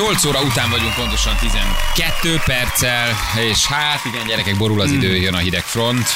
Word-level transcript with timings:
8 0.00 0.24
óra 0.24 0.42
után 0.42 0.70
vagyunk 0.70 0.94
pontosan 0.94 1.36
12 1.36 2.40
perccel, 2.44 3.16
és 3.50 3.66
hát 3.66 4.04
igen, 4.04 4.26
gyerekek, 4.26 4.56
borul 4.56 4.80
az 4.80 4.90
idő, 4.90 5.16
jön 5.16 5.34
a 5.34 5.38
hideg 5.38 5.62
front. 5.62 6.06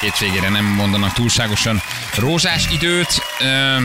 Hétvégére 0.00 0.48
nem 0.48 0.64
mondanak 0.64 1.12
túlságosan 1.12 1.82
rózsás 2.16 2.70
időt. 2.70 3.22
Ö, 3.40 3.76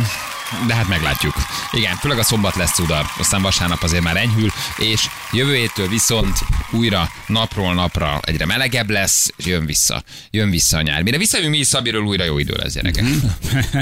de 0.67 0.73
hát 0.73 0.87
meglátjuk. 0.87 1.35
Igen, 1.71 1.95
főleg 1.95 2.17
a 2.17 2.23
szombat 2.23 2.55
lesz 2.55 2.73
cudar, 2.73 3.05
aztán 3.17 3.41
vasárnap 3.41 3.83
azért 3.83 4.03
már 4.03 4.17
enyhül, 4.17 4.51
és 4.77 5.05
jövő 5.31 5.55
héttől 5.55 5.87
viszont 5.87 6.39
újra 6.71 7.09
napról 7.27 7.73
napra 7.73 8.19
egyre 8.21 8.45
melegebb 8.45 8.89
lesz, 8.89 9.31
és 9.35 9.45
jön 9.45 9.65
vissza. 9.65 10.03
Jön 10.31 10.49
vissza 10.49 10.77
a 10.77 10.81
nyár. 10.81 11.03
Mire 11.03 11.17
visszajövünk 11.17 11.53
mi 11.53 11.59
is 11.59 11.67
Szabiről 11.67 12.01
újra 12.01 12.23
jó 12.23 12.37
idő 12.37 12.53
lesz, 12.53 12.73
gyerekek. 12.73 13.05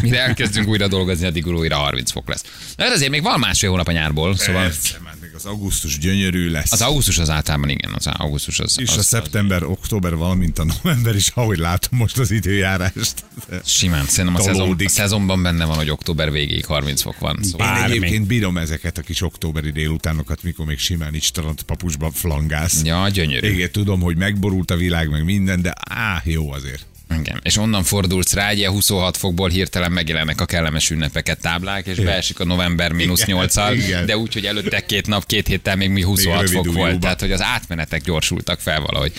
Mire 0.01 0.21
elkezdünk 0.21 0.67
újra 0.67 0.87
dolgozni, 0.87 1.25
addig 1.25 1.47
újra 1.47 1.77
30 1.77 2.11
fok 2.11 2.27
lesz. 2.27 2.43
De 2.75 2.83
hát 2.83 2.93
azért 2.93 3.11
még 3.11 3.21
van 3.21 3.39
másfél 3.39 3.69
hónap 3.69 3.87
a 3.87 3.91
nyárból, 3.91 4.37
szóval 4.37 4.63
Persze, 4.63 4.99
az 5.43 5.51
augusztus 5.51 5.97
gyönyörű 5.97 6.49
lesz. 6.49 6.71
az 6.71 6.81
augusztus 6.81 7.17
az 7.17 7.29
általában 7.29 7.69
igen, 7.69 7.93
az 7.93 8.07
augusztus 8.07 8.59
az, 8.59 8.79
és 8.79 8.89
az, 8.89 8.97
a 8.97 9.01
szeptember, 9.01 9.63
október, 9.63 10.15
valamint 10.15 10.59
a 10.59 10.63
november 10.63 11.15
is, 11.15 11.27
ahogy 11.27 11.57
látom 11.57 11.99
most 11.99 12.17
az 12.17 12.31
időjárást. 12.31 13.25
simán. 13.65 14.05
Szerintem 14.05 14.41
a, 14.41 14.43
szezon, 14.43 14.75
a 14.85 14.89
szezonban 14.89 15.41
benne 15.43 15.65
van, 15.65 15.75
hogy 15.75 15.89
október 15.89 16.31
végéig 16.31 16.65
30 16.65 17.01
fok 17.01 17.19
van. 17.19 17.39
Szóval 17.41 17.77
Én 17.77 17.83
egyébként 17.83 18.27
bírom 18.27 18.57
ezeket 18.57 18.97
a 18.97 19.01
kis 19.01 19.21
októberi 19.21 19.71
délutánokat, 19.71 20.43
mikor 20.43 20.65
még 20.65 20.79
simán 20.79 21.15
így 21.15 21.23
strand 21.23 21.61
papucsban 21.61 22.11
flangálsz. 22.11 22.81
Ja, 22.83 23.09
gyönyörű. 23.09 23.49
Igen, 23.49 23.71
tudom, 23.71 24.01
hogy 24.01 24.17
megborult 24.17 24.71
a 24.71 24.75
világ, 24.75 25.09
meg 25.09 25.23
minden, 25.23 25.61
de 25.61 25.73
á, 25.89 26.21
jó 26.25 26.51
azért. 26.51 26.85
Igen. 27.19 27.39
És 27.43 27.57
onnan 27.57 27.83
fordulsz 27.83 28.33
rá, 28.33 28.51
ugye 28.51 28.69
26 28.69 29.17
fokból 29.17 29.49
hirtelen 29.49 29.91
megjelennek 29.91 30.41
a 30.41 30.45
kellemes 30.45 30.89
ünnepeket 30.89 31.41
táblák, 31.41 31.85
és 31.85 31.99
beesik 31.99 32.39
a 32.39 32.45
november 32.45 32.91
mínusz 32.91 33.21
Igen, 33.21 33.35
8 33.35 33.55
igen. 33.73 34.05
de 34.05 34.17
úgy, 34.17 34.33
hogy 34.33 34.45
előtte 34.45 34.85
két 34.85 35.07
nap, 35.07 35.25
két 35.25 35.47
héttel 35.47 35.75
még 35.75 35.89
mi 35.89 36.01
26 36.01 36.41
rövid 36.41 36.55
fok 36.55 36.73
volt. 36.73 36.99
Tehát, 36.99 37.19
hogy 37.19 37.31
az 37.31 37.41
átmenetek 37.41 38.01
gyorsultak 38.01 38.59
fel 38.59 38.81
valahogy. 38.81 39.11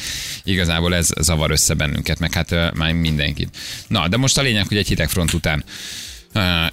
Igazából 0.45 0.95
ez 0.95 1.09
zavar 1.21 1.51
össze 1.51 1.75
bennünket, 1.75 2.19
meg 2.19 2.33
hát 2.33 2.75
már 2.75 2.93
mindenkit. 2.93 3.57
Na, 3.87 4.09
de 4.09 4.17
most 4.17 4.39
a 4.39 4.43
lényeg, 4.43 4.69
hogy 4.69 4.77
egy 4.77 4.89
hidegfront 4.89 5.33
után 5.33 5.65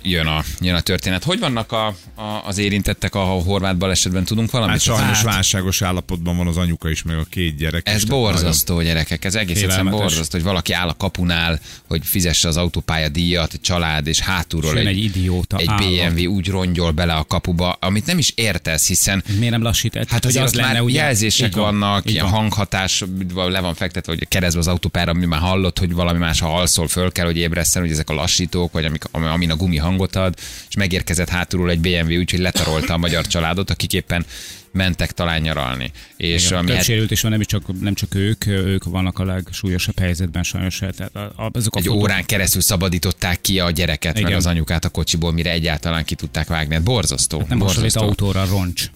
jön 0.02 0.28
a, 0.28 0.44
jön 0.60 0.76
a 0.76 0.80
történet. 0.82 1.24
Hogy 1.24 1.40
vannak 1.40 1.72
a, 1.72 1.86
a, 2.16 2.42
az 2.46 2.58
érintettek 2.58 3.16
a 3.16 3.20
horvát 3.24 3.78
balesetben? 3.78 4.24
Tudunk 4.26 4.52
valamit? 4.52 4.72
Hát 4.72 4.82
sajnos 4.82 5.16
Hát, 5.18 5.24
válságos 5.26 5.82
állapotban 5.82 6.38
van 6.38 6.48
az 6.48 6.58
anyuka 6.58 6.90
is, 6.90 7.04
meg 7.04 7.18
a 7.18 7.24
két 7.30 7.58
gyerek. 7.58 7.88
ez 7.88 7.96
is, 7.96 8.06
borzasztó, 8.06 8.82
gyerekek, 8.82 9.26
ez 9.26 9.36
egész 9.36 9.62
egyszerűen 9.62 9.92
borzasztó, 9.92 10.38
hogy 10.38 10.48
valaki 10.48 10.74
áll 10.74 10.88
a 10.88 10.96
kapunál, 10.98 11.60
hogy 11.88 12.02
fizesse 12.06 12.48
az 12.48 12.58
autópálya 12.58 13.10
díjat, 13.10 13.54
egy 13.54 13.62
család, 13.62 14.08
és 14.08 14.20
hátulról 14.20 14.78
egy, 14.78 14.88
egy 14.88 15.04
idióta 15.04 15.58
egy. 15.58 15.70
BMW 15.78 16.26
úgy 16.34 16.48
rongyol 16.50 16.92
bele 16.92 17.14
a 17.14 17.24
kapuba, 17.24 17.72
amit 17.72 18.06
nem 18.06 18.18
is 18.18 18.32
értesz, 18.36 18.88
hiszen 18.88 19.24
Miért 19.38 19.52
nem 19.52 19.62
lassít? 19.62 19.96
Hát 19.96 20.10
hogy 20.10 20.26
azért 20.26 20.44
az 20.46 20.52
ott 20.52 20.56
lenne, 20.60 20.74
már 20.74 20.82
ugye? 20.82 21.00
jelzések 21.02 21.56
van, 21.56 21.64
vannak, 21.80 22.10
ilyen 22.12 22.26
van. 22.26 22.34
hanghatás 22.34 23.04
le 23.34 23.60
van 23.60 23.74
fektetve, 23.74 24.14
hogy 24.14 24.28
keresztbe 24.28 24.60
az 24.60 24.68
autópályára, 24.68 25.12
ami 25.12 25.26
már 25.26 25.40
hallott, 25.40 25.80
hogy 25.80 25.94
valami 25.94 26.20
más, 26.20 26.40
ha 26.40 26.56
alszol, 26.58 26.88
föl 26.88 27.12
kell, 27.12 27.26
hogy 27.26 27.38
ébreszten, 27.38 27.82
hogy 27.82 27.92
ezek 27.92 28.10
a 28.10 28.14
lassítók, 28.14 28.72
vagy 28.72 28.86
amik, 28.86 29.04
ami- 29.12 29.26
amin 29.28 29.49
a 29.50 29.56
gumi 29.56 29.78
hangot 29.78 30.16
ad, 30.16 30.34
és 30.70 30.76
megérkezett 30.76 31.30
hátulról 31.30 31.70
egy 31.70 31.80
BMW, 31.80 32.18
úgyhogy 32.18 32.40
letarolta 32.40 32.94
a 32.94 32.98
magyar 32.98 33.28
családot, 33.28 33.70
akik 33.70 33.94
éppen 33.94 34.26
mentek 34.72 35.12
talán 35.12 35.42
nyaralni. 35.42 35.92
És 36.18 36.46
Igen, 36.46 36.58
ami 36.58 36.68
Több 36.68 36.76
hát 36.76 36.86
sérült 36.86 37.12
is 37.12 37.22
van, 37.22 37.32
nem, 37.32 37.40
is 37.40 37.46
csak, 37.46 37.82
nem 37.82 37.94
csak 37.94 38.16
ők, 38.16 38.46
ők 38.48 38.84
vannak 38.84 39.20
a 39.20 39.26
legsúlyosabb 39.26 40.00
helyzetben 40.00 40.44
sajnos. 40.44 40.78
Tehát 40.78 41.16
a, 41.16 41.50
azok 41.52 41.76
a 41.76 41.78
egy 41.78 41.86
fotók- 41.86 42.02
órán 42.02 42.26
keresztül 42.26 42.62
szabadították 42.62 43.42
ki 43.42 43.60
a 43.60 43.72
gyereket, 43.72 44.14
meg 44.14 44.24
Igen. 44.24 44.36
az 44.36 44.46
anyukát 44.46 44.86
a 44.86 44.90
kocsiból, 44.90 45.32
mire 45.32 45.52
egyáltalán 45.52 46.06
ki 46.06 46.16
tudták 46.16 46.48
vágni. 46.48 46.74
Hát 46.74 46.84
borzasztó. 46.84 47.38
Nem 47.38 47.60
hasonlít 47.60 47.94
borzasztó. 47.94 48.02
autóra 48.02 48.46
roncs. 48.46 48.90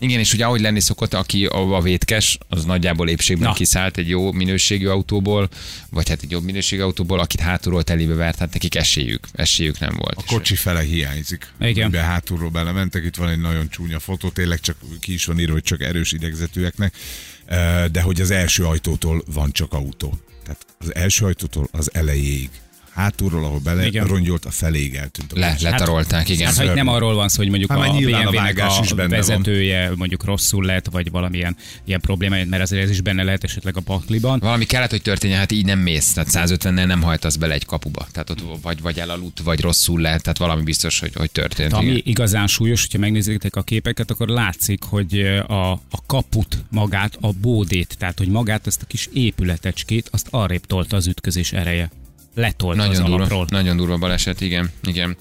Igen, 0.00 0.18
és 0.18 0.32
ugye 0.32 0.44
ahogy 0.44 0.60
lenni 0.60 0.80
szokott, 0.80 1.14
aki 1.14 1.46
a, 1.46 1.80
vétkes, 1.80 2.38
az 2.48 2.64
nagyjából 2.64 3.08
épségben 3.08 3.48
Na. 3.48 3.54
kiszállt 3.54 3.96
egy 3.96 4.08
jó 4.08 4.32
minőségű 4.32 4.86
autóból, 4.86 5.48
vagy 5.90 6.08
hát 6.08 6.22
egy 6.22 6.30
jobb 6.30 6.44
minőségű 6.44 6.82
autóból, 6.82 7.20
akit 7.20 7.40
hátulról 7.40 7.82
telébe 7.82 8.14
vert, 8.14 8.38
hát 8.38 8.52
nekik 8.52 8.74
esélyük, 8.74 9.28
esélyük 9.32 9.78
nem 9.78 9.94
volt. 9.98 10.16
A 10.16 10.22
kocsi 10.26 10.54
fele 10.54 10.82
hiányzik. 10.82 11.52
Igen. 11.60 11.90
Be 11.90 12.00
hátulról 12.00 12.50
belementek, 12.50 13.04
itt 13.04 13.16
van 13.16 13.28
egy 13.28 13.40
nagyon 13.40 13.68
csúnya 13.68 13.98
fotó, 13.98 14.28
tényleg 14.28 14.60
csak 14.60 14.76
ki 15.00 15.12
is 15.12 15.24
van 15.24 15.38
írva, 15.38 15.52
hogy 15.52 15.62
csak 15.62 15.82
erős 15.82 16.12
idegzetűeknek, 16.12 16.94
de 17.92 18.00
hogy 18.00 18.20
az 18.20 18.30
első 18.30 18.64
ajtótól 18.64 19.22
van 19.26 19.52
csak 19.52 19.72
autó. 19.72 20.18
Tehát 20.42 20.66
az 20.78 20.94
első 20.94 21.24
ajtótól 21.24 21.68
az 21.72 21.94
elejéig. 21.94 22.50
Hátulról, 23.00 23.44
ahol 23.44 23.58
bele 23.58 23.86
Igen. 23.86 24.06
rongyolt, 24.06 24.44
a 24.44 24.50
feléig 24.50 24.94
eltűnt. 24.94 25.32
A 25.32 25.38
Le, 25.38 25.50
kocsi. 25.50 25.64
letarolták, 25.64 26.28
igen. 26.28 26.46
Hát, 26.46 26.56
hogy 26.66 26.74
nem 26.74 26.88
arról 26.88 27.14
van 27.14 27.28
szó, 27.28 27.36
hogy 27.36 27.48
mondjuk 27.48 27.70
Hát 27.70 27.80
a 27.80 27.82
a 27.82 27.92
BMW-nek 27.92 28.58
a, 28.58 28.78
is 28.82 28.88
benne 28.92 29.08
van. 29.08 29.18
vezetője 29.18 29.92
mondjuk 29.96 30.24
rosszul 30.24 30.64
lett, 30.64 30.86
vagy 30.90 31.10
valamilyen 31.10 31.56
ilyen 31.84 32.00
probléma, 32.00 32.36
mert 32.44 32.62
azért 32.62 32.82
ez 32.82 32.90
is 32.90 33.00
benne 33.00 33.22
lehet 33.22 33.44
esetleg 33.44 33.76
a 33.76 33.80
pakliban. 33.80 34.38
Valami 34.38 34.64
kellett, 34.64 34.90
hogy 34.90 35.02
történjen, 35.02 35.38
hát 35.38 35.52
így 35.52 35.64
nem 35.64 35.78
mész, 35.78 36.12
tehát 36.12 36.50
150-nel 36.50 36.86
nem 36.86 37.02
hajtasz 37.02 37.36
bele 37.36 37.54
egy 37.54 37.64
kapuba. 37.64 38.06
Tehát 38.12 38.30
ott 38.30 38.42
vagy, 38.62 38.80
vagy 38.80 38.98
elaludt, 38.98 39.40
vagy 39.40 39.60
rosszul 39.60 40.00
lett, 40.00 40.22
tehát 40.22 40.38
valami 40.38 40.62
biztos, 40.62 40.98
hogy, 41.00 41.12
hogy 41.14 41.30
történt. 41.30 41.72
Ami 41.72 41.86
igen. 41.86 42.02
igazán 42.04 42.46
súlyos, 42.46 42.80
hogyha 42.80 42.98
megnézitek 42.98 43.56
a 43.56 43.62
képeket, 43.62 44.10
akkor 44.10 44.28
látszik, 44.28 44.82
hogy 44.82 45.18
a, 45.46 45.70
a 45.72 46.00
kaput 46.06 46.64
magát, 46.70 47.18
a 47.20 47.32
bódét, 47.32 47.94
tehát 47.98 48.18
hogy 48.18 48.28
magát 48.28 48.66
ezt 48.66 48.82
a 48.82 48.86
kis 48.86 49.08
épületecskét, 49.12 50.08
azt 50.12 50.26
arrébb 50.30 50.66
tolta 50.66 50.96
az 50.96 51.06
ütközés 51.06 51.52
ereje. 51.52 51.90
Letolta 52.34 52.82
az 52.82 52.88
Nagyon 52.88 53.04
durva, 53.04 53.16
alapról. 53.16 53.46
nagyon 53.50 53.76
durva 53.76 53.96
baleset, 53.96 54.40
igen. 54.40 54.70
igen. 54.82 55.16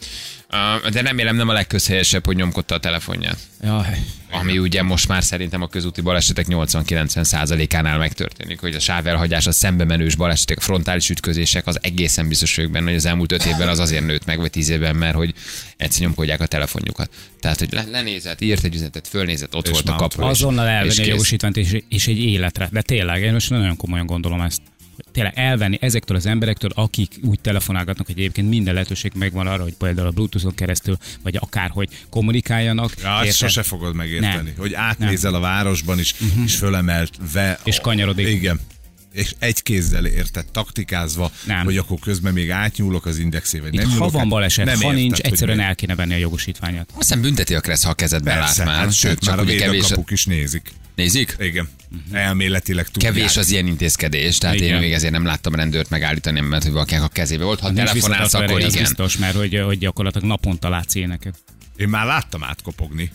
Uh, 0.83 0.89
de 0.89 1.01
remélem 1.01 1.35
nem 1.35 1.49
a 1.49 1.53
legközhelyesebb, 1.53 2.25
hogy 2.25 2.35
nyomkodta 2.35 2.75
a 2.75 2.79
telefonját. 2.79 3.37
Jaj. 3.63 3.99
ami 4.31 4.57
ugye 4.57 4.83
most 4.83 5.07
már 5.07 5.23
szerintem 5.23 5.61
a 5.61 5.67
közúti 5.67 6.01
balesetek 6.01 6.45
80-90%-ánál 6.49 7.97
megtörténik, 7.97 8.59
hogy 8.59 8.75
a 8.75 8.79
sávelhagyás, 8.79 9.47
a 9.47 9.51
szembe 9.51 9.83
menős 9.83 10.15
balesetek, 10.15 10.57
a 10.57 10.61
frontális 10.61 11.09
ütközések, 11.09 11.67
az 11.67 11.79
egészen 11.81 12.27
biztos 12.27 12.55
vagyok 12.55 12.71
benne, 12.71 12.85
hogy 12.85 12.95
az 12.95 13.05
elmúlt 13.05 13.31
öt 13.31 13.45
évben 13.45 13.67
az 13.67 13.79
azért 13.79 14.05
nőtt 14.05 14.25
meg, 14.25 14.39
vagy 14.39 14.49
tíz 14.49 14.69
évben, 14.69 14.95
mert 14.95 15.15
hogy 15.15 15.33
egyszer 15.77 16.01
nyomkodják 16.01 16.41
a 16.41 16.45
telefonjukat. 16.45 17.09
Tehát, 17.39 17.59
hogy 17.59 17.71
le- 17.71 17.85
lenézett, 17.91 18.41
írt 18.41 18.63
egy 18.63 18.73
üzenetet, 18.73 19.07
fölnézett, 19.07 19.55
ott 19.55 19.65
És 19.65 19.71
volt 19.71 19.89
a 19.89 19.95
kapu. 19.95 20.23
Azonnal 20.23 20.67
elvenni 20.67 21.01
a 21.03 21.05
jogosítványt 21.05 21.57
és, 21.57 21.81
és 21.89 22.07
egy 22.07 22.19
életre. 22.19 22.69
De 22.71 22.81
tényleg, 22.81 23.21
én 23.21 23.33
most 23.33 23.49
nagyon 23.49 23.75
komolyan 23.77 24.05
gondolom 24.05 24.41
ezt. 24.41 24.61
Tényleg 25.11 25.33
elvenni 25.35 25.77
ezektől 25.81 26.17
az 26.17 26.25
emberektől, 26.25 26.71
akik 26.75 27.13
úgy 27.23 27.39
telefonálgatnak, 27.39 28.05
hogy 28.07 28.17
egyébként 28.17 28.49
minden 28.49 28.73
lehetőség 28.73 29.11
megvan 29.15 29.47
arra, 29.47 29.63
hogy 29.63 29.73
például 29.73 30.07
a 30.07 30.11
Bluetooth-on 30.11 30.55
keresztül, 30.55 30.97
vagy 31.23 31.35
akárhogy 31.39 31.89
kommunikáljanak. 32.09 32.93
Ja, 33.01 33.17
érted? 33.17 33.33
sose 33.33 33.63
fogod 33.63 33.95
megérteni. 33.95 34.33
Nem. 34.35 34.53
Hogy 34.57 34.73
átnézel 34.73 35.33
a 35.33 35.39
városban 35.39 35.99
is, 35.99 36.13
és 36.45 36.55
fölemelt 36.55 37.11
ve. 37.33 37.59
És 37.63 37.79
kanyarodik. 37.79 38.27
Igen. 38.27 38.59
És 39.13 39.33
egy 39.39 39.63
kézzel 39.63 40.05
érted, 40.05 40.45
taktikázva, 40.51 41.31
Nem. 41.45 41.63
hogy 41.63 41.77
akkor 41.77 41.99
közben 41.99 42.33
még 42.33 42.51
átnyúlok 42.51 43.05
az 43.05 43.17
indexével. 43.17 43.67
Itt 43.67 43.79
nem 43.79 43.89
ha 43.89 43.93
nyúlok 43.95 44.11
van 44.11 44.21
át. 44.21 44.27
baleset, 44.27 44.65
nem 44.65 44.75
ha 44.75 44.81
érted, 44.83 44.97
nincs, 44.99 45.19
egyszerűen 45.19 45.57
mi- 45.57 45.63
el 45.63 45.75
kéne 45.75 45.95
venni 45.95 46.13
a 46.13 46.17
jogosítványát. 46.17 46.89
Aztán 46.97 47.21
bünteti 47.21 47.55
a 47.55 47.59
kressz, 47.59 47.83
ha 47.83 47.89
a 47.89 47.93
kezedben 47.93 48.37
Persze, 48.39 48.63
lát 48.63 48.73
már. 48.73 48.83
hát, 48.83 48.93
sőt, 48.93 49.19
Csak 49.19 49.29
már 49.35 49.39
a 49.39 49.41
ugye 49.41 49.57
kevés, 49.57 49.81
védőkapuk 49.81 50.11
is 50.11 50.25
nézik. 50.25 50.71
Nézik? 50.99 51.35
Igen. 51.39 51.69
Elméletileg 52.11 52.87
tudják. 52.87 53.13
Kevés 53.13 53.37
az 53.37 53.49
ilyen 53.49 53.67
intézkedés, 53.67 54.37
tehát 54.37 54.55
én 54.55 54.63
Igen. 54.63 54.79
még 54.79 54.93
ezért 54.93 55.11
nem 55.11 55.25
láttam 55.25 55.55
rendőrt 55.55 55.89
megállítani, 55.89 56.39
mert 56.39 56.63
hogy 56.63 56.71
valakinek 56.71 57.03
a 57.03 57.07
kezébe 57.07 57.43
volt. 57.43 57.59
Ha 57.59 57.69
Nincs 57.69 57.87
telefonálsz, 57.87 58.33
akkor 58.33 58.59
igen. 58.59 58.71
biztos, 58.71 59.17
mert 59.17 59.35
hogy, 59.35 59.61
hogy 59.65 59.77
gyakorlatilag 59.77 60.27
naponta 60.27 60.69
látsz 60.69 60.95
ilyeneket. 60.95 61.35
Én 61.75 61.89
már 61.89 62.05
láttam 62.05 62.43
átkopogni 62.43 63.11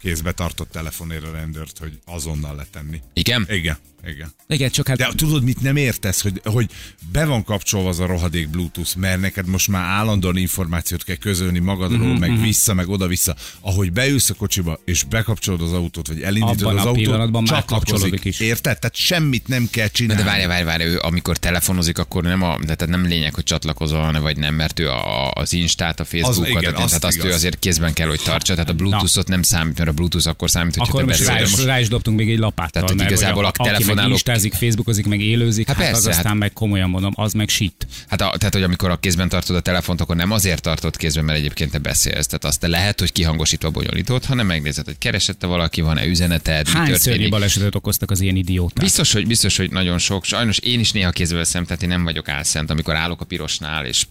kézbe 0.00 0.32
tartott 0.32 0.70
telefonért 0.70 1.24
a 1.24 1.30
rendőrt, 1.30 1.78
hogy 1.78 1.98
azonnal 2.04 2.56
letenni. 2.56 3.00
Igen? 3.12 3.46
Igen, 3.50 3.76
igen. 4.08 4.32
Igen, 4.48 4.70
csak 4.70 4.88
hát 4.88 4.96
De 4.96 5.08
tudod, 5.14 5.42
mit 5.42 5.60
nem 5.60 5.76
értesz, 5.76 6.22
hogy, 6.22 6.40
hogy 6.44 6.70
be 7.12 7.24
van 7.24 7.44
kapcsolva 7.44 7.88
az 7.88 8.00
a 8.00 8.06
rohadék 8.06 8.48
Bluetooth, 8.48 8.96
mert 8.96 9.20
neked 9.20 9.46
most 9.46 9.68
már 9.68 9.84
állandóan 9.84 10.36
információt 10.36 11.04
kell 11.04 11.16
közölni 11.16 11.58
magadról, 11.58 11.98
Mhm, 11.98 12.06
mm-hmm. 12.08 12.18
meg 12.18 12.40
vissza, 12.40 12.74
meg 12.74 12.88
oda-vissza. 12.88 13.36
Ahogy 13.60 13.92
beülsz 13.92 14.30
a 14.30 14.34
kocsiba, 14.34 14.78
és 14.84 15.02
bekapcsolod 15.02 15.60
az 15.60 15.72
autót, 15.72 16.08
vagy 16.08 16.22
elindítod 16.22 16.62
Abban 16.62 16.78
az 16.78 16.84
a 16.84 16.88
autót, 16.88 17.04
csatlakozik. 17.04 17.66
kapcsolódik 17.66 18.24
is. 18.24 18.40
Érted? 18.40 18.78
Tehát 18.78 18.94
semmit 18.96 19.48
nem 19.48 19.68
kell 19.70 19.84
Na 19.84 19.90
csinálni. 19.90 20.22
de 20.22 20.28
várj, 20.28 20.46
várj, 20.46 20.64
várj, 20.64 20.84
ő 20.84 20.98
amikor 21.02 21.36
telefonozik, 21.36 21.98
akkor 21.98 22.22
nem, 22.22 22.42
a, 22.42 22.58
de 22.58 22.74
tehát 22.74 22.94
nem 22.94 23.06
lényeg, 23.06 23.34
hogy 23.34 23.44
csatlakozol, 23.44 24.00
hanem 24.00 24.22
vagy 24.22 24.36
nem, 24.36 24.54
mert 24.54 24.78
ő 24.78 24.88
a, 24.88 25.30
az 25.30 25.52
Instát, 25.52 26.00
a 26.00 26.04
Facebookot, 26.04 26.48
igen, 26.48 26.74
tehát, 26.74 26.92
azt 26.92 27.04
azt 27.04 27.24
ő 27.24 27.32
azért 27.32 27.58
kézben 27.58 27.92
kell, 27.92 28.08
hogy 28.08 28.20
tartsa, 28.24 28.54
tehát 28.54 28.68
a 28.68 28.72
Bluetooth-ot 28.72 29.28
nem 29.28 29.42
számít, 29.42 29.78
mert 29.78 29.90
a 29.90 29.92
Bluetooth 29.92 30.28
akkor 30.28 30.50
számít, 30.50 30.76
hogy 30.76 30.88
akkor 30.88 31.00
te 31.00 31.06
most 31.06 31.26
rá, 31.26 31.40
is, 31.40 31.64
rá 31.64 31.80
is 31.80 31.88
dobtunk 31.88 32.16
még 32.16 32.30
egy 32.30 32.38
lapáttal. 32.38 32.82
Tehát, 32.82 33.10
igazából 33.10 33.44
hogy 33.44 33.68
a 33.68 33.72
aki 33.72 33.84
meg 33.96 34.04
telefonálók- 34.04 34.12
instázik, 34.12 34.52
facebookozik, 34.54 35.06
meg 35.06 35.20
élőzik, 35.20 35.66
Hát 35.66 35.76
hát, 35.76 35.84
persze, 35.84 35.98
az 35.98 36.06
hát- 36.06 36.16
aztán 36.24 36.36
meg 36.36 36.52
komolyan 36.52 36.90
mondom, 36.90 37.12
az 37.16 37.32
meg 37.32 37.48
shit. 37.48 37.86
Hát 38.08 38.20
a, 38.20 38.34
tehát, 38.38 38.54
hogy 38.54 38.62
amikor 38.62 38.90
a 38.90 38.96
kézben 38.96 39.28
tartod 39.28 39.56
a 39.56 39.60
telefont, 39.60 40.00
akkor 40.00 40.16
nem 40.16 40.30
azért 40.30 40.62
tartod 40.62 40.96
kézben, 40.96 41.24
mert 41.24 41.38
egyébként 41.38 41.70
te 41.70 41.78
beszélsz. 41.78 42.26
Tehát 42.26 42.44
azt 42.44 42.60
te 42.60 42.66
lehet, 42.68 43.00
hogy 43.00 43.12
kihangosítva 43.12 43.70
bonyolítod, 43.70 44.24
hanem 44.24 44.46
megnézed, 44.46 44.84
hogy 44.84 44.98
keresette 44.98 45.46
valaki, 45.46 45.80
van-e 45.80 46.06
üzeneted, 46.06 46.66
mi 46.66 46.72
Hány 46.72 46.84
szörnyű 46.86 46.98
történik. 47.02 47.30
balesetet 47.30 47.74
okoztak 47.74 48.10
az 48.10 48.20
ilyen 48.20 48.36
idióták? 48.36 48.84
Biztos 48.84 49.12
hogy, 49.12 49.26
biztos, 49.26 49.56
hogy 49.56 49.70
nagyon 49.70 49.98
sok. 49.98 50.24
Sajnos 50.24 50.58
én 50.58 50.80
is 50.80 50.92
néha 50.92 51.10
kézbe 51.10 51.36
veszem, 51.36 51.64
tehát 51.64 51.82
én 51.82 51.88
nem 51.88 52.04
vagyok 52.04 52.28
álszent, 52.28 52.70
amikor 52.70 52.94
állok 52.94 53.20
a 53.20 53.24
pirosnál, 53.24 53.86
és 53.86 54.06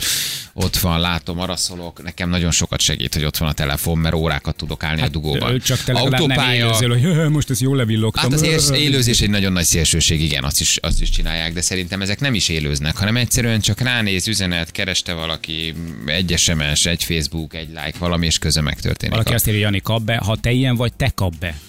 ott 0.53 0.77
van, 0.77 0.99
látom 0.99 1.39
araszolok, 1.39 2.03
nekem 2.03 2.29
nagyon 2.29 2.51
sokat 2.51 2.79
segít, 2.81 3.13
hogy 3.13 3.23
ott 3.23 3.37
van 3.37 3.49
a 3.49 3.53
telefon, 3.53 3.97
mert 3.97 4.15
órákat 4.15 4.55
tudok 4.55 4.83
állni 4.83 5.01
a 5.01 5.07
dugóban. 5.07 5.59
Csak 5.59 5.83
te 5.83 5.93
legalább 5.93 6.25
nem 6.27 6.49
élőzöl, 6.53 6.89
hogy 6.89 7.01
"Jö, 7.01 7.29
most 7.29 7.49
ezt 7.49 7.61
jól 7.61 7.75
levillogtam. 7.75 8.31
Hát 8.31 8.41
az 8.41 8.71
élőzés 8.71 9.21
egy 9.21 9.29
nagyon 9.29 9.51
nagy 9.51 9.65
szélsőség, 9.75 10.21
igen, 10.21 10.43
azt 10.43 10.61
is, 10.61 10.77
azt 10.77 11.01
is 11.01 11.09
csinálják, 11.09 11.53
de 11.53 11.61
szerintem 11.61 12.01
ezek 12.01 12.19
nem 12.19 12.33
is 12.33 12.49
élőznek, 12.49 12.97
hanem 12.97 13.17
egyszerűen 13.17 13.59
csak 13.59 13.79
ránéz, 13.79 14.27
üzenet, 14.27 14.71
kereste 14.71 15.13
valaki, 15.13 15.73
egy 16.05 16.33
SMS, 16.37 16.85
egy 16.85 17.03
Facebook, 17.03 17.53
egy 17.53 17.67
like, 17.67 17.97
valami, 17.99 18.25
és 18.25 18.37
közben 18.37 18.63
megtörténik. 18.63 19.13
Valaki 19.13 19.31
a- 19.31 19.35
azt 19.35 19.47
írja, 19.47 19.59
Jani, 19.59 19.79
kap 19.79 20.01
be, 20.01 20.17
ha 20.17 20.35
te 20.35 20.51
ilyen 20.51 20.75
vagy, 20.75 20.93
te 20.93 21.09
kap 21.15 21.35
be. 21.39 21.59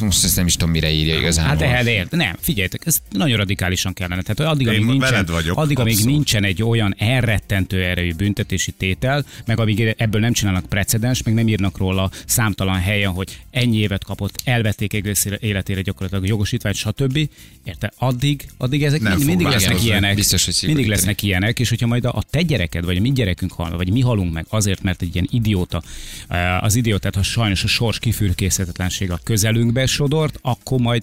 Most 0.00 0.24
ezt 0.24 0.36
nem 0.36 0.46
is 0.46 0.52
tudom, 0.54 0.70
mire 0.70 0.90
írja 0.90 1.18
igazából. 1.18 1.50
Hát 1.50 1.62
ehhez 1.62 1.86
ért. 1.86 2.10
Nem, 2.10 2.36
figyeljetek, 2.40 2.86
ez 2.86 2.98
nagyon 3.10 3.36
radikálisan 3.36 3.92
kellene. 3.92 4.22
Tehát 4.22 4.52
addig, 4.52 4.66
Én 4.66 4.72
amíg 4.72 4.86
nincsen, 4.86 5.24
vagyok, 5.26 5.56
addig, 5.58 5.78
amíg 5.78 6.04
nincsen 6.04 6.44
egy 6.44 6.62
olyan 6.62 6.94
elrettentő 6.98 7.82
erejű 7.84 8.12
büntetési 8.14 8.70
tétel, 8.70 9.24
meg 9.46 9.60
amíg 9.60 9.94
ebből 9.96 10.20
nem 10.20 10.32
csinálnak 10.32 10.66
precedens, 10.66 11.22
meg 11.22 11.34
nem 11.34 11.48
írnak 11.48 11.78
róla 11.78 12.10
számtalan 12.26 12.80
helyen, 12.80 13.10
hogy 13.10 13.38
ennyi 13.50 13.76
évet 13.76 14.04
kapott, 14.04 14.40
elvették 14.44 14.92
egész 14.92 15.26
életére 15.40 15.80
gyakorlatilag 15.80 16.26
jogosítványt, 16.26 16.76
stb. 16.76 17.28
Érte? 17.64 17.92
Addig, 17.96 18.48
addig 18.56 18.84
ezek 18.84 19.00
Nem 19.00 19.16
mind, 19.16 19.26
mindig 19.26 19.46
lesznek 19.46 19.62
változni. 19.64 19.88
ilyenek. 19.88 20.14
Biztos, 20.14 20.44
hogy 20.44 20.54
mindig 20.66 20.86
lesznek 20.88 21.22
ilyenek, 21.22 21.58
és 21.58 21.68
hogyha 21.68 21.86
majd 21.86 22.04
a, 22.04 22.12
a 22.12 22.22
te 22.30 22.42
gyereked, 22.42 22.84
vagy 22.84 22.96
a 22.96 23.00
mi 23.00 23.12
gyerekünk 23.12 23.52
hal, 23.52 23.76
vagy 23.76 23.92
mi 23.92 24.00
halunk 24.00 24.32
meg 24.32 24.46
azért, 24.48 24.82
mert 24.82 25.02
egy 25.02 25.14
ilyen 25.14 25.28
idióta, 25.30 25.82
eh, 26.28 26.62
az 26.62 26.74
idiótát, 26.74 27.14
ha 27.14 27.22
sajnos 27.22 27.64
a 27.64 27.66
sors 27.66 27.98
kifürkészhetetlenség 27.98 29.10
a 29.10 29.20
közelünkbe 29.38 29.86
sodort, 29.86 30.38
akkor 30.42 30.80
majd 30.80 31.02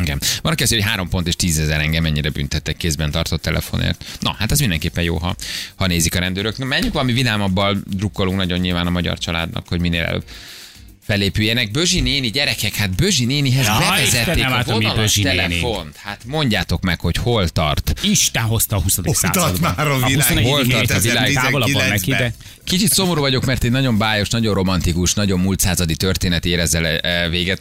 Igen. 0.00 0.20
Van, 0.42 0.52
aki 0.52 0.62
azt 0.62 0.72
hogy 0.72 0.82
három 0.82 1.08
pont 1.08 1.26
és 1.26 1.36
tízezer 1.36 1.80
engem 1.80 2.02
mennyire 2.02 2.30
büntettek 2.30 2.76
kézben 2.76 3.10
tartott 3.10 3.42
telefonért. 3.42 4.04
Na, 4.20 4.34
hát 4.38 4.52
ez 4.52 4.58
mindenképpen 4.60 5.04
jó, 5.04 5.16
ha, 5.16 5.36
ha 5.74 5.86
nézik 5.86 6.14
a 6.14 6.18
rendőrök. 6.18 6.58
Na, 6.58 6.64
menjünk 6.64 6.92
valami 6.92 7.12
vidámabbal, 7.12 7.76
drukkolunk 7.86 8.36
nagyon 8.36 8.58
nyilván 8.58 8.86
a 8.86 8.90
magyar 8.90 9.18
családnak, 9.18 9.68
hogy 9.68 9.80
minél 9.80 10.02
előbb 10.02 10.24
felépüljenek. 11.06 11.70
Bözsi 11.70 12.00
néni, 12.00 12.30
gyerekek, 12.30 12.74
hát 12.74 12.96
Bözsi 12.96 13.24
nénihez 13.24 13.66
Ja, 13.66 13.78
bevezették 13.78 14.06
Istenem, 14.20 14.52
a 14.52 14.54
hát 14.54 14.68
a 14.68 14.72
vonalas 14.72 15.16
néni. 15.16 15.36
telefont. 15.36 15.96
Hát 15.96 16.20
mondjátok 16.26 16.82
meg, 16.82 17.00
hogy 17.00 17.16
hol 17.16 17.48
tart. 17.48 18.00
Isten 18.02 18.42
hozta 18.42 18.76
a 18.76 18.80
20. 18.80 18.96
Mutat 18.96 19.14
században. 19.14 19.74
már 19.76 19.88
a 19.88 20.06
világ. 20.06 20.26
21. 20.26 20.44
Hol 20.44 20.66
tart 20.66 20.90
a 20.90 20.98
világ? 20.98 21.32
Távolabban 21.32 21.88
neki, 21.88 22.10
de 22.10 22.16
2019-ben. 22.16 22.34
Kicsit 22.64 22.92
szomorú 22.92 23.20
vagyok, 23.20 23.44
mert 23.44 23.64
egy 23.64 23.70
nagyon 23.70 23.98
bájos, 23.98 24.28
nagyon 24.28 24.54
romantikus, 24.54 25.14
nagyon 25.14 25.40
múlt 25.40 25.60
századi 25.60 25.96
történet 25.96 26.44
ér 26.44 26.58
ezzel 26.58 26.86
eh, 26.86 27.28
véget. 27.30 27.60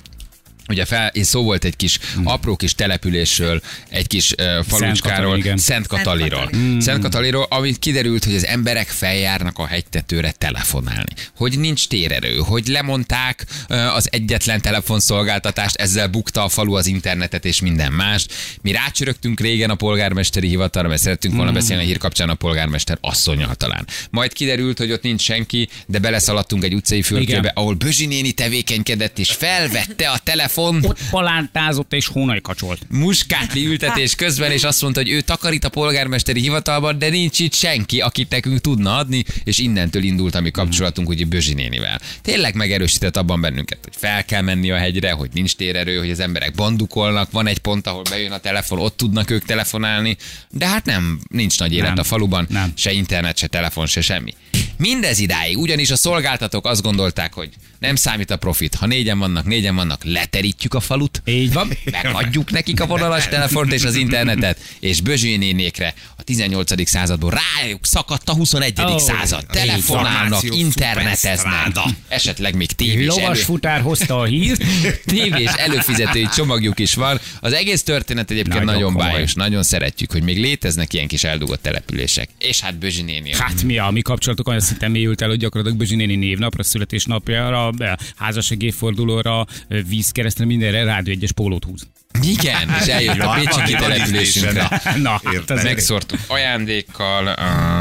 Ugye 0.68 0.86
fel, 0.86 1.08
és 1.14 1.26
szó 1.26 1.44
volt 1.44 1.64
egy 1.66 1.76
kis 1.76 2.00
Hmm. 2.14 2.28
apró 2.28 2.56
kis 2.56 2.76
településről, 2.76 3.62
egy 3.90 4.08
kis 4.08 4.32
uh, 4.32 4.66
falucskáról. 4.66 5.44
Szent 5.56 5.88
Kataliról. 5.88 6.50
Szent 6.80 7.02
Kataliról, 7.02 7.46
amit 7.50 7.80
kiderült, 7.80 8.24
hogy 8.24 8.36
az 8.36 8.46
emberek 8.46 8.88
feljárnak 8.88 9.58
a 9.58 9.66
hegytetőre 9.66 10.32
telefonálni. 10.32 11.12
Hogy 11.36 11.60
nincs 11.60 11.88
térerő, 11.88 12.36
hogy 12.38 12.68
lemondták 12.68 13.46
uh, 13.70 13.96
az 13.96 14.08
egyetlen 14.12 14.62
telefonszolgáltatást, 14.62 15.76
ezzel 15.76 16.08
bukta 16.08 16.44
a 16.44 16.50
falu 16.50 16.74
az 16.74 16.88
internetet 16.88 17.46
és 17.46 17.62
minden 17.62 17.92
más. 17.92 18.26
Mi 18.62 18.72
rácsörögtünk 18.72 19.40
régen 19.40 19.70
a 19.70 19.76
polgármesteri 19.76 20.48
hivatalra, 20.48 20.88
mert 20.88 21.02
szerettünk 21.02 21.34
volna 21.34 21.50
Hmm. 21.50 21.60
beszélni 21.60 21.84
a 21.84 21.86
hír 21.86 21.98
kapcsán 21.98 22.30
a 22.30 22.36
polgármester 22.36 22.98
asszonyal 23.02 23.56
talán. 23.56 23.88
Majd 24.10 24.34
kiderült, 24.34 24.78
hogy 24.78 24.92
ott 24.92 25.02
nincs 25.04 25.22
senki, 25.22 25.70
de 25.88 26.00
beleszaladtunk 26.00 26.64
egy 26.64 26.74
utcai 26.74 27.02
fülkébe, 27.02 27.52
ahol 27.56 27.74
Bözsi 27.74 28.06
néni 28.06 28.32
tevékenykedett, 28.32 29.20
és 29.20 29.32
felvette 29.32 30.10
a 30.10 30.18
telefon 30.18 30.52
ott 30.58 31.00
palántázott 31.10 31.94
és 31.94 32.08
hónajkacsolt. 32.08 32.82
muskátli 32.90 33.66
ültetés 33.66 34.16
közben, 34.16 34.52
és 34.52 34.64
azt 34.64 34.82
mondta, 34.82 35.00
hogy 35.00 35.10
ő 35.10 35.22
takarít 35.22 35.64
a 35.64 35.70
polgármesteri 35.70 36.42
hivatalban, 36.42 37.00
de 37.00 37.10
nincs 37.10 37.40
itt 37.40 37.54
senki, 37.54 38.02
akit 38.02 38.30
nekünk 38.30 38.62
tudna 38.62 38.96
adni, 38.96 39.24
és 39.44 39.58
innentől 39.58 40.04
indult 40.04 40.36
a 40.36 40.42
mi 40.42 40.52
kapcsolatunk, 40.52 41.10
ugye 41.10 41.26
Bözsi 41.26 41.54
nénivel. 41.54 42.00
Tényleg 42.22 42.56
megerősített 42.56 43.18
abban 43.18 43.42
bennünket, 43.42 43.78
hogy 43.84 43.94
fel 43.96 44.26
kell 44.26 44.42
menni 44.42 44.72
a 44.72 44.78
hegyre, 44.78 45.12
hogy 45.12 45.30
nincs 45.34 45.56
térerő, 45.56 45.98
hogy 45.98 46.12
az 46.12 46.20
emberek 46.20 46.54
bandukolnak, 46.56 47.32
van 47.32 47.48
egy 47.48 47.60
pont, 47.60 47.88
ahol 47.88 48.02
bejön 48.10 48.32
a 48.32 48.38
telefon, 48.38 48.80
ott 48.80 48.98
tudnak 48.98 49.30
ők 49.30 49.46
telefonálni, 49.46 50.18
de 50.50 50.68
hát 50.68 50.86
nem, 50.86 51.20
nincs 51.30 51.60
nagy 51.60 51.74
élet 51.74 51.88
Nem. 51.90 52.00
a 52.00 52.04
faluban, 52.04 52.46
Nem. 52.50 52.74
se 52.76 52.92
internet, 52.92 53.38
se 53.38 53.48
telefon, 53.48 53.86
se 53.86 54.02
semmi. 54.02 54.34
Mindez 54.78 55.20
idáig, 55.20 55.58
ugyanis 55.58 55.92
a 55.92 55.96
szolgáltatók 55.96 56.68
azt 56.68 56.82
gondolták, 56.82 57.34
hogy 57.34 57.50
nem 57.80 57.96
számít 57.96 58.32
a 58.32 58.38
profit. 58.38 58.76
Ha 58.76 58.86
négyen 58.86 59.20
vannak, 59.20 59.46
négyen 59.46 59.76
vannak, 59.76 60.04
leterítjük 60.04 60.74
a 60.74 60.80
falut. 60.80 61.22
Így 61.26 61.54
van. 61.54 61.78
Megadjuk 61.92 62.52
nekik 62.52 62.82
a 62.82 62.86
vonalas 62.86 63.28
telefont 63.28 63.74
és 63.74 63.84
az 63.84 63.96
internetet, 63.96 64.60
és 64.80 65.02
Bözső 65.02 65.38
nénékre 65.38 65.94
a 66.18 66.24
18. 66.24 66.90
századból 66.90 67.34
rájuk 67.60 67.86
szakadt 67.86 68.30
a 68.30 68.34
21. 68.34 68.82
Ó, 68.82 68.98
század. 68.98 69.46
Telefonálnak, 69.46 70.44
interneteznek, 70.44 71.78
esetleg 72.08 72.56
még 72.56 72.72
tévés, 72.72 73.08
elő, 73.08 73.22
Lovas 73.22 73.44
futár 73.44 73.82
hozta 73.82 74.20
a 74.20 74.24
hírt. 74.24 74.64
tévés 75.06 75.52
előfizetői 75.52 76.28
csomagjuk 76.36 76.80
is 76.80 76.94
van. 76.94 77.20
Az 77.40 77.54
egész 77.54 77.84
történet 77.84 78.32
egyébként 78.32 78.64
Nagyon 78.64 78.94
nagyon, 78.94 78.94
bájos, 78.98 79.34
nagyon 79.34 79.64
szeretjük, 79.64 80.12
hogy 80.12 80.24
még 80.24 80.40
léteznek 80.40 80.94
ilyen 80.94 81.08
kis 81.08 81.24
eldugott 81.24 81.62
települések. 81.62 82.30
És 82.40 82.60
hát 82.60 82.78
Bözső 82.78 83.02
néni. 83.02 83.36
Hát 83.36 83.64
mi 83.64 83.78
a 83.78 83.90
mi 83.92 84.02
kapcsolatok 84.44 84.48
olyan 84.48 84.60
szinten 84.60 84.92
mélyült 84.92 85.22
el, 85.22 85.30
hogy 85.30 85.38
gyakorlatilag 85.38 85.80
Bözsi 85.80 85.96
néni 85.96 86.16
névnapra, 86.16 86.64
születésnapjára, 86.64 87.72
házasság 88.16 88.62
évfordulóra, 88.62 89.46
vízkeresztre, 89.88 90.46
mindenre 90.46 90.84
rádió 90.84 91.14
egyes 91.14 91.32
pólót 91.32 91.64
húz. 91.64 91.88
Igen, 92.22 92.70
és 92.82 92.88
eljött 92.88 93.20
a 93.20 93.34
Pécsi 93.34 93.64
kitelepülésünkre. 93.64 94.82
Na, 95.02 95.22
hát 95.24 95.64
Megszórtuk 95.64 96.20
ajándékkal, 96.28 97.36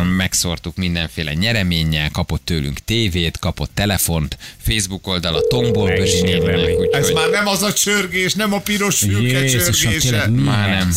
megszórtuk 0.05 0.77
mindenféle 0.77 1.33
nyereménnyel, 1.33 2.11
kapott 2.11 2.45
tőlünk 2.45 2.79
tévét, 2.79 3.39
kapott 3.39 3.71
telefont, 3.75 4.37
Facebook 4.59 5.07
oldal 5.07 5.35
a 5.35 5.41
Tombol 5.49 5.97
Bözsi 5.97 6.27
érdemli. 6.27 6.89
Ez 6.93 7.11
már 7.11 7.31
nem 7.31 7.47
az 7.47 7.63
a 7.63 7.73
csörgés, 7.73 8.35
nem 8.35 8.53
a 8.53 8.61
piros 8.61 8.99
fülke 8.99 9.45
csörgése. 9.45 10.27
már 10.29 10.69
nem, 10.69 10.93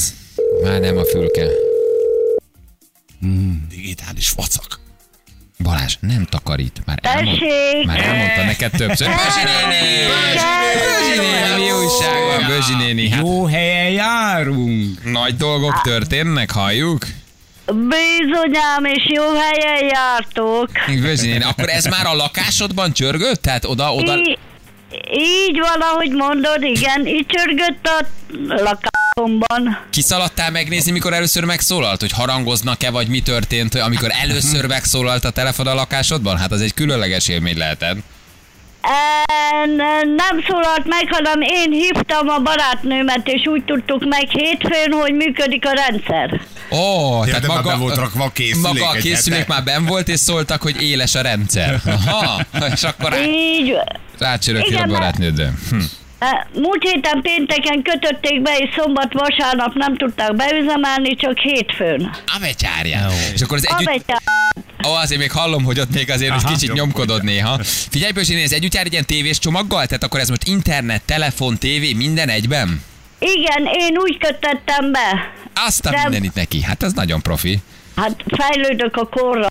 már 0.64 0.80
nem 0.80 0.98
a 0.98 1.06
fülke. 1.06 1.48
Digitális 3.70 4.30
vacak. 4.30 4.85
Balázs, 5.66 5.96
nem 6.00 6.26
takarít. 6.30 6.82
Már, 6.86 7.00
elmond, 7.02 7.38
már 7.86 8.00
elmondta 8.00 8.44
neked 8.44 8.72
többször. 8.72 9.08
Bözsi 9.08 9.44
néni! 9.46 10.08
Bözsi 10.74 11.20
néni, 11.20 11.64
mi 11.64 11.72
újság 11.72 12.24
van, 12.26 12.48
Bözsi 12.48 12.74
néni? 12.76 13.10
Hát 13.10 13.22
Jó 13.22 13.46
helyen 13.46 13.92
járunk. 13.92 15.12
nagy 15.12 15.36
dolgok 15.36 15.82
történnek, 15.82 16.52
halljuk? 16.52 17.06
Bizonyám, 17.66 18.84
és 18.84 19.04
jó 19.14 19.24
helyen 19.24 19.90
jártok. 19.94 20.70
Bözsi 21.02 21.28
néni, 21.28 21.44
akkor 21.44 21.70
ez 21.70 21.86
már 21.86 22.06
a 22.06 22.16
lakásodban 22.16 22.92
csörgött? 22.94 23.42
Tehát 23.42 23.66
oda, 23.66 23.94
oda... 23.94 24.16
Így 25.18 25.60
van, 25.60 25.82
ahogy 25.82 26.12
mondod, 26.12 26.64
igen, 26.64 27.08
így 27.08 27.26
csörgött 27.26 27.88
a 27.88 28.06
lakásomban. 29.16 29.78
Kiszaladtál 29.90 30.52
megnézni, 30.52 30.92
mikor 30.92 31.14
először 31.14 31.44
megszólalt, 31.44 32.00
hogy 32.00 32.12
harangoznak-e, 32.12 32.90
vagy 32.90 33.08
mi 33.08 33.22
történt, 33.22 33.76
amikor 33.76 34.10
először 34.22 34.66
megszólalt 34.66 35.26
a 35.26 35.30
telefon 35.30 35.68
a 35.68 35.74
lakásodban? 35.74 36.38
Hát 36.38 36.52
az 36.52 36.62
egy 36.62 36.74
különleges 36.74 37.28
élmény 37.28 37.58
lehetett. 37.58 37.98
En, 39.52 39.70
nem 40.16 40.44
szólalt 40.48 40.86
meg, 40.86 41.08
hanem 41.10 41.42
én 41.42 41.72
hívtam 41.72 42.28
a 42.28 42.40
barátnőmet, 42.40 43.28
és 43.28 43.46
úgy 43.46 43.64
tudtuk 43.66 44.06
meg 44.06 44.30
hétfőn, 44.30 44.92
hogy 44.92 45.14
működik 45.14 45.66
a 45.66 45.72
rendszer. 45.72 46.42
Ó, 46.72 46.78
oh, 46.78 47.26
de 47.26 47.48
már 47.48 47.64
be 47.64 47.76
volt 47.76 47.96
rakva 47.96 48.24
a 48.24 48.30
készülék 48.30 48.62
Maga 48.62 48.88
a 48.88 48.92
készülék 48.92 49.40
hete. 49.40 49.54
már 49.54 49.64
ben 49.64 49.86
volt, 49.86 50.08
és 50.08 50.20
szóltak, 50.20 50.62
hogy 50.62 50.82
éles 50.82 51.16
a 51.16 51.22
rendszer. 51.22 51.82
Aha, 52.06 52.46
és 52.74 52.84
akkor 52.84 53.12
rá, 53.12 53.18
Így, 53.22 53.74
rácsörögtél 54.20 54.78
a 54.78 54.86
barátnődre. 54.86 55.54
Hm. 55.70 55.78
Múlt 56.54 56.84
héten 56.92 57.22
pénteken 57.22 57.82
kötötték 57.82 58.42
be, 58.42 58.58
és 58.58 58.70
szombat, 58.78 59.14
vasárnap 59.14 59.74
nem 59.74 59.98
tudták 59.98 60.36
beüzemelni, 60.36 61.16
csak 61.16 61.38
hétfőn. 61.38 62.12
A 62.26 62.38
becsárja. 62.40 63.08
És 63.34 63.42
akkor 63.42 63.58
az 63.58 63.68
együtt... 63.68 63.88
Együtt... 63.90 64.22
Ó, 64.88 64.94
azért 64.94 65.20
még 65.20 65.32
hallom, 65.32 65.64
hogy 65.64 65.80
ott 65.80 65.94
még 65.94 66.12
azért 66.12 66.32
Aha, 66.32 66.48
kicsit 66.48 66.74
Nyomkodod. 66.74 66.78
nyomkodod 66.78 67.24
néha. 67.24 67.60
Figyelj, 67.90 68.12
Bözsi, 68.12 68.42
ez 68.42 68.52
együtt 68.52 68.74
jár 68.74 68.86
egy 68.86 68.92
ilyen 68.92 69.06
tévés 69.06 69.40
csomaggal? 69.40 69.86
Tehát 69.86 70.04
akkor 70.04 70.20
ez 70.20 70.30
most 70.30 70.48
internet, 70.48 71.02
telefon, 71.06 71.58
tévé, 71.58 71.94
minden 71.94 72.30
egyben? 72.30 72.82
Igen, 73.20 73.66
én 73.74 73.98
úgy 73.98 74.18
kötöttem 74.18 74.92
be. 74.92 75.32
Azt 75.54 75.86
a 75.86 75.90
De- 75.90 76.02
mindenit 76.04 76.34
neki. 76.34 76.62
Hát 76.62 76.84
ez 76.84 76.94
nagyon 76.94 77.22
profi. 77.22 77.60
Hát 77.96 78.24
fejlődök 78.28 78.96
a 78.96 79.08
korra. 79.08 79.48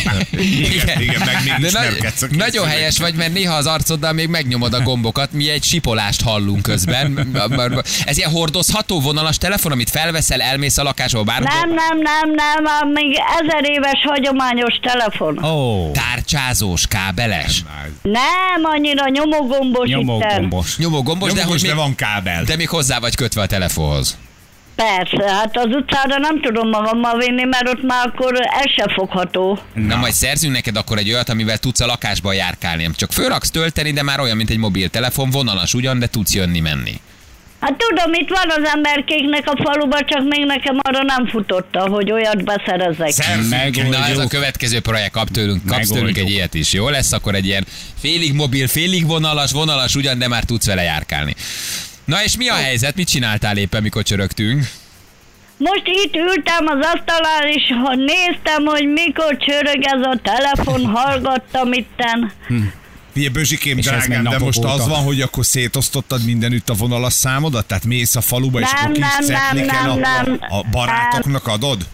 Igen, 0.72 1.00
igen, 1.00 1.22
meg 1.24 1.42
még 1.44 1.70
De 1.70 1.78
nagy, 1.78 2.30
nagyon 2.30 2.66
helyes 2.66 2.98
vagy, 2.98 3.14
mert 3.14 3.32
néha 3.32 3.54
az 3.54 3.66
arcoddal 3.66 4.12
még 4.12 4.28
megnyomod 4.28 4.74
a 4.74 4.80
gombokat, 4.80 5.32
mi 5.32 5.48
egy 5.48 5.64
sipolást 5.64 6.22
hallunk 6.22 6.62
közben. 6.62 7.28
Ez 8.04 8.16
ilyen 8.16 8.30
hordozható 8.30 9.00
vonalas 9.00 9.38
telefon, 9.38 9.72
amit 9.72 9.90
felveszel, 9.90 10.40
elmész 10.40 10.78
a 10.78 10.82
lakásba, 10.82 11.22
bárhol. 11.22 11.48
Nem, 11.60 11.68
nem, 11.68 11.98
nem, 12.00 12.34
nem, 12.62 12.88
még 12.88 13.18
ezer 13.40 13.70
éves 13.70 14.04
hagyományos 14.08 14.80
telefon. 14.82 15.44
Ó, 15.44 15.90
Tárcsázós, 15.90 16.86
kábeles. 16.86 17.64
Nem, 18.02 18.62
annyira 18.62 19.08
nyomógombos 19.08 19.88
itten. 19.88 19.98
nyomógombos. 19.98 20.76
Nyomógombos, 20.76 21.32
de 21.32 21.42
hogy 21.44 21.60
de 21.60 21.66
még, 21.66 21.76
van 21.76 21.94
kábel. 21.94 22.44
de 22.44 22.56
még 22.56 22.68
hozzá 22.68 22.98
vagy 22.98 23.14
kötve 23.14 23.42
a 23.42 23.46
telefonhoz. 23.46 24.16
Persze, 24.74 25.30
hát 25.32 25.56
az 25.56 25.66
utcára 25.68 26.18
nem 26.18 26.40
tudom 26.40 26.68
magammal 26.68 27.18
vinni, 27.18 27.44
mert 27.44 27.68
ott 27.68 27.82
már 27.82 28.06
akkor 28.06 28.32
ez 28.40 28.70
se 28.76 28.92
fogható. 28.94 29.58
Na 29.74 29.96
majd 29.96 30.12
szerzünk 30.12 30.52
neked 30.52 30.76
akkor 30.76 30.98
egy 30.98 31.12
olyat, 31.12 31.28
amivel 31.28 31.58
tudsz 31.58 31.80
a 31.80 31.86
lakásba 31.86 32.32
járkálni. 32.32 32.90
Csak 32.96 33.12
fölraksz 33.12 33.50
tölteni, 33.50 33.92
de 33.92 34.02
már 34.02 34.20
olyan, 34.20 34.36
mint 34.36 34.50
egy 34.50 34.58
mobiltelefon, 34.58 35.30
vonalas 35.30 35.74
ugyan, 35.74 35.98
de 35.98 36.06
tudsz 36.06 36.34
jönni-menni. 36.34 37.00
Hát 37.60 37.74
tudom, 37.88 38.12
itt 38.12 38.28
van 38.28 38.62
az 38.62 38.68
emberkéknek 38.74 39.48
a 39.50 39.62
faluba, 39.62 40.04
csak 40.04 40.22
még 40.28 40.44
nekem 40.46 40.78
arra 40.82 41.02
nem 41.02 41.26
futotta, 41.28 41.88
hogy 41.88 42.12
olyat 42.12 42.44
beszerezek. 42.44 43.10
Szer- 43.10 43.88
Na 43.90 44.06
ez 44.06 44.18
a 44.18 44.26
következő 44.26 44.80
projekt, 44.80 45.12
kap 45.12 45.28
tőlünk, 45.30 45.66
kapsz 45.66 45.88
tőlünk 45.90 46.18
egy 46.18 46.30
ilyet 46.30 46.54
is. 46.54 46.72
Jó 46.72 46.88
lesz 46.88 47.12
akkor 47.12 47.34
egy 47.34 47.46
ilyen 47.46 47.66
félig 48.00 48.32
mobil, 48.34 48.66
félig 48.68 49.06
vonalas, 49.06 49.52
vonalas 49.52 49.94
ugyan, 49.94 50.18
de 50.18 50.28
már 50.28 50.44
tudsz 50.44 50.66
vele 50.66 50.82
járkálni. 50.82 51.34
Na 52.04 52.22
és 52.22 52.36
mi 52.36 52.48
a 52.48 52.54
helyzet? 52.54 52.94
Mit 52.94 53.08
csináltál 53.08 53.56
éppen, 53.56 53.82
mikor 53.82 54.02
csörögtünk? 54.02 54.68
Most 55.56 55.82
itt 55.84 56.16
ültem 56.16 56.66
az 56.66 56.86
asztalán, 56.94 57.46
és 57.46 57.62
ha 57.84 57.94
néztem, 57.94 58.64
hogy 58.64 58.86
mikor 58.92 59.36
csörög 59.36 59.78
ez 59.80 60.00
a 60.00 60.18
telefon, 60.22 60.86
hallgattam 60.96 61.72
itten. 61.72 62.32
Bözsikém, 63.32 63.78
És 63.78 63.86
ez 63.86 64.06
még 64.06 64.18
drágám, 64.18 64.38
de 64.38 64.44
most 64.44 64.64
az 64.64 64.88
van, 64.88 65.02
hogy 65.02 65.20
akkor 65.20 65.44
szétosztottad 65.44 66.24
mindenütt 66.24 66.68
a 66.68 66.74
vonalas 66.74 67.12
számodat? 67.12 67.66
Tehát 67.66 67.84
mész 67.84 68.16
a 68.16 68.20
faluba, 68.20 68.60
és 68.60 68.72
Nem, 68.72 68.82
akkor 68.82 68.92
kis 68.92 69.04
nem, 69.04 69.24
nem, 69.26 69.36
szetliken 69.36 69.82
nem, 69.82 69.90
a, 69.90 69.94
nem. 69.94 70.38
a 70.48 70.62
barátoknak 70.70 71.46
adod? 71.46 71.86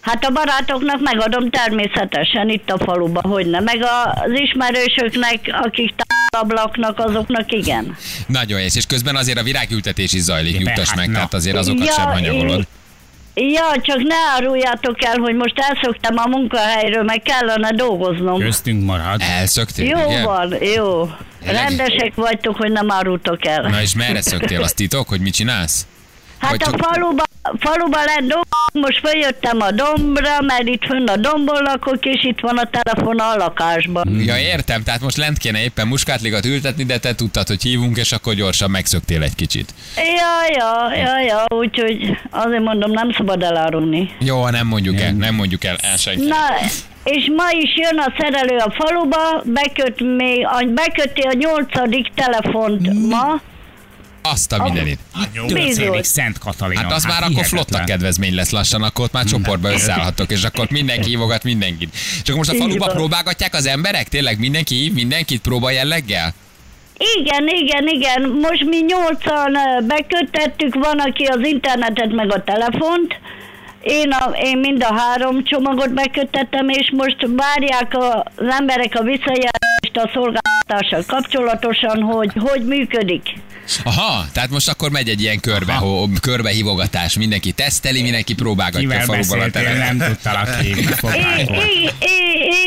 Hát 0.00 0.24
a 0.24 0.30
barátoknak 0.30 1.00
megadom 1.00 1.50
természetesen 1.50 2.48
itt 2.48 2.70
a 2.70 2.78
faluba, 2.78 3.20
hogy 3.28 3.46
ne. 3.46 3.60
Meg 3.60 3.82
az 3.82 4.30
ismerősöknek, 4.32 5.50
akik 5.62 5.94
távolabb 5.96 6.19
laknak, 6.38 6.98
azoknak 6.98 7.52
igen. 7.52 7.96
Nagyon 8.26 8.58
és 8.60 8.86
közben 8.88 9.16
azért 9.16 9.38
a 9.38 9.42
virágültetés 9.42 10.12
is 10.12 10.20
zajlik, 10.20 10.52
Ja, 10.54 10.58
nyugtass 10.60 10.88
hát 10.88 10.96
meg, 10.96 11.06
na. 11.08 11.12
tehát 11.14 11.34
azért 11.34 11.56
azokat 11.56 11.94
sem 11.94 12.06
hanyagolod. 12.06 12.66
Ja, 13.34 13.80
csak 13.82 13.96
ne 14.02 14.14
áruljátok 14.36 15.04
el, 15.04 15.16
hogy 15.18 15.34
most 15.34 15.54
elszoktam 15.58 16.16
a 16.16 16.26
munkahelyről, 16.26 17.02
meg 17.02 17.22
kellene 17.22 17.70
dolgoznom. 17.70 18.38
Köztünk 18.40 18.84
marad. 18.84 19.20
Elszöktél, 19.20 19.84
Jó 19.86 20.10
igen? 20.10 20.24
van, 20.24 20.54
jó. 20.62 21.10
Rendesek 21.44 22.14
vagytok, 22.14 22.56
hogy 22.56 22.70
nem 22.72 22.90
árultok 22.90 23.46
el. 23.46 23.62
Na 23.62 23.80
és 23.82 23.94
merre 23.94 24.20
szöktél? 24.22 24.62
Azt 24.62 24.76
titok, 24.76 25.08
hogy 25.08 25.20
mit 25.20 25.34
csinálsz? 25.34 25.86
Hát 26.40 26.50
Vagy 26.50 26.62
a 26.62 26.70
csak- 26.70 26.84
faluba, 26.84 27.22
faluba 27.58 27.96
lett 28.04 28.18
dolgok, 28.28 28.46
most 28.72 28.98
följöttem 29.08 29.60
a 29.60 29.70
dombra, 29.70 30.40
mert 30.40 30.66
itt 30.68 30.84
fönn 30.84 31.06
a 31.08 31.16
dombon 31.16 31.62
lakok, 31.62 32.04
és 32.06 32.24
itt 32.24 32.40
van 32.40 32.56
a 32.58 32.68
telefon 32.70 33.18
a 33.18 33.36
lakásban. 33.36 34.20
Ja, 34.20 34.38
értem, 34.38 34.82
tehát 34.82 35.00
most 35.00 35.16
lent 35.16 35.38
kéne 35.38 35.62
éppen 35.62 35.86
muskátligat 35.86 36.44
ültetni, 36.44 36.84
de 36.84 36.98
te 36.98 37.14
tudtad, 37.14 37.46
hogy 37.46 37.62
hívunk, 37.62 37.96
és 37.96 38.12
akkor 38.12 38.34
gyorsan 38.34 38.70
megszöktél 38.70 39.22
egy 39.22 39.34
kicsit. 39.34 39.74
Ja, 39.96 40.56
ja, 40.58 40.94
ja, 41.02 41.20
ja, 41.20 41.44
úgyhogy 41.58 42.16
azért 42.30 42.62
mondom, 42.62 42.90
nem 42.90 43.12
szabad 43.12 43.42
elárulni. 43.42 44.10
Jó, 44.20 44.48
nem 44.48 44.66
mondjuk 44.66 45.00
el, 45.00 45.12
nem 45.12 45.34
mondjuk 45.34 45.64
el, 45.64 45.76
el 45.82 45.96
senki. 45.96 46.26
Na, 46.26 46.36
és 47.04 47.30
ma 47.36 47.44
is 47.50 47.76
jön 47.76 47.98
a 47.98 48.12
szerelő 48.18 48.56
a 48.56 48.70
faluba, 48.78 49.42
beköt 49.44 50.16
még, 50.16 50.46
a, 50.46 50.64
beköti 50.74 51.20
a 51.20 51.32
nyolcadik 51.32 52.08
telefont 52.14 53.08
ma. 53.08 53.40
Azt 54.22 54.52
a 54.52 54.62
mindenit. 54.62 54.98
Történik 55.46 56.04
Szent 56.04 56.38
Katalina. 56.38 56.80
Hát 56.80 56.92
az 56.92 57.04
már 57.04 57.22
akkor 57.22 57.28
hihetetlen. 57.28 57.64
flotta 57.64 57.84
kedvezmény 57.84 58.34
lesz 58.34 58.50
lassan, 58.50 58.82
akkor 58.82 59.04
ott 59.04 59.12
már 59.12 59.24
csoportba 59.24 59.72
összeállhattok, 59.72 60.30
és 60.30 60.44
akkor 60.44 60.70
mindenki 60.70 61.08
hívogat 61.08 61.44
mindenkit. 61.44 61.96
Csak 62.22 62.36
most 62.36 62.50
a 62.50 62.54
faluba 62.54 62.86
próbálgatják 62.86 63.54
az 63.54 63.66
emberek? 63.66 64.08
Tényleg 64.08 64.38
mindenki 64.38 64.74
hív 64.74 64.92
mindenkit 64.92 65.40
próba 65.40 65.70
jelleggel? 65.70 66.34
Igen, 67.18 67.48
igen, 67.48 67.86
igen. 67.86 68.22
Most 68.40 68.64
mi 68.64 68.76
nyolcan 68.80 69.56
bekötettük, 69.86 70.74
van, 70.74 70.98
aki 70.98 71.24
az 71.24 71.46
internetet 71.46 72.12
meg 72.12 72.32
a 72.32 72.44
telefont. 72.44 73.18
Én, 73.82 74.10
a, 74.10 74.30
én 74.42 74.58
mind 74.58 74.82
a 74.82 74.94
három 74.94 75.44
csomagot 75.44 75.92
bekötettem, 75.94 76.68
és 76.68 76.90
most 76.96 77.16
várják 77.36 77.94
a, 77.94 78.24
az 78.36 78.46
emberek 78.58 78.94
a 78.94 79.02
visszajelzést 79.02 79.96
a 79.96 80.10
szolgáltatással 80.12 81.04
kapcsolatosan, 81.06 82.02
hogy 82.02 82.32
hogy 82.34 82.64
működik. 82.64 83.22
Aha, 83.84 84.26
tehát 84.32 84.50
most 84.50 84.68
akkor 84.68 84.90
megy 84.90 85.08
egy 85.08 85.20
ilyen 85.20 85.40
körbe, 85.40 85.72
ho, 85.72 86.06
körbehívogatás, 86.20 87.14
mindenki 87.16 87.52
teszteli, 87.52 88.02
mindenki 88.02 88.34
próbálgatja 88.34 88.78
a 88.88 88.90
Kivel 88.90 89.04
faluban 89.04 89.40
a 89.40 89.50
telefon. 89.50 89.96
nem 89.96 90.08
tudtalak 90.08 90.48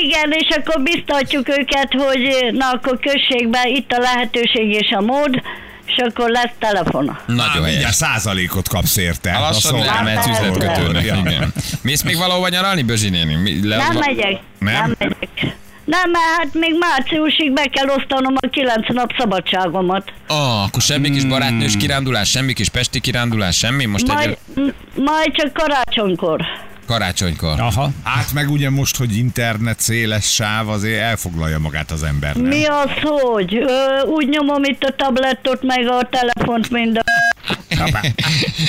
igen, 0.04 0.32
és 0.32 0.56
akkor 0.58 0.82
biztatjuk 0.82 1.50
őket, 1.50 1.88
hogy 1.98 2.52
na 2.52 2.70
akkor 2.70 3.00
kössék 3.00 3.50
be, 3.50 3.62
itt 3.68 3.92
a 3.92 4.00
lehetőség 4.00 4.70
és 4.72 4.92
a 4.98 5.02
mód, 5.02 5.42
és 5.86 5.96
akkor 6.10 6.30
lesz 6.30 6.52
telefona. 6.60 7.20
Nagyon 7.26 7.52
mindjárt 7.52 7.74
helyes. 7.76 7.96
százalékot 7.96 8.68
kapsz 8.68 8.98
érte. 8.98 9.32
Ha 9.32 9.42
Lassan 9.42 9.80
A 9.80 9.86
elmehetsz 9.98 10.28
üzletkötőnek. 10.28 11.48
Mész 11.82 12.02
még 12.02 12.18
valahova 12.18 12.48
nyaralni, 12.50 12.82
Bözsi 12.82 13.10
néni? 13.10 13.68
Le, 13.68 13.76
Nem 13.78 13.98
megyek, 13.98 14.40
Nem? 14.60 14.74
nem 14.74 14.96
megyek. 15.00 15.56
Nem, 15.86 16.10
mert 16.12 16.26
hát 16.38 16.54
még 16.54 16.76
márciusig 16.80 17.52
be 17.54 17.66
kell 17.66 17.88
osztanom 17.98 18.34
a 18.40 18.48
kilenc 18.48 18.88
nap 18.88 19.12
szabadságomat. 19.18 20.12
Ah, 20.28 20.64
akkor 20.64 20.82
semmi 20.82 21.10
kis 21.12 21.26
barátnős 21.26 21.78
kirándulás, 21.78 22.30
semmi 22.30 22.54
kis 22.54 22.70
pesti 22.70 23.00
kirándulás, 23.00 23.58
semmi? 23.58 23.86
Most 23.86 24.08
Majd, 24.08 24.30
egy 24.30 24.38
m- 24.64 24.74
majd 25.04 25.32
csak 25.36 25.54
karácsonykor. 25.54 26.42
karácsonykor. 26.88 27.60
Aha. 27.60 27.90
Hát 28.04 28.34
meg 28.34 28.50
ugye 28.50 28.70
most, 28.70 28.98
hogy 28.98 29.18
internet 29.18 29.80
széles 29.80 30.34
sáv, 30.34 30.70
azért 30.70 31.02
elfoglalja 31.02 31.60
magát 31.60 31.92
az 31.92 32.04
ember, 32.04 32.36
nem? 32.36 32.46
Mi 32.46 32.66
az, 32.66 32.90
hogy? 33.02 33.56
Ö, 33.56 34.02
úgy 34.06 34.28
nyomom 34.30 34.64
itt 34.64 34.84
a 34.84 34.96
tablettot, 34.98 35.62
meg 35.64 35.88
a 35.88 36.10
telefont, 36.12 36.70
mind 36.70 36.98
a... 36.98 37.04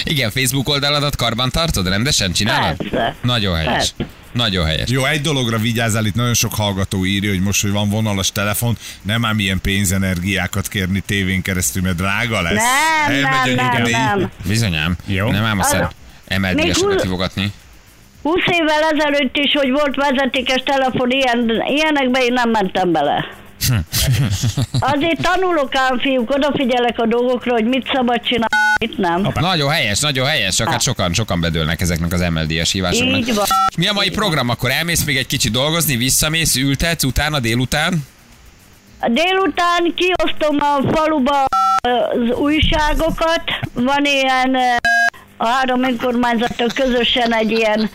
Igen, 0.05 0.31
Facebook 0.31 0.69
oldaladat 0.69 1.17
karban 1.17 1.51
tartod? 1.51 1.89
Rendesen 1.89 2.33
csinálod? 2.33 2.77
Persze. 2.77 3.15
Nagyon 3.23 3.57
helyes. 3.57 3.73
Persze. 3.73 3.95
Nagyon 4.35 4.67
helyes. 4.67 4.91
Jó, 4.91 5.05
egy 5.05 5.21
dologra 5.21 5.59
vigyázzál, 5.59 6.05
itt 6.07 6.15
nagyon 6.15 6.35
sok 6.35 6.55
hallgató 6.55 7.05
írja, 7.07 7.31
hogy 7.31 7.41
most, 7.41 7.63
hogy 7.63 7.71
van 7.71 7.89
vonalas 7.89 8.33
telefon, 8.33 8.77
nem 9.03 9.25
ám 9.25 9.39
ilyen 9.39 9.61
pénzenergiákat 9.61 10.69
kérni 10.69 11.01
tévén 11.01 11.43
keresztül, 11.43 11.83
mert 11.83 11.97
drága 11.97 12.41
lesz. 12.43 12.55
Nem, 13.09 13.21
nem, 13.21 13.33
Elmegy 13.33 13.59
a 13.59 13.63
nem, 13.63 13.75
nyugdíj. 13.77 13.93
nem. 13.93 14.31
Bizonyám. 14.47 14.97
Jó. 15.07 15.31
Nem 15.31 15.45
ám 15.45 15.59
azt 15.59 15.75
Az- 15.75 15.89
emeld 16.27 16.55
Még 16.55 16.65
még 16.65 16.75
sokat 16.75 16.93
hú- 16.93 17.03
hívogatni. 17.03 17.53
20 18.23 18.43
évvel 18.51 18.83
ezelőtt 18.93 19.37
is, 19.37 19.53
hogy 19.53 19.71
volt 19.71 19.95
vezetékes 19.95 20.63
telefon, 20.65 21.11
ilyen, 21.11 21.63
ilyenekbe 21.67 22.25
én 22.25 22.33
nem 22.33 22.51
mentem 22.51 22.93
bele. 22.93 23.25
Azért 24.93 25.21
tanulok 25.23 25.75
ám, 25.77 25.99
fiúk, 25.99 26.31
odafigyelek 26.31 26.99
a 26.99 27.07
dolgokra, 27.07 27.53
hogy 27.53 27.65
mit 27.65 27.91
szabad 27.95 28.21
csinálni, 28.21 28.47
mit 28.81 28.99
nem. 28.99 29.29
Nagyon 29.35 29.71
helyes, 29.71 30.01
nagyon 30.01 30.27
helyes, 30.27 30.55
csak 30.55 30.69
hát 30.69 30.81
sokan, 30.83 31.13
sokan 31.15 31.41
bedőlnek 31.41 31.81
ezeknek 31.81 32.13
az 32.13 32.21
MLD-es 32.21 32.73
hívásoknak. 32.73 33.19
Így 33.19 33.35
van. 33.35 33.45
Mi 33.77 33.87
a 33.87 33.93
mai 33.93 34.11
program? 34.11 34.49
Akkor 34.49 34.71
elmész 34.71 35.05
még 35.05 35.17
egy 35.17 35.27
kicsit 35.27 35.53
dolgozni, 35.53 35.97
visszamész, 35.97 36.57
ültetsz, 36.57 37.05
utána 37.05 37.41
délután? 37.41 38.07
Délután 39.09 39.95
kiosztom 39.95 40.57
a 40.61 40.93
faluba 40.95 41.45
az 41.81 42.37
újságokat, 42.37 43.43
van 43.73 44.05
ilyen 44.05 44.55
ö, 44.55 44.77
a 45.37 45.47
három 45.47 45.85
önkormányzattal 45.85 46.69
közösen 46.75 47.35
egy 47.35 47.51
ilyen 47.51 47.91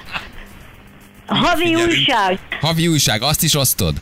havi 1.25 1.63
Figyelünk. 1.63 1.88
újság. 1.89 2.39
Havi 2.61 2.88
újság, 2.88 3.21
azt 3.21 3.43
is 3.43 3.55
osztod? 3.55 3.93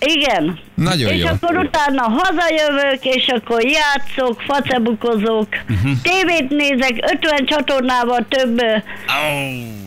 Igen. 0.00 0.58
Nagyon 0.74 1.12
és 1.12 1.22
jó. 1.22 1.26
akkor 1.26 1.56
utána 1.56 2.02
hazajövök, 2.02 3.04
és 3.04 3.26
akkor 3.26 3.64
játszok, 3.64 4.40
facebukozok, 4.40 5.48
uh-huh. 5.68 5.92
tévét 6.02 6.48
nézek, 6.48 7.12
50 7.12 7.46
csatornával 7.46 8.26
több 8.28 8.60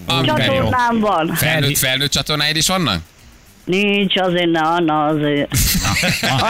jó. 0.08 0.24
csatornám 0.26 1.00
van. 1.00 1.34
Felnőtt, 1.36 1.78
felnőtt 1.78 2.12
csatornáid 2.12 2.56
is 2.56 2.68
vannak? 2.68 3.02
Nincs 3.66 4.18
azért, 4.18 4.52
ne, 4.52 4.60
Anna, 4.60 5.06
azért. 5.06 5.52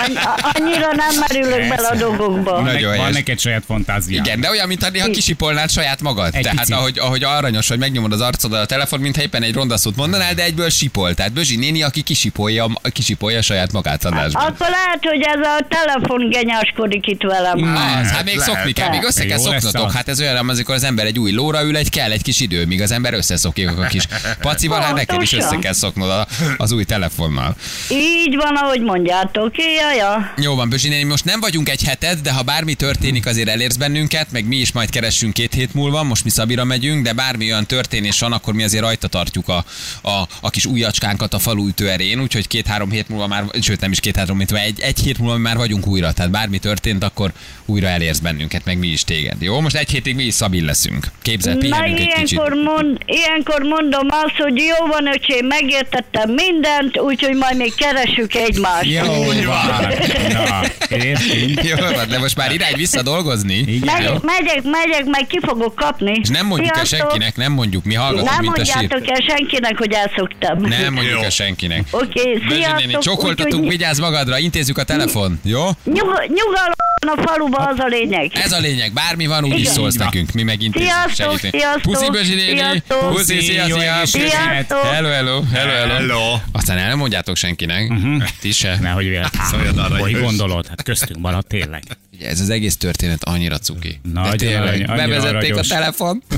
Anny- 0.03 0.19
annyira 0.53 0.87
nem 0.95 1.15
merülök 1.27 1.67
bele 1.75 1.87
a 1.87 1.95
dolgokba. 1.95 2.61
Nagyon 2.61 2.97
Van 2.97 3.11
neked 3.11 3.39
saját 3.39 3.63
fantázia. 3.67 4.21
Igen, 4.25 4.39
de 4.39 4.49
olyan, 4.49 4.67
mintha 4.67 4.89
néha 4.89 5.07
kisipolnád 5.09 5.69
saját 5.71 6.01
magad. 6.01 6.35
Egy 6.35 6.41
Tehát 6.41 6.57
picit. 6.57 6.75
ahogy, 6.75 6.99
ahogy 6.99 7.23
aranyos, 7.23 7.67
hogy 7.67 7.77
megnyomod 7.77 8.11
az 8.11 8.21
arcodat 8.21 8.61
a 8.61 8.65
telefon, 8.65 8.99
mintha 8.99 9.21
éppen 9.21 9.43
egy 9.43 9.53
rondaszót 9.53 9.95
mondanál, 9.95 10.33
de 10.33 10.43
egyből 10.43 10.69
sipol. 10.69 11.13
Tehát 11.13 11.33
Bözsi 11.33 11.55
néni, 11.55 11.81
aki 11.83 12.01
kisipolja, 12.01 12.67
kisipolja 12.91 13.41
saját 13.41 13.71
magát 13.71 14.05
adásban. 14.05 14.43
Akkor 14.43 14.67
lehet, 14.69 14.99
hogy 15.01 15.21
ez 15.21 15.39
a 15.47 15.65
telefon 15.69 16.29
genyáskodik 16.29 17.07
itt 17.07 17.21
velem. 17.21 17.63
Az, 18.01 18.11
hát 18.11 18.23
még 18.23 18.35
lehet. 18.37 18.53
szokni 18.53 18.71
kell, 18.71 18.89
még 18.89 19.03
össze 19.03 19.25
kell 19.25 19.37
szoknotok. 19.37 19.91
Hát 19.91 20.07
ez 20.07 20.19
olyan, 20.19 20.35
amikor 20.49 20.75
az 20.75 20.83
ember 20.83 21.05
egy 21.05 21.19
új 21.19 21.31
lóra 21.31 21.63
ül, 21.63 21.77
egy 21.77 21.89
kell 21.89 22.11
egy 22.11 22.21
kis 22.23 22.39
idő, 22.39 22.65
míg 22.65 22.81
az 22.81 22.91
ember 22.91 23.13
összeszokik 23.13 23.69
a 23.69 23.85
kis 23.85 24.03
pacival, 24.41 24.81
hát 24.81 24.93
neked 24.93 25.21
is 25.21 25.33
össze 25.33 25.55
kell 25.61 25.73
szoknod 25.73 26.09
a- 26.09 26.27
az 26.57 26.71
új 26.71 26.83
telefon 26.83 27.01
telefonnal. 27.03 27.55
Így 27.89 28.35
van, 28.35 28.55
ahogy 28.55 28.81
mondjátok. 28.81 29.51
Jaja. 29.57 30.33
Jó 30.37 30.55
van, 30.55 30.69
Bözsi 30.69 30.87
néni, 30.89 31.03
most 31.03 31.25
nem 31.25 31.39
vagyunk 31.39 31.69
egy 31.69 31.83
heted, 31.83 32.19
de 32.19 32.31
ha 32.31 32.41
bármi 32.41 32.73
történik, 32.73 33.25
azért 33.25 33.47
elérsz 33.49 33.75
bennünket, 33.75 34.31
meg 34.31 34.45
mi 34.47 34.55
is 34.55 34.71
majd 34.71 34.89
keressünk 34.89 35.33
két 35.33 35.53
hét 35.53 35.73
múlva, 35.73 36.03
most 36.03 36.23
mi 36.23 36.29
Szabira 36.29 36.63
megyünk, 36.63 37.03
de 37.03 37.13
bármi 37.13 37.45
olyan 37.45 37.65
történés 37.65 38.19
van, 38.19 38.31
akkor 38.31 38.53
mi 38.53 38.63
azért 38.63 38.83
rajta 38.83 39.07
tartjuk 39.07 39.47
a, 39.47 39.65
a, 40.01 40.27
a 40.41 40.49
kis 40.49 40.65
ujjacskánkat 40.65 41.33
a 41.33 41.39
falu 41.39 41.67
ütőerén, 41.67 42.21
úgyhogy 42.21 42.47
két-három 42.47 42.89
hét 42.91 43.09
múlva 43.09 43.27
már, 43.27 43.43
sőt 43.61 43.79
nem 43.79 43.91
is 43.91 43.99
két-három 43.99 44.39
hét, 44.39 44.51
múlva, 44.51 44.65
egy, 44.65 44.79
egy 44.79 44.99
hét 44.99 45.17
múlva 45.17 45.37
már 45.37 45.57
vagyunk 45.57 45.87
újra, 45.87 46.11
tehát 46.11 46.31
bármi 46.31 46.57
történt, 46.57 47.03
akkor 47.03 47.31
újra 47.65 47.87
elérsz 47.87 48.19
bennünket, 48.19 48.65
meg 48.65 48.77
mi 48.77 48.87
is 48.87 49.03
téged. 49.03 49.41
Jó, 49.41 49.59
most 49.59 49.75
egy 49.75 49.89
hétig 49.89 50.15
mi 50.15 50.23
is 50.23 50.33
Szabin 50.33 50.65
leszünk. 50.65 51.07
Képzel, 51.21 51.53
Na 51.53 51.59
pihenünk 51.59 51.99
egy 51.99 52.07
kicsit. 52.13 52.31
ilyenkor, 52.31 52.53
mond, 52.53 52.97
ilyenkor 53.05 53.61
mondom 53.61 54.07
azt, 54.09 54.35
hogy 54.37 54.57
jó 54.57 54.85
van, 54.85 55.07
öcsém, 55.07 55.45
megértettem 55.45 56.29
mindent, 56.31 56.92
úgyhogy 56.99 57.35
majd 57.35 57.57
még 57.57 57.73
keressük 57.75 58.35
egymást. 58.35 58.85
Jó 58.89 59.01
van. 59.45 59.87
Na, 60.31 60.61
értünk. 60.97 61.63
Jó 61.63 61.75
van, 61.95 62.07
de 62.09 62.19
most 62.19 62.35
már 62.35 62.51
irány 62.53 62.75
vissza 62.75 63.01
dolgozni. 63.01 63.53
Igen. 63.57 63.93
Megyek, 63.95 64.21
megyek, 64.21 64.63
megyek, 64.63 65.05
meg 65.05 65.27
ki 65.27 65.39
fogok 65.45 65.75
kapni. 65.75 66.19
És 66.21 66.27
nem 66.29 66.45
mondjuk 66.45 66.77
el 66.77 66.85
Sziasztok. 66.85 67.09
senkinek, 67.11 67.35
nem 67.35 67.51
mondjuk, 67.51 67.83
mi 67.83 67.93
hallgatunk, 67.93 68.29
Nem 68.29 68.39
mint 68.41 68.57
a 68.57 68.63
sír. 68.65 68.75
mondjátok 68.75 69.09
el 69.09 69.35
senkinek, 69.35 69.77
hogy 69.77 69.91
elszoktam. 69.91 70.57
Nem 70.61 70.93
mondjuk 70.93 71.15
Jó. 71.17 71.23
el 71.23 71.29
senkinek. 71.29 71.83
Oké, 71.91 72.21
néni, 72.23 72.55
sziasztok. 72.55 73.01
csokoltatunk, 73.01 73.53
úgyhogy 73.53 73.69
vigyázz 73.69 73.99
magadra, 73.99 74.37
intézzük 74.37 74.77
a 74.77 74.83
telefon, 74.83 75.39
jó? 75.43 75.63
Nyug- 75.83 76.27
nyugalom 76.27 76.71
a 77.07 77.21
faluba, 77.21 77.57
az 77.57 77.79
a 77.79 77.85
lényeg. 77.87 78.31
Ez 78.33 78.51
a 78.51 78.59
lényeg, 78.59 78.93
bármi 78.93 79.25
van, 79.25 79.43
úgy 79.45 79.59
is 79.59 79.67
szólsz 79.67 79.95
nekünk, 79.95 80.31
mi 80.31 80.43
megint 80.43 80.77
Sziasztok, 80.77 81.39
sziasztok, 81.39 81.81
Puszi 81.81 82.09
Bözsi 82.09 82.33
néni, 82.35 82.57
sziasztok. 82.57 83.13
puszi. 83.13 83.39
Sziasztok. 83.41 84.85
Hello, 84.85 85.09
hello, 85.09 85.41
hello, 85.53 85.71
hello. 85.71 85.93
Hello. 85.93 86.35
Aztán 86.51 86.77
el 86.83 86.89
nem 86.89 86.97
mondjátok 86.97 87.35
senkinek, 87.35 87.91
ti 88.39 88.51
se. 88.51 88.77
Nehogy 88.81 89.07
véletlenül. 89.09 89.79
arra, 89.79 89.97
Hogy 89.97 90.19
gondolod? 90.19 90.67
Hát 90.67 90.83
köztünk 90.83 91.21
van, 91.21 91.43
tényleg. 91.47 91.83
Ez 92.25 92.39
az 92.39 92.49
egész 92.49 92.77
történet 92.77 93.23
annyira 93.23 93.57
cuki. 93.59 93.99
Nagyon 94.13 94.29
De 94.29 94.35
tényleg, 94.35 94.61
arany- 94.61 94.85
bevezették 94.85 95.51
aranyos. 95.51 95.69
a 95.69 95.73
telefon. 95.73 96.23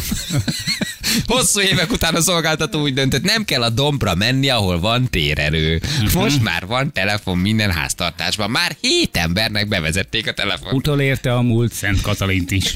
Hosszú 1.25 1.59
évek 1.59 1.91
után 1.91 2.15
a 2.15 2.21
szolgáltató 2.21 2.81
úgy 2.81 2.93
döntött, 2.93 3.23
nem 3.23 3.45
kell 3.45 3.61
a 3.63 3.69
dombra 3.69 4.15
menni, 4.15 4.49
ahol 4.49 4.79
van 4.79 5.09
térerő. 5.09 5.81
Most 6.13 6.41
már 6.43 6.65
van 6.65 6.91
telefon 6.93 7.37
minden 7.37 7.71
háztartásban. 7.71 8.49
Már 8.51 8.75
hét 8.81 9.17
embernek 9.17 9.67
bevezették 9.67 10.27
a 10.27 10.33
telefon. 10.33 10.73
Utolérte 10.73 11.33
a 11.33 11.41
múlt 11.41 11.73
Szent 11.73 12.01
Katalint 12.01 12.51
is. 12.51 12.75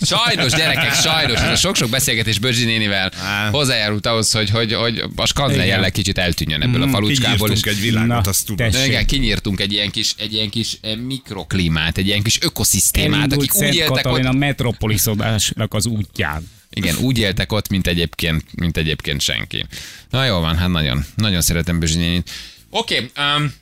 Sajnos, 0.00 0.52
gyerekek, 0.52 0.94
sajnos. 0.94 1.40
Ez 1.40 1.50
a 1.50 1.56
sok-sok 1.56 1.90
beszélgetés 1.90 2.38
Bözsi 2.38 2.64
nénivel 2.64 3.12
hozzájárult 3.50 4.06
ahhoz, 4.06 4.32
hogy, 4.32 4.50
hogy, 4.50 4.72
hogy 4.72 5.02
a 5.16 5.26
skanzen 5.26 5.66
jelleg 5.66 5.92
kicsit 5.92 6.18
eltűnjön 6.18 6.62
ebből 6.62 6.82
a 6.82 6.88
falucskából. 6.88 7.50
És 7.50 7.60
Kinyírtunk 7.60 7.76
egy 7.76 7.80
világot, 7.82 8.24
Na, 8.24 8.30
azt. 8.30 8.54
De 8.54 8.86
igen, 8.86 9.06
kinyírtunk 9.06 9.60
egy 9.60 9.72
ilyen 9.72 9.90
kis, 9.90 10.14
egy 10.18 10.32
ilyen 10.32 10.50
kis 10.50 10.78
eh, 10.82 10.96
mikroklímát, 10.96 11.98
egy 11.98 12.06
ilyen 12.06 12.22
kis 12.22 12.38
ökoszisztémát, 12.46 13.18
Elindult 13.18 13.40
akik 13.40 13.54
úgy 13.54 13.60
Szent 13.60 13.74
éltek 13.74 14.02
Katalin 14.02 14.26
ott, 14.26 14.34
a 14.34 14.36
metropoliszodásnak 14.36 15.74
az 15.74 15.86
útján. 15.86 16.48
igen, 16.70 16.96
úgy 16.96 17.18
éltek 17.18 17.52
ott, 17.52 17.68
mint 17.68 17.86
egyébként, 17.86 18.44
mint 18.54 18.76
egyébként 18.76 19.20
senki. 19.20 19.66
Na 20.10 20.24
jó 20.24 20.38
van, 20.40 20.56
hát 20.56 20.68
nagyon, 20.68 21.04
nagyon 21.14 21.40
szeretem 21.40 21.78
Bözsi. 21.78 22.22
Oké, 22.70 23.10
um, 23.16 23.52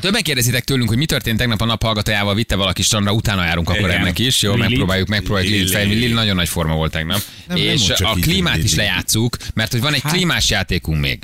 Többen 0.00 0.22
kérdezitek 0.22 0.64
tőlünk, 0.64 0.88
hogy 0.88 0.98
mi 0.98 1.06
történt 1.06 1.38
tegnap 1.38 1.60
a 1.60 1.64
nap 1.64 1.82
hallgatójával, 1.82 2.34
vitte 2.34 2.56
valaki 2.56 2.82
strandra, 2.82 3.12
utána 3.12 3.44
járunk 3.44 3.68
akkor 3.68 3.88
Igen. 3.88 4.00
ennek 4.00 4.18
is. 4.18 4.42
Jó, 4.42 4.52
Lili. 4.54 4.66
megpróbáljuk, 4.66 5.08
megpróbáljuk 5.08 5.52
Lili 5.52 5.64
Lili. 5.64 5.94
Lili 5.94 6.12
nagyon 6.12 6.34
nagy 6.34 6.48
forma 6.48 6.74
volt 6.74 6.92
tegnap. 6.92 7.20
Nem, 7.46 7.56
nem 7.56 7.66
és 7.66 7.82
csak 7.84 8.00
a 8.00 8.12
klímát 8.12 8.54
Lili. 8.54 8.66
is 8.66 8.74
lejátszuk, 8.74 9.36
mert 9.54 9.72
hogy 9.72 9.80
van 9.80 9.94
egy 9.94 10.02
klímás 10.02 10.50
játékunk 10.50 11.00
még. 11.00 11.18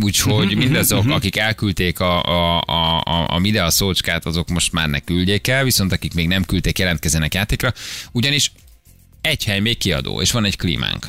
Úgyhogy 0.00 0.56
mindazok, 0.56 1.10
akik 1.10 1.36
elküldték 1.36 2.00
a, 2.00 2.22
a, 2.22 2.62
a, 2.66 3.00
a, 3.00 3.34
a 3.34 3.38
Midea 3.38 3.70
szócskát, 3.70 4.26
azok 4.26 4.48
most 4.48 4.72
már 4.72 4.88
ne 4.88 5.00
küldjék 5.00 5.46
el, 5.46 5.64
viszont 5.64 5.92
akik 5.92 6.14
még 6.14 6.28
nem 6.28 6.44
küldték, 6.44 6.78
jelentkezzenek 6.78 7.34
játékra. 7.34 7.72
Ugyanis 8.12 8.52
egy 9.20 9.44
hely 9.44 9.60
még 9.60 9.78
kiadó, 9.78 10.20
és 10.20 10.30
van 10.30 10.44
egy 10.44 10.56
klímánk. 10.56 11.08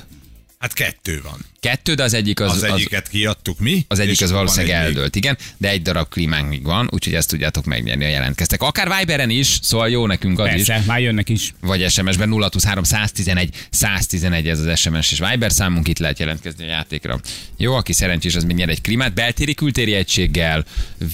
Hát 0.59 0.73
kettő 0.73 1.21
van. 1.23 1.45
Kettő, 1.65 1.93
de 1.93 2.03
az 2.03 2.13
egyik 2.13 2.39
az, 2.39 2.51
Az, 2.51 2.63
az, 2.63 2.71
egyiket 2.71 3.07
kiadtuk 3.07 3.59
mi. 3.59 3.85
az 3.87 3.99
egyik 3.99 4.21
az 4.21 4.31
valószínűleg 4.31 4.75
egy 4.75 4.79
még. 4.81 4.87
eldőlt, 4.87 5.15
igen, 5.15 5.37
de 5.57 5.69
egy 5.69 5.81
darab 5.81 6.09
klímánk 6.09 6.49
még 6.49 6.63
van, 6.63 6.89
úgyhogy 6.91 7.13
ezt 7.13 7.29
tudjátok 7.29 7.65
megnyerni, 7.65 8.03
ha 8.03 8.09
jelentkeztek. 8.09 8.61
Akár 8.61 8.93
Viberen 8.99 9.29
is, 9.29 9.57
szóval 9.61 9.89
jó 9.89 10.07
nekünk 10.07 10.39
az 10.39 10.45
is. 10.55 10.65
Persze, 10.65 10.83
már 10.87 10.99
jönnek 11.01 11.29
is. 11.29 11.53
Vagy 11.61 11.89
SMS-ben 11.89 12.29
023 12.29 12.83
111 12.83 13.49
111 13.69 14.47
ez 14.47 14.59
az 14.59 14.79
SMS 14.79 15.11
és 15.11 15.19
Viber 15.29 15.51
számunk, 15.51 15.87
itt 15.87 15.99
lehet 15.99 16.19
jelentkezni 16.19 16.63
a 16.63 16.67
játékra. 16.67 17.19
Jó, 17.57 17.73
aki 17.73 17.93
szerencsés, 17.93 18.35
az 18.35 18.43
még 18.43 18.55
nyer 18.55 18.69
egy 18.69 18.81
klímát, 18.81 19.13
beltéri 19.13 19.53
kültéri 19.53 19.93
egységgel, 19.93 20.65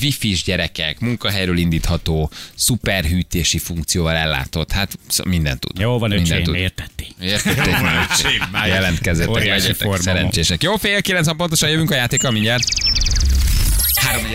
wifi-s 0.01 0.43
gyerekek, 0.43 0.99
munkahelyről 0.99 1.57
indítható, 1.57 2.31
szuperhűtési 2.55 3.57
funkcióval 3.57 4.15
ellátott, 4.15 4.71
hát 4.71 4.97
sz- 5.07 5.25
mindent 5.25 5.59
tud. 5.59 5.79
Jó 5.79 5.97
van, 5.99 6.11
öcsém, 6.11 6.43
tud. 6.43 6.55
értették. 6.55 7.07
Értették 7.21 7.79
már, 7.81 8.07
öcsém, 8.11 8.47
már 8.51 8.67
Jelentkezzetek, 8.67 9.29
Óriási 9.29 9.49
legyetek 9.49 9.75
forma 9.87 10.03
szerencsések. 10.43 10.63
Jó, 10.63 10.77
fél 10.77 11.01
kilenc 11.01 11.35
pontosan 11.35 11.69
jövünk 11.69 11.91
a 11.91 11.95
játékkal 11.95 12.31
mindjárt. 12.31 12.63
3 13.95 14.25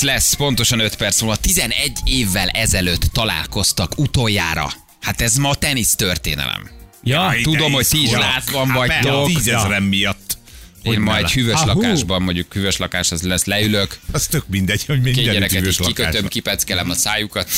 lesz, 0.00 0.34
pontosan 0.34 0.80
5 0.80 0.94
perc 0.96 1.20
múlva. 1.20 1.36
11 1.36 1.92
évvel 2.04 2.48
ezelőtt 2.48 3.02
találkoztak 3.02 3.98
utoljára. 3.98 4.72
Hát 5.00 5.20
ez 5.20 5.36
ma 5.36 5.54
tenisz 5.54 5.94
történelem. 5.94 6.70
Ja, 7.02 7.22
Jaj, 7.22 7.40
Tudom, 7.40 7.72
hogy 7.72 7.86
ti 7.88 8.02
is 8.02 8.10
lázban 8.10 8.68
Hát 8.68 8.76
vagytok. 8.76 9.26
Tízezren 9.26 9.82
miatt. 9.82 10.38
Én 10.82 10.92
Hogy 10.92 11.02
ma 11.02 11.16
egy 11.16 11.32
hűvös 11.32 11.54
Ahú. 11.54 11.66
lakásban, 11.80 12.22
mondjuk 12.22 12.52
hűvös 12.52 12.76
lakás, 12.76 13.12
az 13.12 13.22
lesz, 13.22 13.44
leülök, 13.44 13.98
Az 14.12 14.26
tök 14.26 14.44
mindegy, 14.48 14.84
hogy 14.84 15.02
két 15.02 15.14
minden 15.14 15.24
gyereket 15.34 15.58
hűvös 15.58 15.78
is 15.78 15.86
kikötöm, 15.86 16.04
lakásban. 16.04 16.28
kipeckelem 16.28 16.90
a 16.90 16.94
szájukat. 16.94 17.48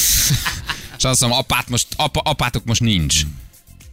És 0.99 1.05
azt 1.05 1.21
mondom, 1.21 1.39
apát 1.39 1.69
most, 1.69 1.87
apa, 1.97 2.21
apátok 2.21 2.65
most 2.65 2.81
nincs. 2.81 3.21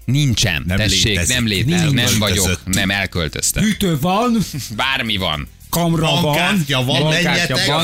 Nincsen, 0.05 0.63
Nem 0.67 0.77
tessék, 0.77 1.03
létezik. 1.03 1.35
nem 1.35 1.47
létezik, 1.47 1.91
nem 1.91 1.97
Elköltözött. 1.97 2.17
vagyok, 2.19 2.59
nem 2.65 2.89
elköltöztem. 2.91 3.63
Hűtő 3.63 3.99
van, 3.99 4.37
Bármi 4.75 5.17
van. 5.17 5.47
kamra 5.69 6.05
van, 6.11 6.21
Bankkártya 6.21 6.83
van, 6.83 7.01
bankkártya 7.01 7.29
menjetek. 7.55 7.65
van. 7.65 7.75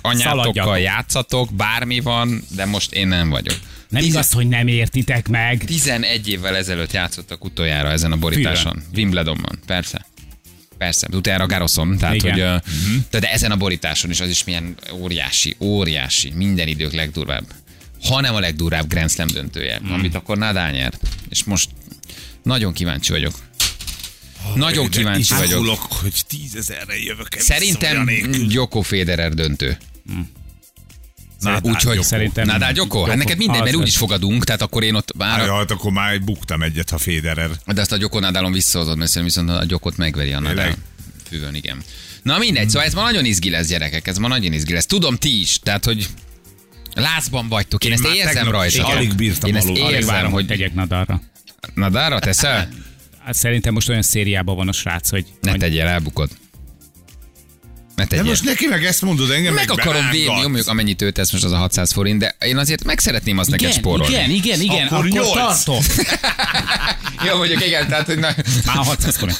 Anyátokkal 0.00 0.16
Szaladjatok. 0.16 0.78
játszatok, 0.78 1.54
bármi 1.54 2.00
van, 2.00 2.42
de 2.54 2.64
most 2.64 2.92
én 2.92 3.08
nem 3.08 3.30
vagyok. 3.30 3.56
Nem 3.88 4.02
igaz, 4.02 4.32
hogy 4.32 4.48
nem 4.48 4.66
értitek 4.66 5.28
meg. 5.28 5.64
11 5.64 6.28
évvel 6.28 6.56
ezelőtt 6.56 6.92
játszottak 6.92 7.44
utoljára 7.44 7.90
ezen 7.90 8.12
a 8.12 8.16
borításon. 8.16 8.82
Wimbledonban, 8.94 9.58
persze. 9.66 10.06
Persze, 10.78 11.06
de 11.10 11.16
utána 11.16 11.46
Garoszom, 11.46 11.96
tehát 11.98 12.14
Igen. 12.14 12.32
hogy, 12.32 12.40
uh, 12.42 12.62
de, 13.10 13.18
de 13.18 13.30
ezen 13.32 13.50
a 13.50 13.56
borításon 13.56 14.10
is 14.10 14.20
az 14.20 14.28
is 14.28 14.44
milyen 14.44 14.74
óriási, 14.92 15.56
óriási, 15.60 16.32
minden 16.34 16.68
idők 16.68 16.92
legdurvább. 16.92 17.44
Ha 18.08 18.20
nem 18.20 18.34
a 18.34 18.40
legdurvább 18.40 18.88
Grand 18.88 19.10
Slam 19.10 19.26
döntője, 19.26 19.80
amit 19.90 20.14
akkor 20.14 20.38
Nadal 20.38 20.70
nyert. 20.70 21.00
És 21.28 21.44
most 21.44 21.68
nagyon 22.42 22.72
kíváncsi 22.72 23.12
vagyok. 23.12 23.34
Nagyon 24.54 24.90
De 24.90 24.96
kíváncsi 24.96 25.34
vagyok. 25.34 25.48
izgulok, 25.50 25.80
hogy 25.92 26.14
tízezerre 26.28 26.98
jövök 26.98 27.34
el 27.34 27.40
Szerintem. 27.42 28.10
Joko 28.48 28.80
Federer 28.80 29.34
döntő. 29.34 29.78
Nadal 31.40 31.70
Úgyhogy. 31.72 32.02
Szerintem- 32.02 32.46
Nadal 32.46 32.72
Joko? 32.74 33.04
Hát 33.04 33.16
neked 33.16 33.36
mindegy, 33.38 33.62
mert 33.62 33.74
úgyis 33.74 33.96
fogadunk, 33.96 34.44
tehát 34.44 34.62
akkor 34.62 34.82
én 34.82 34.94
ott 34.94 35.16
már... 35.16 35.44
ja, 35.46 35.56
hát 35.56 35.70
akkor 35.70 35.92
már 35.92 36.22
buktam 36.22 36.62
egyet, 36.62 36.90
ha 36.90 36.98
Federer. 36.98 37.50
De 37.66 37.80
azt 37.80 37.92
a 37.92 37.96
Joko 38.00 38.18
Nadalon 38.20 38.52
visszahozod, 38.52 38.96
mert 38.98 39.10
szerintem 39.10 39.44
viszont 39.44 39.62
a 39.62 39.66
Jokot 39.68 39.96
megveri 39.96 40.32
a 40.32 40.40
Nadal. 40.40 40.74
Fűvön, 41.28 41.54
igen. 41.54 41.82
Na 42.22 42.38
mindegy, 42.38 42.68
szóval 42.70 42.86
ez 42.86 42.94
ma 42.94 43.02
nagyon 43.02 43.24
izgi 43.24 43.50
lesz, 43.50 43.66
gyerekek, 43.66 44.06
ez 44.06 44.16
ma 44.18 44.28
nagyon 44.28 44.52
izgi 44.52 44.72
lesz. 44.72 44.86
Tudom 44.86 45.16
ti 45.16 45.40
is, 45.40 45.58
tehát 45.62 45.84
hogy 45.84 46.08
lázban 46.94 47.48
vagytok, 47.48 47.84
én, 47.84 47.90
Én 47.92 47.98
ezt 48.02 48.14
érzem 48.14 48.50
rajta. 48.50 48.86
alig 48.86 49.14
bírtam 49.14 49.48
Én 49.50 49.56
ezt 49.56 49.64
aludni. 49.64 49.84
Alig 49.84 49.94
érzem, 49.94 50.14
várom, 50.14 50.32
hogy 50.32 50.46
tegyek 50.46 50.74
Nadalra. 50.74 51.20
Nadalra 51.74 52.18
teszel? 52.18 52.68
Hát 53.24 53.34
Szerintem 53.34 53.72
most 53.72 53.88
olyan 53.88 54.02
szériában 54.02 54.56
van 54.56 54.68
a 54.68 54.72
srác, 54.72 55.10
hogy... 55.10 55.26
Ne 55.40 55.52
tegyél, 55.52 55.86
elbukod. 55.86 56.30
Ne 58.00 58.06
De 58.06 58.16
tegyél. 58.16 58.30
most 58.30 58.44
neki 58.44 58.66
meg 58.66 58.84
ezt 58.84 59.02
mondod, 59.02 59.30
engem 59.30 59.54
meg 59.54 59.70
akarom 59.70 59.92
berángat. 59.92 60.12
vérni, 60.12 60.34
jó, 60.40 60.42
mondjuk 60.42 60.68
amennyit 60.68 61.02
ő 61.02 61.10
tesz 61.10 61.32
most 61.32 61.44
az 61.44 61.52
a 61.52 61.56
600 61.56 61.92
forint, 61.92 62.18
de 62.18 62.36
én 62.44 62.56
azért 62.56 62.84
meg 62.84 62.98
szeretném 62.98 63.38
azt 63.38 63.50
neked 63.50 63.72
spórolni. 63.72 64.12
igen, 64.14 64.30
igen, 64.30 64.60
igen, 64.60 64.86
Akkor 64.86 64.96
akkor, 64.98 65.08
nyolc. 65.08 65.32
tartom. 65.34 65.82
Jó, 67.26 67.36
mondjuk 67.36 67.66
igen, 67.66 67.88
tehát 67.88 68.06
hogy 68.06 68.18
na, 68.18 68.28
Már 68.66 68.76
600 68.76 69.16
forint. 69.16 69.36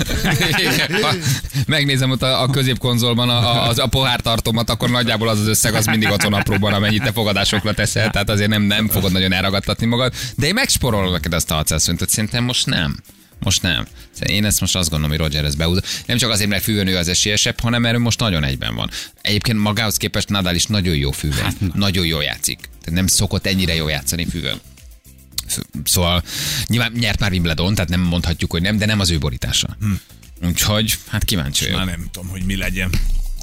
Megnézem 1.66 2.10
ott 2.10 2.22
a, 2.22 2.42
a 2.42 2.46
középkonzolban 2.48 3.28
a, 3.28 3.38
a, 3.38 3.68
az, 3.68 3.78
a 3.78 3.86
pohártartomat, 3.86 4.70
akkor 4.70 4.90
nagyjából 4.90 5.28
az 5.28 5.38
az 5.40 5.46
összeg, 5.46 5.74
az 5.74 5.86
mindig 5.86 6.10
ott 6.10 6.22
van 6.22 6.32
apróban, 6.32 6.72
amennyit 6.72 7.02
te 7.02 7.12
fogadásokra 7.12 7.74
teszel, 7.74 8.10
tehát 8.10 8.30
azért 8.30 8.48
nem, 8.48 8.62
nem 8.62 8.88
fogod 8.88 9.12
nagyon 9.12 9.32
elragadtatni 9.32 9.86
magad. 9.86 10.12
De 10.36 10.46
én 10.46 10.54
megsporolom 10.54 11.12
neked 11.12 11.32
azt 11.32 11.50
a 11.50 11.54
600 11.54 11.82
forintot, 11.82 12.08
szerintem 12.08 12.44
most 12.44 12.66
nem. 12.66 12.96
Most 13.40 13.62
nem. 13.62 13.86
Én 14.26 14.44
ezt 14.44 14.60
most 14.60 14.76
azt 14.76 14.90
gondolom, 14.90 15.16
hogy 15.16 15.26
Roger 15.26 15.44
ezt 15.44 15.56
behúzza. 15.56 15.82
Nem 16.06 16.16
csak 16.16 16.30
azért, 16.30 16.48
mert 16.48 16.62
fűvön 16.62 16.86
ő 16.86 16.96
az 16.96 17.08
esélyesebb, 17.08 17.60
hanem 17.60 17.80
mert 17.80 17.94
ő 17.94 17.98
most 17.98 18.18
nagyon 18.20 18.44
egyben 18.44 18.74
van. 18.74 18.90
Egyébként 19.20 19.58
magához 19.58 19.96
képest 19.96 20.28
Nadal 20.28 20.54
is 20.54 20.66
nagyon 20.66 20.94
jó 20.96 21.10
fűvön. 21.10 21.44
Hát, 21.44 21.74
nagyon 21.74 22.06
jó 22.06 22.20
játszik. 22.20 22.58
Tehát 22.58 22.90
nem 22.90 23.06
szokott 23.06 23.46
ennyire 23.46 23.74
jó 23.74 23.88
játszani 23.88 24.26
fűvön. 24.26 24.60
Szóval 25.84 26.22
nyilván 26.66 26.92
nyert 26.92 27.18
már 27.20 27.30
Wimbledon, 27.30 27.74
tehát 27.74 27.90
nem 27.90 28.00
mondhatjuk, 28.00 28.50
hogy 28.50 28.62
nem, 28.62 28.78
de 28.78 28.86
nem 28.86 29.00
az 29.00 29.10
ő 29.10 29.18
borítása. 29.18 29.76
Hm. 29.80 29.92
Úgyhogy, 30.46 30.98
hát 31.08 31.24
kíváncsi 31.24 31.64
Már 31.64 31.72
vagyok. 31.72 31.96
nem 31.96 32.08
tudom, 32.12 32.28
hogy 32.28 32.42
mi 32.44 32.56
legyen. 32.56 32.90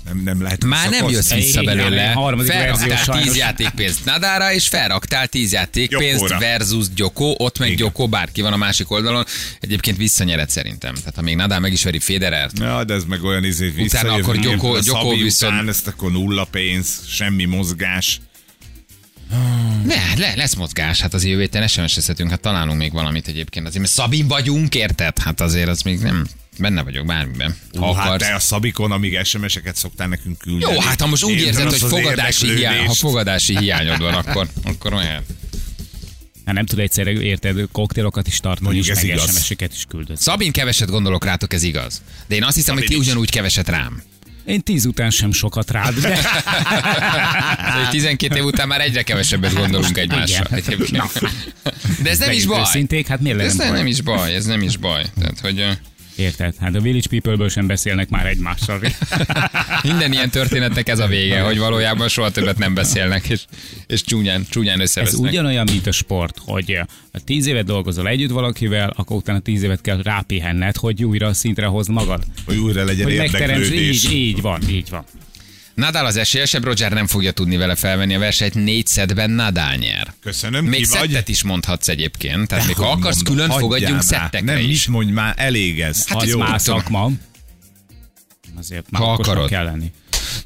Nem, 0.08 0.22
nem 0.24 0.42
lehet 0.42 0.66
Már 0.66 0.90
nem 0.90 1.10
jössz 1.10 1.34
vissza 1.34 1.64
belőle. 1.64 2.14
Felraktál 2.46 2.98
sajnos. 2.98 3.24
10 3.26 3.36
játékpénzt 3.38 4.06
Nadára, 4.06 4.54
és 4.54 4.68
felraktál 4.68 5.28
10 5.28 5.52
játékpénzt 5.52 6.38
versus 6.40 6.86
Gyokó, 6.96 7.36
ott 7.38 7.60
meg 7.60 7.68
Igen. 7.72 7.86
Gyokó, 7.86 8.08
bárki 8.08 8.42
van 8.42 8.54
a 8.54 8.58
másik 8.58 8.92
oldalon. 8.92 9.26
Egyébként 9.60 9.98
visszanyered 9.98 10.50
szerintem. 10.50 10.94
Tehát 10.94 11.16
ha 11.16 11.22
még 11.22 11.36
Nadal 11.36 11.60
meg 11.60 11.72
is 11.72 11.84
veri 11.84 12.00
Federert, 12.00 12.60
Ja, 12.60 12.84
de 12.84 12.94
ez 12.94 13.04
meg 13.04 13.24
olyan 13.24 13.44
izé 13.44 13.70
visszajövünk, 13.70 14.24
akkor 14.24 14.36
mint 14.36 14.46
Gyoko- 14.46 14.84
Gyoko 14.84 15.16
viszont- 15.16 15.54
után, 15.54 15.68
ezt 15.70 15.88
akkor 15.88 16.12
nulla 16.12 16.44
pénz, 16.44 17.00
semmi 17.08 17.46
mozgás. 17.46 18.20
Ne, 19.86 20.16
le, 20.18 20.34
lesz 20.36 20.56
mozgás, 20.56 21.02
hát 21.02 21.14
az 21.14 21.26
jövő 21.26 21.40
héten 21.40 21.68
SMS-ezhetünk, 21.68 22.30
hát 22.30 22.40
találunk 22.40 22.78
még 22.78 22.92
valamit 22.92 23.28
egyébként. 23.28 23.66
Azért, 23.68 23.82
mert 23.82 23.94
Szabin 23.96 24.28
vagyunk, 24.28 24.76
érted? 24.76 25.20
Hát 25.20 25.42
azért 25.42 25.68
az 25.70 25.82
még 25.82 26.00
nem, 26.00 26.28
benne 26.60 26.84
vagyok 26.84 27.06
bármiben. 27.06 27.56
Ha 27.80 27.86
Hú, 27.86 27.94
hát 27.94 28.18
te 28.20 28.34
a 28.34 28.40
Szabikon, 28.40 28.92
amíg 28.92 29.20
SMS-eket 29.24 29.76
szoktál 29.76 30.08
nekünk 30.08 30.38
küldeni. 30.38 30.74
Jó, 30.74 30.80
hát 30.80 31.02
ha 31.02 31.08
most 31.08 31.24
úgy 31.24 31.40
Érzed 31.40 31.70
hogy 31.70 31.80
fogadási, 31.80 32.56
hiány, 32.56 32.86
ha 32.86 32.94
fogadási 32.94 33.58
hiányod 33.58 34.00
van, 34.00 34.14
akkor, 34.14 34.48
akkor 34.64 34.94
olyan. 34.94 35.24
Hát 36.46 36.56
nem 36.56 36.66
tud 36.66 36.80
egyszerre, 36.80 37.12
érted, 37.12 37.68
koktélokat 37.72 38.28
is 38.28 38.40
tartani, 38.40 38.66
Mondjuk 38.66 38.98
és 38.98 39.08
meg. 39.08 39.18
SMS-eket 39.20 39.74
is 39.74 39.86
küldött. 39.90 40.18
Szabin 40.20 40.52
keveset 40.52 40.90
gondolok 40.90 41.26
rátok, 41.26 41.54
ez 41.54 41.64
igaz. 41.64 42.02
De 42.28 42.36
én 42.36 42.44
azt 42.44 42.56
hiszem, 42.56 42.74
hogy 42.74 42.84
ti 42.84 42.88
Szabin 42.90 43.02
is. 43.02 43.08
ugyanúgy 43.08 43.32
keveset 43.32 43.70
rám. 43.70 44.04
Én 44.46 44.62
tíz 44.62 44.86
után 44.86 45.10
sem 45.10 45.32
sokat 45.32 45.72
rád, 45.72 45.94
de 46.00 46.16
Szóval, 47.58 47.84
hogy 47.84 47.90
12 47.90 48.36
év 48.36 48.44
után 48.44 48.68
már 48.68 48.82
egyre 48.82 49.02
kevesebbet 49.04 49.54
gondolunk 49.54 49.98
egymásra. 49.98 50.46
Egyébként. 50.56 51.04
De 52.02 52.10
ez 52.10 52.18
nem 52.18 52.32
is 52.32 52.46
baj. 52.46 52.62
őszinték, 52.62 53.08
hát 53.08 53.20
miért 53.20 53.40
Ez 53.40 53.56
nem, 53.56 53.68
baj? 53.68 53.78
nem 53.78 53.88
is 53.88 54.02
baj, 54.02 54.36
ez 54.36 54.46
nem 54.46 54.62
is 54.62 54.78
baj. 54.78 55.06
Tehát, 55.20 55.40
hogy 55.40 55.66
Érted? 56.18 56.54
Hát 56.60 56.76
a 56.76 56.80
Village 56.82 57.08
People-ből 57.10 57.50
sem 57.50 57.68
beszélnek 57.68 58.10
már 58.10 58.26
egymással. 58.26 58.80
minden 59.84 60.12
ilyen 60.14 60.30
történetnek 60.30 60.90
ez 60.90 61.00
a 61.00 61.08
vége, 61.08 61.42
hogy 61.42 61.58
valójában 61.58 62.08
soha 62.08 62.32
többet 62.32 62.58
nem 62.58 62.74
beszélnek, 62.74 63.30
és, 63.30 63.42
és 63.88 64.02
csúnyán, 64.04 64.46
csúnyán 64.50 64.80
Ez 64.80 64.82
összevesznek. 64.90 65.32
ugyanolyan, 65.32 65.68
mint 65.72 65.88
a 65.88 65.92
sport, 65.92 66.38
hogy 66.46 66.80
ha 67.12 67.20
tíz 67.20 67.46
évet 67.48 67.66
dolgozol 67.66 68.08
együtt 68.08 68.30
valakivel, 68.32 68.94
akkor 68.96 69.18
utána 69.18 69.40
tíz 69.40 69.64
évet 69.64 69.82
kell 69.82 70.02
rápihenned, 70.02 70.76
hogy 70.76 71.04
újra 71.04 71.34
szintre 71.34 71.66
hozd 71.66 71.90
magad. 71.90 72.24
Hogy 72.46 72.58
újra 72.58 72.84
legyen 72.84 73.04
Hogy 73.06 73.14
érdeklődés. 73.14 74.04
így, 74.04 74.12
így 74.12 74.42
van, 74.42 74.62
így 74.70 74.90
van. 74.90 75.04
Nadal 75.78 76.06
az 76.06 76.16
esélyesebb, 76.18 76.64
Roger 76.64 76.92
nem 76.92 77.08
fogja 77.08 77.32
tudni 77.32 77.58
vele 77.58 77.76
felvenni 77.76 78.16
a 78.16 78.20
versenyt, 78.20 78.54
négy 78.54 78.88
szedben 78.88 79.30
Nadal 79.30 79.74
nyer. 79.76 80.14
Köszönöm, 80.22 80.66
Még 80.66 80.82
ki 80.82 80.88
vagy? 80.88 81.00
szettet 81.10 81.28
is 81.30 81.44
mondhatsz 81.44 81.88
egyébként, 81.88 82.48
tehát 82.48 82.66
még 82.66 82.76
ha 82.76 82.92
akarsz, 82.92 83.16
mondom, 83.16 83.34
külön 83.46 83.60
fogadjunk 83.60 83.94
már. 83.94 84.04
szettekre 84.04 84.54
Nem, 84.54 84.58
is. 84.58 84.68
mit 84.86 84.88
mondj 84.88 85.12
már, 85.12 85.34
elég 85.38 85.82
ez. 85.82 86.08
Hát 86.08 86.22
Az 86.22 86.28
jó, 86.30 86.38
már 86.40 86.62
szakma. 86.62 87.10
Azért 88.58 88.92
már 88.92 89.02
Ha 89.02 89.12
akarod. 89.12 89.50
kell 89.50 89.64
lenni. 89.64 89.92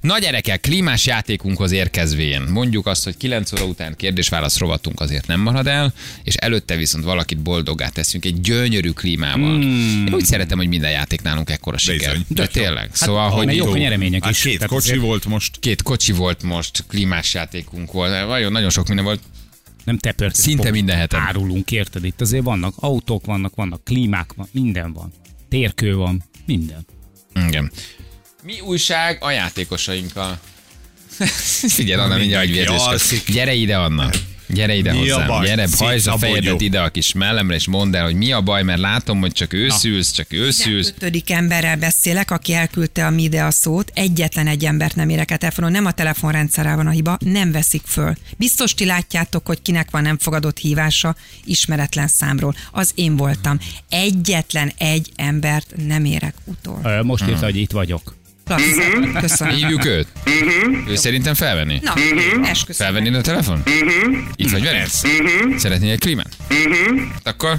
Na 0.01 0.19
gyerekek, 0.19 0.61
klímás 0.61 1.05
játékunkhoz 1.05 1.71
érkezvén, 1.71 2.41
mondjuk 2.41 2.85
azt, 2.87 3.03
hogy 3.03 3.17
9 3.17 3.51
óra 3.53 3.63
után 3.65 3.95
kérdés-válasz 3.95 4.57
rovatunk 4.57 4.99
azért 4.99 5.27
nem 5.27 5.39
marad 5.39 5.67
el, 5.67 5.93
és 6.23 6.35
előtte 6.35 6.75
viszont 6.75 7.03
valakit 7.03 7.39
boldoggá 7.39 7.89
teszünk 7.89 8.25
egy 8.25 8.41
gyönyörű 8.41 8.89
klímával. 8.89 9.57
Mm. 9.57 10.05
Én 10.05 10.13
úgy 10.13 10.25
szeretem, 10.25 10.57
hogy 10.57 10.67
minden 10.67 10.91
játék 10.91 11.21
nálunk 11.21 11.49
ekkora 11.49 11.77
siker. 11.77 11.97
Bizony. 12.11 12.25
De 12.27 12.47
tényleg. 12.47 12.89
Szóval, 12.93 13.29
hogy 13.29 13.55
jók 13.55 13.73
a 13.73 13.77
nyeremények 13.77 14.23
Hát 14.23 14.31
is. 14.31 14.41
két 14.41 14.53
Tehát 14.57 14.69
kocsi 14.69 14.89
azért 14.89 15.05
volt 15.05 15.25
most. 15.25 15.59
két 15.59 15.81
kocsi 15.81 16.11
volt 16.11 16.43
most, 16.43 16.83
klímás 16.87 17.33
játékunk 17.33 17.91
volt, 17.91 18.27
nagyon, 18.27 18.51
nagyon 18.51 18.69
sok 18.69 18.87
minden 18.87 19.05
volt. 19.05 19.19
Nem 19.83 19.97
te 19.97 20.11
pörkös 20.11 20.37
Szinte 20.37 20.61
pop- 20.61 20.73
minden 20.73 20.99
héten. 20.99 21.19
Árulunk, 21.19 21.71
érted? 21.71 22.03
Itt 22.05 22.21
azért 22.21 22.43
vannak 22.43 22.73
autók, 22.77 23.25
vannak, 23.25 23.55
vannak 23.55 23.83
klímák, 23.83 24.33
van, 24.35 24.47
minden 24.51 24.93
van. 24.93 25.13
Térkő 25.49 25.95
van, 25.95 26.23
minden. 26.45 26.85
Igen. 27.47 27.71
Mi 28.43 28.59
újság 28.59 29.17
a 29.23 29.31
játékosainkkal? 29.31 30.39
Figyelj, 31.77 32.01
Anna, 32.01 32.17
mindjárt 32.17 32.45
agyvérzés. 32.45 33.23
Gyere 33.25 33.53
ide, 33.53 33.77
Anna. 33.77 34.09
Gyere 34.47 34.75
ide 34.75 34.91
Mi 34.91 35.09
a 35.09 35.13
hozzám. 35.13 35.27
baj? 35.27 35.45
Gyere, 35.45 35.67
hajtsd 35.77 36.07
a 36.07 36.17
fejedet 36.17 36.61
ide 36.61 36.79
a 36.81 36.89
kis 36.89 37.13
mellemre, 37.13 37.55
és 37.55 37.67
mondd 37.67 37.95
el, 37.95 38.03
hogy 38.03 38.15
mi 38.15 38.31
a 38.31 38.41
baj, 38.41 38.63
mert 38.63 38.79
látom, 38.79 39.19
hogy 39.19 39.31
csak 39.31 39.53
őszülsz, 39.53 40.11
csak 40.11 40.33
őszülsz. 40.33 40.87
ötödik 40.87 41.31
emberrel 41.31 41.75
beszélek, 41.75 42.31
aki 42.31 42.53
elküldte 42.53 43.05
a 43.05 43.09
mi 43.09 43.23
ide 43.23 43.43
a 43.43 43.51
szót. 43.51 43.91
Egyetlen 43.93 44.47
egy 44.47 44.65
embert 44.65 44.95
nem 44.95 45.09
érek 45.09 45.31
el 45.31 45.37
telefonon, 45.37 45.71
nem 45.71 45.85
a 45.85 45.91
telefonrendszerrel 45.91 46.75
van 46.75 46.87
a 46.87 46.91
hiba, 46.91 47.17
nem 47.19 47.51
veszik 47.51 47.81
föl. 47.85 48.15
Biztos 48.37 48.73
ti 48.73 48.85
látjátok, 48.85 49.45
hogy 49.45 49.61
kinek 49.61 49.91
van 49.91 50.01
nem 50.01 50.17
fogadott 50.17 50.57
hívása 50.57 51.15
ismeretlen 51.45 52.07
számról. 52.07 52.55
Az 52.71 52.91
én 52.95 53.15
voltam. 53.15 53.59
Egyetlen 53.89 54.71
egy 54.77 55.11
embert 55.15 55.73
nem 55.87 56.05
érek 56.05 56.33
utol. 56.45 57.03
Most 57.03 57.27
írta, 57.27 57.45
hogy 57.45 57.57
itt 57.57 57.71
vagyok. 57.71 58.19
Klassz. 58.45 58.63
Köszönöm. 59.19 59.53
Hívjuk 59.53 59.85
őt? 59.85 60.07
Ő 60.87 60.95
szerintem 60.95 61.33
felvenni? 61.33 61.79
Na, 61.81 61.93
esküszöm. 62.43 62.85
Felvenni 62.85 63.15
a 63.15 63.21
telefon? 63.21 63.63
Itt 64.35 64.51
vagy 64.51 64.63
veled? 64.63 64.89
Szeretnél 65.57 65.91
egy 65.91 65.99
klímát? 65.99 66.35
Akkor 67.23 67.55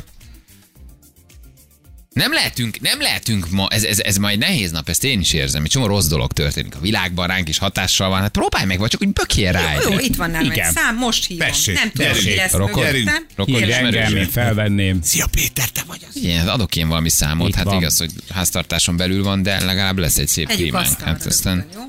nem 2.12 2.33
lehetünk, 2.33 2.81
nem 2.81 3.01
lehetünk 3.01 3.51
ma, 3.51 3.68
ez, 3.68 3.85
ez, 3.85 3.98
ez 3.98 4.16
majd 4.16 4.38
nehéz 4.38 4.70
nap, 4.70 4.88
ezt 4.88 5.05
én 5.05 5.20
is 5.20 5.33
érzem, 5.33 5.64
egy 5.64 5.70
csomó 5.70 5.87
rossz 5.87 6.07
dolog 6.07 6.33
történik 6.33 6.75
a 6.75 6.81
világban, 6.81 7.27
ránk 7.27 7.48
is 7.48 7.59
hatással 7.59 8.09
van, 8.09 8.20
hát 8.20 8.31
próbálj 8.31 8.66
meg, 8.66 8.79
vagy 8.79 8.90
csak 8.90 9.03
úgy 9.03 9.12
bökjél 9.12 9.53
rá. 9.53 9.75
Jó, 9.75 9.90
egyre. 9.90 10.03
itt 10.03 10.16
van 10.16 10.31
nálam 10.31 10.51
egy 10.51 10.57
Igen. 10.57 10.72
szám, 10.72 10.96
most 10.96 11.27
hívom. 11.27 11.46
Tessék, 11.48 11.75
nem 11.75 11.90
tudom, 11.90 12.12
mi 12.25 12.35
lesz 12.35 12.53
Rokon. 12.53 12.85
mögöttem. 12.85 13.27
Rokon 13.37 13.62
engem, 13.62 14.16
én 14.16 14.29
felvenném. 14.29 15.03
Szia 15.03 15.27
Péter, 15.27 15.68
te 15.68 15.83
vagy 15.87 16.07
az. 16.09 16.16
Igen, 16.16 16.48
adok 16.48 16.77
én 16.77 16.88
valami 16.88 17.09
számot, 17.09 17.48
Itt 17.48 17.55
hát 17.55 17.64
van. 17.64 17.77
igaz, 17.77 17.98
hogy 17.98 18.11
háztartáson 18.29 18.96
belül 18.96 19.22
van, 19.22 19.42
de 19.42 19.64
legalább 19.64 19.98
lesz 19.98 20.18
egy 20.18 20.29
szép 20.29 20.48
asztalra 20.75 21.05
Hát 21.05 21.27
aztán... 21.27 21.66
jó? 21.75 21.81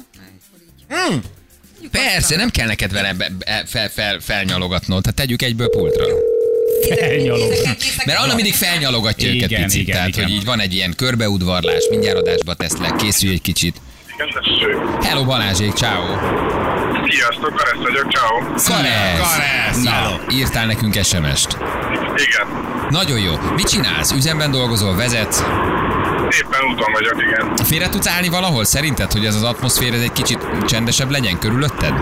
Tegyük 0.89 1.91
Persze, 1.91 2.35
nem 2.35 2.49
kell 2.49 2.67
neked 2.67 2.91
vele 2.91 3.15
fel, 3.65 3.89
fel, 3.89 4.19
felnyalogatnod, 4.19 5.05
hát 5.05 5.15
tegyük 5.15 5.41
egyből 5.41 5.69
pultra. 5.69 6.05
Felnyalog. 6.99 7.53
Mert 8.05 8.19
Anna 8.19 8.33
mindig 8.35 8.53
felnyalogatja 8.53 9.29
őket 9.29 9.49
Igen, 9.51 9.63
picit, 9.63 9.81
igen, 9.81 9.95
tehát 9.95 10.09
igen. 10.09 10.23
hogy 10.23 10.33
így 10.33 10.45
van 10.45 10.59
egy 10.59 10.73
ilyen 10.73 10.93
körbeudvarlás, 10.95 11.87
mindjárt 11.89 12.17
adásba 12.17 12.53
teszlek, 12.53 12.95
készülj 12.95 13.33
egy 13.33 13.41
kicsit. 13.41 13.75
Hello 15.03 15.25
Balázsék, 15.25 15.73
ciao. 15.73 16.03
Sziasztok, 17.09 17.55
Karesz 17.55 17.81
vagyok, 17.83 18.11
ciao. 18.11 18.39
Karesz! 18.39 19.19
Karesz, 19.19 19.83
Na, 19.83 20.19
írtál 20.35 20.65
nekünk 20.65 20.93
SMS-t. 21.03 21.57
Igen, 22.15 22.47
Nagyon 22.89 23.19
jó. 23.19 23.31
Mit 23.55 23.67
csinálsz? 23.69 24.11
Üzemben 24.11 24.51
dolgozol, 24.51 24.95
vezetsz? 24.95 25.43
éppen 26.41 26.61
úton 26.73 26.91
vagyok, 26.93 27.15
igen. 27.21 27.55
Félre 27.65 27.89
tudsz 27.89 28.07
állni 28.07 28.29
valahol? 28.29 28.65
Szerinted, 28.65 29.11
hogy 29.11 29.25
ez 29.25 29.35
az 29.35 29.43
atmoszféra 29.43 29.95
ez 29.95 30.01
egy 30.01 30.11
kicsit 30.11 30.39
csendesebb 30.67 31.09
legyen 31.11 31.39
körülötted? 31.39 31.93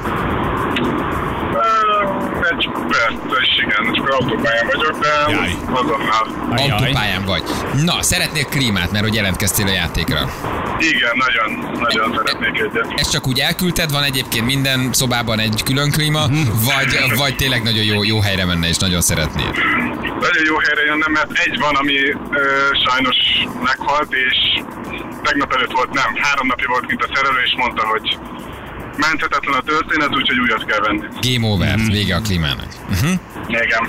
Is 3.41 3.57
igen, 3.57 3.93
csak 3.93 4.09
autópályán 4.09 4.65
vagyok, 4.65 4.99
de 4.99 5.31
Jaj. 5.31 5.55
azonnal. 5.71 6.51
Ajaj. 6.51 6.69
Autópályán 6.69 7.25
vagy. 7.25 7.43
Na, 7.83 8.01
szeretnél 8.01 8.45
klímát, 8.45 8.91
mert 8.91 9.03
hogy 9.03 9.15
jelentkeztél 9.15 9.67
a 9.67 9.71
játékra. 9.71 10.19
Igen, 10.79 11.15
nagyon, 11.15 11.79
nagyon 11.79 12.13
szeretnék 12.17 12.59
egyet. 12.59 12.93
Ezt 12.95 13.11
csak 13.11 13.27
úgy 13.27 13.39
elküldted, 13.39 13.91
van 13.91 14.03
egyébként 14.03 14.45
minden 14.45 14.89
szobában 14.93 15.39
egy 15.39 15.63
külön 15.63 15.91
klíma, 15.91 16.27
vagy, 16.71 17.17
vagy 17.17 17.35
tényleg 17.35 17.63
nagyon 17.63 17.83
jó, 17.83 18.03
jó 18.03 18.19
helyre 18.21 18.45
menne 18.45 18.67
és 18.67 18.77
nagyon 18.77 19.01
szeretnéd. 19.01 19.51
Nagyon 20.19 20.43
jó 20.45 20.57
helyre 20.57 20.83
jönnem, 20.85 21.11
mert 21.11 21.31
egy 21.31 21.59
van, 21.59 21.75
ami 21.75 21.97
ö, 22.31 22.43
sajnos 22.87 23.17
meghalt, 23.63 24.13
és 24.13 24.37
tegnap 25.23 25.53
előtt 25.53 25.71
volt, 25.71 25.93
nem, 25.93 26.15
három 26.15 26.47
napja 26.47 26.67
volt 26.67 26.85
kint 26.85 27.03
a 27.03 27.09
szerelő, 27.13 27.39
és 27.45 27.53
mondta, 27.57 27.87
hogy 27.87 28.17
menthetetlen 28.97 29.53
a 29.53 29.61
történet, 29.61 30.15
úgyhogy 30.15 30.39
újat 30.39 30.65
kell 30.65 30.79
venni. 30.79 31.03
Game 31.21 31.47
over, 31.47 31.79
vége 31.87 32.15
a 32.15 32.21
klímának. 32.21 32.67
Uh-huh. 32.89 33.11
Igen, 33.47 33.83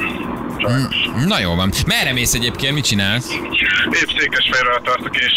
sajnos. 0.61 1.27
Na 1.27 1.39
jó 1.39 1.55
van. 1.55 1.73
Merre 1.87 2.13
mész 2.13 2.35
egyébként, 2.35 2.75
mit 2.75 2.85
csinálsz? 2.85 3.31
Épp 3.91 4.09
Székesfehérrel 4.19 4.81
tartok, 4.85 5.17
és 5.17 5.33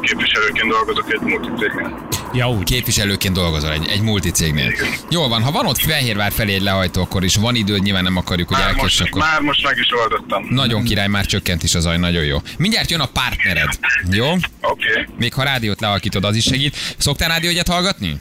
képviselőként 0.00 0.68
dolgozok 0.68 1.12
egy 1.12 1.20
multicégnél. 1.20 2.08
Ja, 2.32 2.50
úgy. 2.50 2.64
Képviselőként 2.64 3.34
dolgozol 3.34 3.72
egy, 3.72 3.88
egy 3.88 4.00
multicégnél. 4.00 4.72
Jól 5.10 5.28
van, 5.28 5.42
ha 5.42 5.50
van 5.50 5.66
ott 5.66 5.78
Fehérvár 5.78 6.32
felé 6.32 6.54
egy 6.54 6.62
lehajtó, 6.62 7.02
akkor 7.02 7.24
is 7.24 7.36
van 7.36 7.54
időd, 7.54 7.82
nyilván 7.82 8.02
nem 8.02 8.16
akarjuk, 8.16 8.48
hogy 8.48 8.76
most, 8.76 9.00
akkor... 9.00 9.20
már 9.22 9.40
most 9.40 9.64
meg 9.64 9.78
is 9.78 9.88
oldottam. 10.02 10.46
Nagyon 10.50 10.84
király, 10.84 11.08
már 11.08 11.26
csökkent 11.26 11.62
is 11.62 11.74
az 11.74 11.82
zaj, 11.82 11.98
nagyon 11.98 12.24
jó. 12.24 12.38
Mindjárt 12.58 12.90
jön 12.90 13.00
a 13.00 13.06
partnered, 13.06 13.78
jó? 14.10 14.32
Oké, 14.32 14.42
okay. 14.60 15.06
Még 15.18 15.34
ha 15.34 15.42
rádiót 15.42 15.80
lealkítod, 15.80 16.24
az 16.24 16.36
is 16.36 16.44
segít. 16.44 16.76
Szoktál 16.96 17.28
rádiógyat 17.28 17.68
hallgatni? 17.68 18.16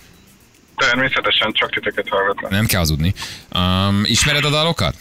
Természetesen 0.79 1.51
csak 1.51 1.69
titeket 1.69 2.09
hallgatom. 2.09 2.49
Nem 2.49 2.65
kell 2.65 2.79
hazudni. 2.79 3.13
Um, 3.55 4.01
ismered 4.03 4.45
a 4.45 4.49
dalokat? 4.49 4.95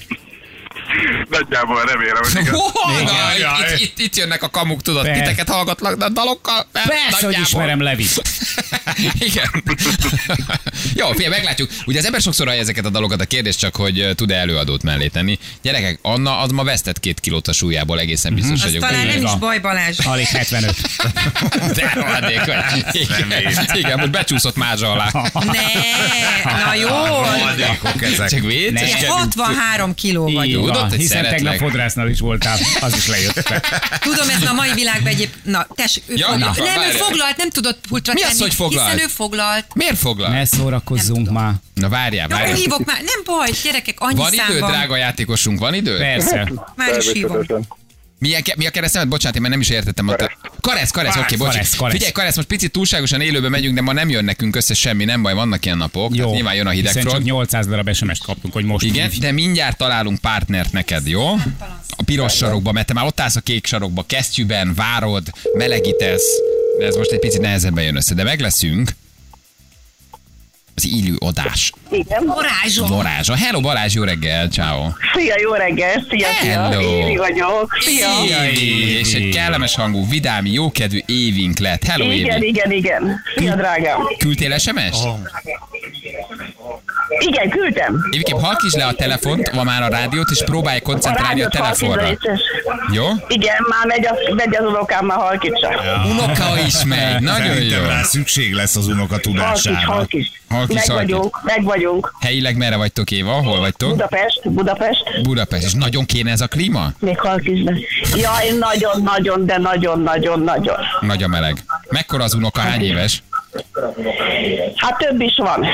Nagyjából 1.30 1.84
remélem, 1.84 2.22
hogy 2.22 2.42
igaz. 2.42 2.58
Oh, 2.60 3.02
na, 3.02 3.72
itt, 3.74 3.80
itt, 3.80 3.98
itt, 3.98 4.16
jönnek 4.16 4.42
a 4.42 4.48
kamuk, 4.48 4.82
tudod, 4.82 5.04
Persze. 5.04 5.20
titeket 5.20 5.48
hallgatlak, 5.48 5.94
de 5.96 6.04
a 6.04 6.08
dalokkal? 6.08 6.66
Nem, 6.72 6.84
Persze, 6.86 7.02
hogy 7.10 7.22
nagyjából. 7.22 7.46
ismerem 7.46 7.80
Levit. 7.80 8.22
Igen. 9.28 9.64
Jó, 10.94 11.10
figyelj, 11.10 11.28
meglátjuk. 11.28 11.70
Ugye 11.86 11.98
az 11.98 12.04
ember 12.04 12.20
sokszor 12.20 12.46
hallja 12.46 12.60
ezeket 12.60 12.84
a 12.84 12.90
dalokat, 12.90 13.20
a 13.20 13.24
kérdés 13.24 13.56
csak, 13.56 13.76
hogy 13.76 14.08
tud-e 14.14 14.34
előadót 14.36 14.82
mellé 14.82 15.06
tenni. 15.06 15.38
Gyerekek, 15.62 15.98
Anna 16.02 16.38
az 16.38 16.50
ma 16.50 16.64
vesztett 16.64 17.00
két 17.00 17.20
kilót 17.20 17.48
a 17.48 17.52
súlyából, 17.52 17.98
egészen 18.00 18.34
biztos 18.34 18.52
Az 18.52 18.62
vagyok. 18.64 18.82
talán 18.82 19.06
nem 19.06 19.22
is 19.22 19.34
baj, 19.38 19.58
Balázs. 19.58 19.98
Alig 19.98 20.26
75. 20.26 20.74
De 21.74 21.92
rohadék 21.94 22.44
vagy. 22.44 22.84
Igen, 22.92 23.32
igen, 23.74 23.98
most 23.98 24.10
becsúszott 24.10 24.56
mázsa 24.56 24.92
alá. 24.92 25.10
Ne, 25.34 25.50
na 26.64 26.74
jó. 26.74 26.88
Csak 28.28 28.40
vicces. 28.40 28.94
Ugye 28.94 29.08
63 29.08 29.94
kiló 29.94 30.30
vagyok. 30.32 30.64
Tudod, 30.64 30.88
hogy 30.90 31.00
hiszen 31.18 31.30
szeretlek. 31.30 31.52
tegnap 31.52 31.70
fodrásznál 31.70 32.08
is 32.08 32.20
voltál, 32.20 32.58
az 32.80 32.96
is 32.96 33.06
lejött. 33.06 33.52
Tudom, 34.00 34.28
ez 34.28 34.42
a 34.42 34.52
mai 34.52 34.72
világban 34.74 35.06
egyéb... 35.12 35.30
Na, 35.42 35.66
tessék, 35.74 36.02
ő 36.06 36.14
Ja, 36.16 36.26
foglalt. 36.26 36.58
na, 36.58 36.64
Nem, 36.64 36.80
ő 36.82 36.90
foglalt, 36.90 37.36
nem 37.36 37.50
tudott 37.50 37.78
pultra 37.88 38.12
Mi 38.12 38.22
az, 38.22 38.28
tenni, 38.28 38.40
hogy 38.40 38.54
foglalt? 38.54 38.90
Hiszen 38.90 39.04
ő 39.04 39.08
foglalt. 39.10 39.66
Miért 39.74 39.98
foglal? 39.98 40.30
Ne 40.30 40.44
szórakozzunk 40.44 41.30
már. 41.30 41.52
Na 41.74 41.88
várjál, 41.88 42.26
Na, 42.26 42.36
várjál. 42.36 42.54
hívok 42.56 42.84
már. 42.84 42.96
Nem 42.96 43.20
baj, 43.24 43.50
gyerekek, 43.62 44.00
annyi 44.00 44.14
Van 44.14 44.32
idő, 44.32 44.42
számban. 44.48 44.70
drága 44.70 44.96
játékosunk, 44.96 45.58
van 45.58 45.74
idő? 45.74 45.96
Persze. 45.98 46.52
Már 46.76 46.96
is 46.98 47.12
hívom. 47.12 47.46
Milyen, 48.18 48.42
ke- 48.42 48.56
mi 48.56 48.66
a 48.66 48.70
keresztemet? 48.70 49.08
Bocsánat, 49.08 49.36
én 49.36 49.42
már 49.42 49.50
nem 49.50 49.60
is 49.60 49.68
értettem. 49.68 50.08
A 50.08 50.14
te... 50.16 50.36
Karesz, 50.60 50.90
Karesz, 50.90 51.16
oké, 51.16 51.20
okay, 51.20 51.36
bocs. 51.36 51.50
Karesz, 51.50 51.74
Karesz. 51.74 51.92
Figyelj, 51.94 52.12
Karesz, 52.12 52.36
most 52.36 52.48
picit 52.48 52.72
túlságosan 52.72 53.20
élőbe 53.20 53.48
megyünk, 53.48 53.74
de 53.74 53.80
ma 53.80 53.92
nem 53.92 54.08
jön 54.08 54.24
nekünk 54.24 54.56
össze 54.56 54.74
semmi, 54.74 55.04
nem 55.04 55.22
baj, 55.22 55.34
vannak 55.34 55.64
ilyen 55.64 55.76
napok. 55.76 56.14
Jó. 56.14 56.16
Tehát 56.18 56.34
nyilván 56.34 56.54
jön 56.54 56.66
a 56.66 56.70
hiszen 56.70 56.84
csak 56.86 56.94
hidegfront. 56.96 57.24
800 57.24 57.66
darab 57.66 57.92
SMS-t 57.92 58.24
kaptunk, 58.24 58.54
hogy 58.54 58.64
most 58.64 58.84
Igen, 58.84 59.08
hívj. 59.10 59.20
de 59.20 59.32
mindjárt 59.32 59.76
találunk 59.76 60.18
partnert 60.18 60.72
neked, 60.72 61.06
jó? 61.06 61.32
A 61.96 62.02
piros 62.04 62.36
sarokba, 62.36 62.72
mert 62.72 62.86
te 62.86 62.92
már 62.92 63.04
ott 63.06 63.20
állsz 63.20 63.36
a 63.36 63.40
kék 63.40 63.66
sarokba, 63.66 64.04
kesztyűben, 64.06 64.74
várod, 64.74 65.22
melegítesz. 65.52 66.26
De 66.78 66.86
ez 66.86 66.96
most 66.96 67.10
egy 67.10 67.18
picit 67.18 67.40
nehezebben 67.40 67.84
jön 67.84 67.96
össze, 67.96 68.14
de 68.14 68.22
meg 68.22 68.40
leszünk. 68.40 68.90
Az 70.78 70.84
illő 70.86 71.14
adás. 71.18 71.72
Igen. 71.90 72.24
Varázsom. 72.26 72.88
Varázsa. 72.88 73.34
Hello 73.36 73.60
Balázs, 73.60 73.94
jó 73.94 74.02
reggel, 74.02 74.48
ciao. 74.48 74.86
Szia, 75.14 75.34
jó 75.42 75.52
reggel, 75.52 76.04
szia, 76.10 76.26
Hello. 76.28 76.80
szia. 76.80 76.98
Évi 76.98 77.16
vagyok. 77.16 77.76
Szia. 77.80 78.08
Évi, 78.50 78.98
és 78.98 79.14
egy 79.14 79.28
kellemes 79.34 79.74
hangú, 79.74 80.08
vidám, 80.08 80.46
jókedvű 80.46 80.98
évink 81.06 81.58
lett. 81.58 81.84
Hello 81.84 82.10
Igen, 82.10 82.36
Évi. 82.36 82.46
igen, 82.46 82.70
igen. 82.70 83.20
Szia, 83.36 83.54
drágám. 83.56 83.98
Küldtél 84.18 84.58
SMS-t? 84.58 85.02
Igen, 87.18 87.48
küldtem. 87.48 88.06
Éviképp 88.10 88.36
halkítsd 88.36 88.76
le 88.76 88.84
a 88.86 88.92
telefont, 88.92 89.50
van 89.50 89.64
már 89.64 89.82
a 89.82 89.88
rádiót, 89.88 90.30
és 90.30 90.42
próbálj 90.44 90.80
koncentrálni 90.80 91.42
a 91.42 91.48
rádiót 91.48 91.50
telefonra. 91.50 92.18
Jó? 92.92 93.04
Igen, 93.28 93.56
már 93.68 93.86
megy, 93.86 94.06
a, 94.06 94.34
megy 94.34 94.56
az 94.56 94.64
unokám, 94.66 95.06
már 95.06 95.18
halkítsa. 95.18 95.68
Unoka 96.10 96.58
is 96.66 96.84
megy, 96.84 97.20
nagyon 97.32 97.62
jó. 97.62 97.86
Rá 97.86 98.02
szükség 98.02 98.52
lesz 98.54 98.76
az 98.76 98.86
unoka 98.86 99.08
Halkíts, 99.08 99.22
tudására. 99.32 99.92
halkíts. 99.92 100.28
Halkíts, 100.48 100.74
Meg 100.76 100.86
halkíts. 100.86 101.10
vagyunk, 101.10 101.40
meg 101.42 101.62
vagyunk. 101.64 102.14
Helyileg 102.20 102.56
merre 102.56 102.76
vagytok, 102.76 103.10
Éva? 103.10 103.32
Hol 103.32 103.58
vagytok? 103.58 103.90
Budapest, 103.90 104.40
Budapest. 104.50 105.22
Budapest. 105.22 105.64
És 105.64 105.72
nagyon 105.72 106.04
kéne 106.04 106.30
ez 106.30 106.40
a 106.40 106.46
klíma? 106.46 106.86
Még 106.98 107.18
halkíts 107.20 107.62
be. 107.64 107.74
Jaj, 108.16 108.50
nagyon, 108.58 109.02
nagyon, 109.02 109.46
de 109.46 109.58
nagyon, 109.58 110.00
nagyon, 110.02 110.40
nagyon. 110.40 110.76
Nagy 111.00 111.22
a 111.22 111.28
meleg. 111.28 111.56
Mekkora 111.88 112.24
az 112.24 112.34
unoka, 112.34 112.60
hány 112.60 112.82
éves? 112.82 113.22
Hát 114.76 114.98
több 114.98 115.20
is 115.20 115.34
van. 115.36 115.66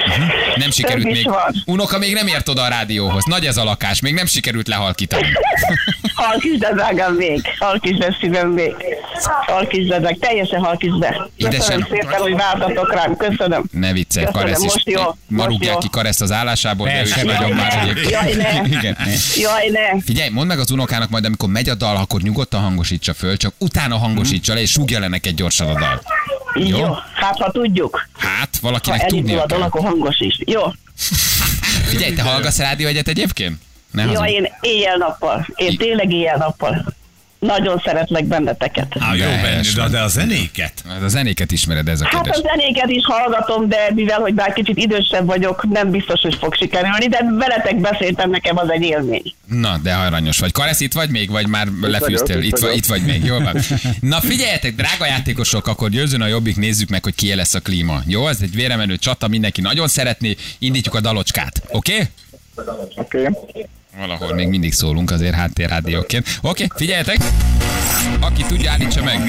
Nem 0.56 0.70
sikerült 0.70 1.02
Több 1.04 1.12
még. 1.12 1.24
van. 1.28 1.62
Unoka 1.66 1.98
még 1.98 2.14
nem 2.14 2.26
ért 2.26 2.48
oda 2.48 2.62
a 2.62 2.68
rádióhoz. 2.68 3.24
Nagy 3.24 3.46
ez 3.46 3.56
a 3.56 3.64
lakás, 3.64 4.00
még 4.00 4.14
nem 4.14 4.26
sikerült 4.26 4.68
lehalkítani. 4.68 5.26
Halkíts 6.14 6.58
be, 6.58 6.72
drágám, 6.72 7.14
még. 7.14 7.40
Halkíts 7.58 7.98
be, 7.98 8.16
szívem, 8.20 8.48
még. 8.48 8.74
Halkíts 9.46 9.88
be, 9.88 9.98
drágám. 9.98 10.18
Teljesen 10.18 10.60
halkíts 10.64 10.98
be. 10.98 11.28
Édesem. 11.36 11.80
Köszönöm 11.80 11.86
szépen, 12.00 12.20
hogy 12.20 12.34
vártatok 12.34 12.92
rám. 12.94 13.16
Köszönöm. 13.16 13.64
Ne 13.72 13.92
viccelj, 13.92 14.24
Köszönöm, 14.26 14.46
Karesz 14.46 14.64
is. 14.64 14.72
most 14.72 14.88
jó, 14.90 15.02
Ma 15.28 15.44
rúgják 15.46 15.78
ki 15.78 15.88
Kareszt 15.90 16.20
az 16.20 16.32
állásából, 16.32 16.86
de 16.86 16.98
ő 17.00 17.02
is 17.02 17.14
nagyon 17.14 17.50
már 17.50 17.72
ne. 17.74 17.80
egyébként. 17.80 18.10
Jaj, 18.10 18.32
ne. 18.34 18.62
Igen. 18.78 18.96
Jaj, 19.36 19.68
ne. 19.68 20.00
Figyelj, 20.04 20.28
mondd 20.30 20.48
meg 20.48 20.58
az 20.58 20.70
unokának 20.70 21.10
majd, 21.10 21.24
amikor 21.24 21.48
megy 21.48 21.68
a 21.68 21.74
dal, 21.74 21.96
akkor 21.96 22.20
nyugodtan 22.20 22.60
hangosítsa 22.60 23.14
föl, 23.14 23.36
csak 23.36 23.54
utána 23.58 23.96
hangosítsa 23.96 24.54
le, 24.54 24.60
és 24.60 24.70
súgja 24.70 24.98
le 24.98 25.08
neked 25.08 25.34
gyorsan 25.34 25.68
a 25.68 25.78
dal. 25.78 26.02
Jó? 26.54 26.78
Jó. 26.78 26.92
Hát, 27.14 27.38
ha 27.38 27.50
tudjuk. 27.50 28.08
Hát, 28.18 28.48
Ha 28.52 28.58
valakinek 28.60 29.00
elindul 29.00 29.18
tudnia 29.20 29.42
a 29.42 29.46
dolog, 29.46 29.64
akkor 29.66 29.80
hangos 29.82 30.20
is. 30.20 30.38
Jó. 30.46 30.62
Figyelj, 31.90 32.14
te 32.14 32.22
hallgass 32.22 32.58
rádió 32.58 32.86
egyet 32.86 33.08
egyébként? 33.08 33.58
Ne 33.90 34.02
hazudj. 34.04 34.30
én 34.30 34.48
éjjel-nappal. 34.60 35.46
Én 35.54 35.76
tényleg 35.76 36.12
éjjel-nappal. 36.12 36.84
Nagyon 37.44 37.82
szeretlek 37.84 38.24
benneteket. 38.24 38.96
Á, 38.98 39.14
jó, 39.14 39.18
De 39.18 39.26
benni, 39.26 39.38
helyes 39.38 39.74
de, 39.74 39.88
de 39.88 40.00
a 40.00 40.08
zenéket? 40.08 40.72
Hát 40.88 41.02
a 41.02 41.08
zenéket 41.08 41.52
ismered, 41.52 41.88
ez 41.88 42.00
a 42.00 42.04
Hát 42.04 42.14
a 42.14 42.22
kérdés. 42.22 42.42
zenéket 42.50 42.90
is 42.90 43.04
hallgatom, 43.04 43.68
de 43.68 43.90
mivel, 43.94 44.20
hogy 44.20 44.34
bár 44.34 44.52
kicsit 44.52 44.76
idősebb 44.78 45.26
vagyok, 45.26 45.66
nem 45.70 45.90
biztos, 45.90 46.20
hogy 46.20 46.34
fog 46.34 46.54
sikerülni, 46.54 47.08
de 47.08 47.18
veletek 47.38 47.80
beszéltem, 47.80 48.30
nekem 48.30 48.56
az 48.58 48.70
egy 48.70 48.82
élmény. 48.82 49.34
Na, 49.46 49.76
de 49.82 49.94
aranyos 49.94 50.38
vagy. 50.38 50.52
Karesz, 50.52 50.80
itt 50.80 50.92
vagy 50.92 51.10
még, 51.10 51.30
vagy 51.30 51.46
már 51.46 51.66
lefűztél? 51.80 52.36
vagyok, 52.36 52.44
Itt, 52.44 52.56
itt 52.56 52.64
vagy, 52.64 52.76
itt 52.76 52.86
vagy 52.86 53.02
még, 53.02 53.24
jól 53.24 53.42
van. 53.42 53.56
Na 54.00 54.20
figyeljetek, 54.20 54.74
drága 54.74 55.06
játékosok, 55.06 55.66
akkor 55.66 55.88
győzön 55.90 56.20
a 56.20 56.26
jobbik, 56.26 56.56
nézzük 56.56 56.88
meg, 56.88 57.02
hogy 57.04 57.14
ki 57.14 57.34
lesz 57.34 57.54
a 57.54 57.60
klíma. 57.60 58.00
Jó, 58.06 58.28
ez 58.28 58.38
egy 58.42 58.54
véremenő 58.54 58.96
csata, 58.96 59.28
mindenki 59.28 59.60
nagyon 59.60 59.88
szeretné, 59.88 60.36
indítjuk 60.58 60.94
a 60.94 61.00
dalocskát, 61.00 61.62
oké? 61.70 62.08
Okay? 62.54 63.26
Oké. 63.26 63.66
Valahol 63.98 64.34
még 64.34 64.48
mindig 64.48 64.72
szólunk 64.72 65.10
azért 65.10 65.34
háttérrádióként. 65.34 66.38
Oké, 66.42 66.66
figyeljetek! 66.76 67.16
Aki 68.20 68.42
tudja, 68.42 68.70
állítsa 68.70 69.02
meg. 69.02 69.20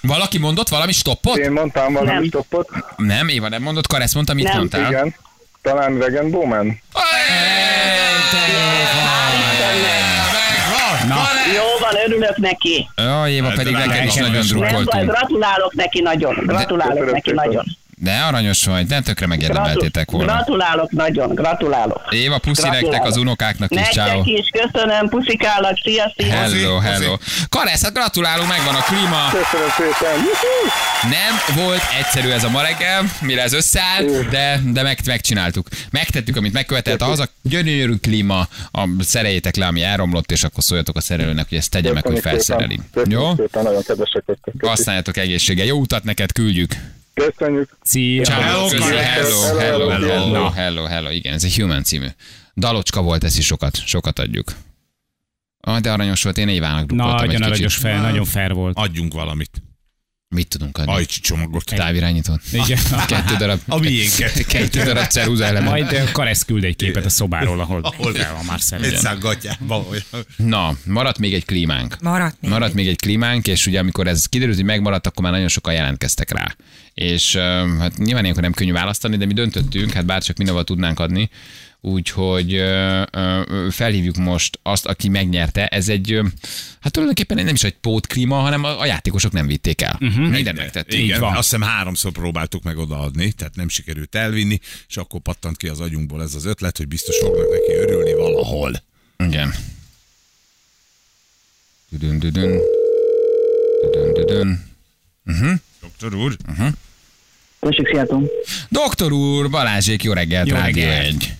Valaki 0.00 0.38
mondott 0.38 0.68
valami 0.68 0.92
stoppot? 0.92 1.36
Én 1.36 1.50
mondtam 1.50 1.92
valami 1.92 2.12
Nem. 2.12 2.24
stoppot. 2.24 2.68
Nem, 2.96 3.28
Éva 3.28 3.48
nem 3.48 3.62
mondott, 3.62 3.86
Karesz 3.86 4.14
mondta, 4.14 4.34
mit 4.34 4.44
Nem. 4.44 4.56
mondtál? 4.56 4.90
Igen. 4.90 5.14
Talán 5.62 5.98
Vegan 5.98 6.30
Bowman. 6.30 6.80
Jó 11.54 11.62
van, 11.80 11.95
örülök 12.06 12.36
neki. 12.36 12.88
Ja, 12.96 13.28
Éva 13.28 13.52
pedig 13.54 13.72
talán 13.72 13.88
neked 13.88 14.04
is 14.04 14.14
nagyon. 14.14 14.30
Nem 14.30 14.40
baj, 14.40 14.68
drukkoltunk. 14.68 15.10
gratulálok 15.10 15.74
neki 15.74 16.00
nagyon. 16.00 16.34
Gratulálok 16.46 17.12
neki 17.12 17.30
nagyon. 17.32 17.64
De 18.02 18.12
aranyos 18.12 18.64
vagy, 18.64 18.86
de 18.86 19.00
tökre 19.00 19.26
megérdemeltétek 19.26 20.10
volna. 20.10 20.32
Gratulálok 20.32 20.90
nagyon, 20.90 21.34
gratulálok. 21.34 22.00
Éva, 22.10 22.38
puszi 22.38 22.60
Gratulálok. 22.60 22.90
nektek 22.90 23.08
az 23.08 23.16
unokáknak 23.16 23.74
is, 23.74 23.88
ciao. 23.88 24.06
Nektek 24.16 24.38
is, 24.38 24.50
köszönöm, 24.50 25.08
puszikálak, 25.08 25.78
szia, 25.82 26.12
szia. 26.16 26.34
Hello, 26.34 26.78
hello. 26.78 27.16
Karesz, 27.48 27.82
hát 27.82 27.92
gratulálunk, 27.92 28.48
megvan 28.48 28.74
a 28.74 28.80
klíma. 28.80 29.28
Köszönöm 29.30 29.68
szépen. 29.76 30.18
Nem 31.02 31.64
volt 31.64 31.82
egyszerű 31.98 32.28
ez 32.28 32.44
a 32.44 32.48
ma 32.48 32.62
reggel, 32.62 33.04
mire 33.20 33.42
ez 33.42 33.52
összeállt, 33.52 34.28
de, 34.28 34.60
de 34.64 34.82
meg, 34.82 34.98
megcsináltuk. 35.06 35.68
Megtettük, 35.90 36.36
amit 36.36 36.52
megkövetelt 36.52 37.02
a 37.02 37.04
haza. 37.04 37.28
Gyönyörű 37.42 37.94
klíma, 37.94 38.48
a 38.72 38.88
szereljétek 39.00 39.56
le, 39.56 39.66
ami 39.66 39.82
elromlott, 39.82 40.30
és 40.32 40.44
akkor 40.44 40.64
szóljatok 40.64 40.96
a 40.96 41.00
szerelőnek, 41.00 41.48
hogy 41.48 41.58
ezt 41.58 41.70
tegye 41.70 41.92
meg, 41.92 42.06
hogy 42.06 42.20
felszereli. 42.20 42.80
Jó? 43.04 43.34
szépen, 43.36 43.62
nagyon 43.62 43.82
kedvesek. 43.82 44.24
Használjatok 44.60 45.16
egészséggel. 45.16 45.66
Jó 45.66 45.78
utat 45.78 46.04
neked 46.04 46.32
küldjük. 46.32 46.72
Köszönjük. 47.24 47.76
Szia. 47.82 48.32
Hello, 48.32 48.68
hello, 48.68 48.86
Hello, 48.86 49.58
hello, 49.58 49.88
hello. 49.88 50.08
hello, 50.08 50.50
hello, 50.50 50.84
hello, 50.84 51.10
igen, 51.10 51.32
ez 51.32 51.44
egy 51.44 51.56
Human 51.56 51.82
című. 51.82 52.06
Dalocska 52.56 53.02
volt, 53.02 53.24
ez 53.24 53.38
is 53.38 53.46
sokat, 53.46 53.76
sokat 53.86 54.18
adjuk. 54.18 54.52
Ah, 55.60 55.78
de 55.80 55.92
aranyos 55.92 56.22
volt, 56.22 56.38
én 56.38 56.48
Évának 56.48 56.86
drukkoltam 56.86 57.16
Nagyon 57.16 57.30
egy 57.42 57.42
aranyos 57.42 57.74
kicsit. 57.74 57.90
fel, 57.90 58.00
nagyon 58.00 58.24
fair 58.24 58.52
volt. 58.52 58.76
Adjunk 58.76 59.12
valamit. 59.12 59.62
Mit 60.28 60.48
tudunk 60.48 60.78
adni? 60.78 60.92
Ajcsi 60.92 61.20
csomagot. 61.20 61.64
Távirányítót. 61.64 62.40
Igen. 62.52 62.78
Kettő 63.08 63.36
darab. 63.36 63.60
A 63.66 63.78
miénket. 63.78 64.44
Kettő 64.46 64.82
darab 64.82 65.06
ceruza 65.06 65.44
element. 65.44 65.90
Majd 65.90 66.10
Karesz 66.12 66.44
küld 66.44 66.64
egy 66.64 66.76
képet 66.76 67.04
a 67.04 67.08
szobáról, 67.08 67.60
ahol, 67.60 67.80
Ahol 67.98 68.14
fel 68.14 68.34
van 68.34 68.44
már 68.44 68.60
szaggatjába. 68.96 69.86
Na, 70.36 70.76
maradt 70.84 71.18
még 71.18 71.34
egy 71.34 71.44
klímánk. 71.44 71.96
Maradt 72.00 72.36
még. 72.40 72.50
Maradt 72.50 72.74
még 72.74 72.88
egy 72.88 72.96
klímánk, 72.96 73.46
és 73.46 73.66
ugye 73.66 73.78
amikor 73.78 74.06
ez 74.06 74.26
kiderült, 74.26 74.56
hogy 74.56 74.66
megmaradt, 74.66 75.06
akkor 75.06 75.22
már 75.22 75.32
nagyon 75.32 75.48
sokan 75.48 75.74
jelentkeztek 75.74 76.30
rá. 76.30 76.56
És 76.94 77.36
hát 77.78 77.96
nyilván 77.96 78.22
ilyenkor 78.22 78.42
nem 78.42 78.52
könnyű 78.52 78.72
választani, 78.72 79.16
de 79.16 79.26
mi 79.26 79.32
döntöttünk, 79.32 79.92
hát 79.92 80.06
bárcsak 80.06 80.36
mindenhol 80.36 80.64
tudnánk 80.64 81.00
adni, 81.00 81.30
úgyhogy 81.80 82.62
felhívjuk 83.70 84.16
most 84.16 84.58
azt, 84.62 84.86
aki 84.86 85.08
megnyerte. 85.08 85.66
Ez 85.66 85.88
egy, 85.88 86.20
hát 86.80 86.92
tulajdonképpen 86.92 87.44
nem 87.44 87.54
is 87.54 87.64
egy 87.64 87.76
pótklíma, 87.76 88.36
hanem 88.36 88.64
a, 88.64 88.80
a 88.80 88.86
játékosok 88.86 89.32
nem 89.32 89.46
vitték 89.46 89.80
el. 89.80 89.98
Uh-huh. 90.00 90.28
Mindent 90.28 90.56
megtettünk. 90.56 91.02
Igen, 91.02 91.20
van. 91.20 91.36
azt 91.36 91.50
hiszem 91.50 91.68
háromszor 91.68 92.12
próbáltuk 92.12 92.62
meg 92.62 92.78
odaadni, 92.78 93.32
tehát 93.32 93.56
nem 93.56 93.68
sikerült 93.68 94.14
elvinni, 94.14 94.60
és 94.88 94.96
akkor 94.96 95.20
pattant 95.20 95.56
ki 95.56 95.68
az 95.68 95.80
agyunkból 95.80 96.22
ez 96.22 96.34
az 96.34 96.44
ötlet, 96.44 96.76
hogy 96.76 96.88
biztos 96.88 97.18
fognak 97.18 97.50
neki 97.50 97.72
örülni 97.78 98.12
valahol. 98.12 98.82
Igen. 99.18 99.54
Düdön, 101.88 102.18
düdön. 102.18 102.60
Düdön, 103.82 104.12
düdön. 104.14 104.64
Doktor 105.80 106.14
úr? 106.14 106.36
Köszönjük, 107.60 107.88
sziasztok. 107.90 108.30
Doktor 108.68 109.12
úr, 109.12 109.50
Balázsék, 109.50 110.02
jó 110.02 110.12
reggelt, 110.12 110.48
Jó 110.48 110.56
reggelt. 110.56 111.35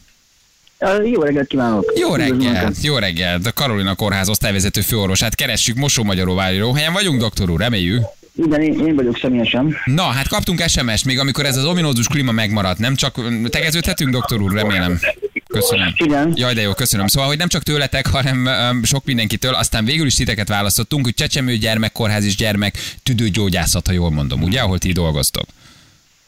Jó 1.05 1.23
reggelt 1.23 1.47
kívánok! 1.47 1.93
Jó 1.99 2.15
Üdvözlöm 2.15 2.39
reggel, 2.39 2.63
Önöket. 2.63 2.83
jó 2.83 2.97
reggel. 2.99 3.41
A 3.45 3.53
Karolina 3.53 3.95
Kórház 3.95 4.29
osztályvezető 4.29 4.81
főorvosát 4.81 5.35
keressük 5.35 5.77
Mosó-Magyaróvári 5.77 6.63
helyen 6.75 6.93
vagyunk, 6.93 7.21
doktor 7.21 7.51
úr, 7.51 7.61
reméljük. 7.61 8.03
Igen, 8.35 8.61
én, 8.61 8.87
én 8.87 8.95
vagyok 8.95 9.19
személyesen. 9.19 9.77
Na, 9.85 10.03
hát 10.03 10.29
kaptunk 10.29 10.63
SMS-t 10.69 11.05
még, 11.05 11.19
amikor 11.19 11.45
ez 11.45 11.57
az 11.57 11.65
ominózus 11.65 12.07
klíma 12.07 12.33
megmaradt, 12.33 12.79
nem 12.79 12.95
csak 12.95 13.21
tegeződhetünk, 13.49 14.11
doktor 14.11 14.41
úr, 14.41 14.53
remélem. 14.53 15.01
Köszönöm. 15.49 15.93
Igen. 15.97 16.33
Jaj, 16.35 16.55
de 16.55 16.61
jó, 16.61 16.73
köszönöm. 16.73 17.07
Szóval, 17.07 17.29
hogy 17.29 17.39
nem 17.39 17.49
csak 17.49 17.63
tőletek, 17.63 18.07
hanem 18.07 18.49
um, 18.71 18.85
sok 18.85 19.05
mindenkitől, 19.05 19.55
aztán 19.55 19.85
végül 19.85 20.07
is 20.07 20.15
titeket 20.15 20.49
választottunk, 20.49 21.05
hogy 21.05 21.15
Csecsemő 21.15 21.57
gyermekkórház 21.57 22.25
és 22.25 22.37
gyermek 22.37 22.75
tüdőgyógyászat, 23.03 23.87
ha 23.87 23.93
jól 23.93 24.11
mondom, 24.11 24.43
ugye, 24.43 24.61
ahol 24.61 24.79
ti 24.79 24.93
dolgoztok. 24.93 25.45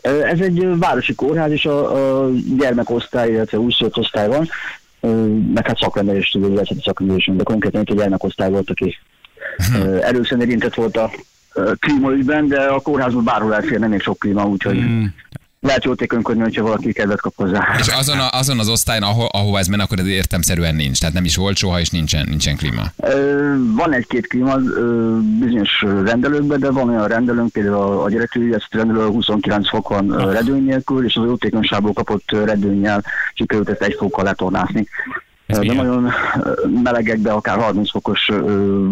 Ez 0.00 0.40
egy 0.40 0.78
városi 0.78 1.14
kórház, 1.14 1.50
és 1.50 1.64
a, 1.66 2.24
a 2.24 2.30
gyermekosztály, 2.58 3.30
illetve 3.30 3.58
újszülött 3.58 3.96
osztály 3.96 4.28
van, 4.28 4.48
meg 5.54 5.66
hát 5.66 5.78
szakrendelés, 5.78 6.34
illetve 6.34 6.74
szakrendelés, 6.84 7.30
de 7.32 7.42
konkrétan 7.42 7.80
itt 7.80 7.90
a 7.90 7.94
gyermekosztály 7.94 8.50
volt, 8.50 8.70
aki 8.70 8.96
ö, 9.74 9.96
erősen 9.96 10.40
érintett 10.40 10.74
volt 10.74 10.96
a 10.96 11.11
klímaügyben, 11.78 12.48
de 12.48 12.61
a 12.61 12.80
kórházban 12.80 13.24
bárhol 13.24 13.54
elfér, 13.54 13.78
nem 13.78 13.90
még 13.90 14.00
sok 14.00 14.18
klíma, 14.18 14.46
úgyhogy 14.46 14.84
lehet 15.61 15.85
jótékonykodni, 15.85 16.42
hogyha 16.42 16.62
valaki 16.62 16.92
kedvet 16.92 17.21
kap 17.21 17.33
hozzá. 17.37 17.66
És 17.79 17.87
azon, 17.87 18.18
a, 18.18 18.29
azon 18.31 18.59
az 18.59 18.68
osztályon, 18.68 19.03
ahol, 19.03 19.27
ahova 19.31 19.59
ez 19.59 19.66
menne, 19.66 19.83
akkor 19.83 19.99
ez 19.99 20.07
értemszerűen 20.07 20.75
nincs. 20.75 20.99
Tehát 20.99 21.14
nem 21.14 21.25
is 21.25 21.37
volt 21.37 21.57
soha, 21.57 21.81
és 21.81 21.90
nincsen, 21.90 22.27
nincsen 22.29 22.57
klíma. 22.57 22.83
Ö, 22.97 23.55
Van 23.77 23.92
egy-két 23.92 24.27
klíma 24.27 24.59
ö, 24.59 25.16
bizonyos 25.40 25.85
rendelőkben, 26.05 26.61
de 26.61 26.71
van 26.71 26.88
olyan 26.88 27.07
rendelőnk, 27.07 27.53
például 27.53 28.01
a, 28.01 28.11
gyerekű, 28.11 28.53
ezt 28.53 28.68
rendelő 28.71 29.07
29 29.07 29.68
fok 29.68 29.88
van 29.88 30.11
ö, 30.11 30.33
redőny 30.33 30.64
nélkül, 30.64 31.05
és 31.05 31.16
az 31.16 31.25
jótékonyságból 31.25 31.92
kapott 31.92 32.31
redőnnyel 32.31 33.05
sikerült 33.35 33.68
ezt 33.68 33.83
egy 33.83 33.94
fokkal 33.99 34.25
letornászni. 34.25 34.88
Ez 35.47 35.59
De 35.59 35.62
milyen? 35.62 35.77
nagyon 35.87 36.11
melegekben 36.83 37.35
akár 37.35 37.59
30 37.59 37.90
fokos 37.90 38.29
ö, 38.29 38.88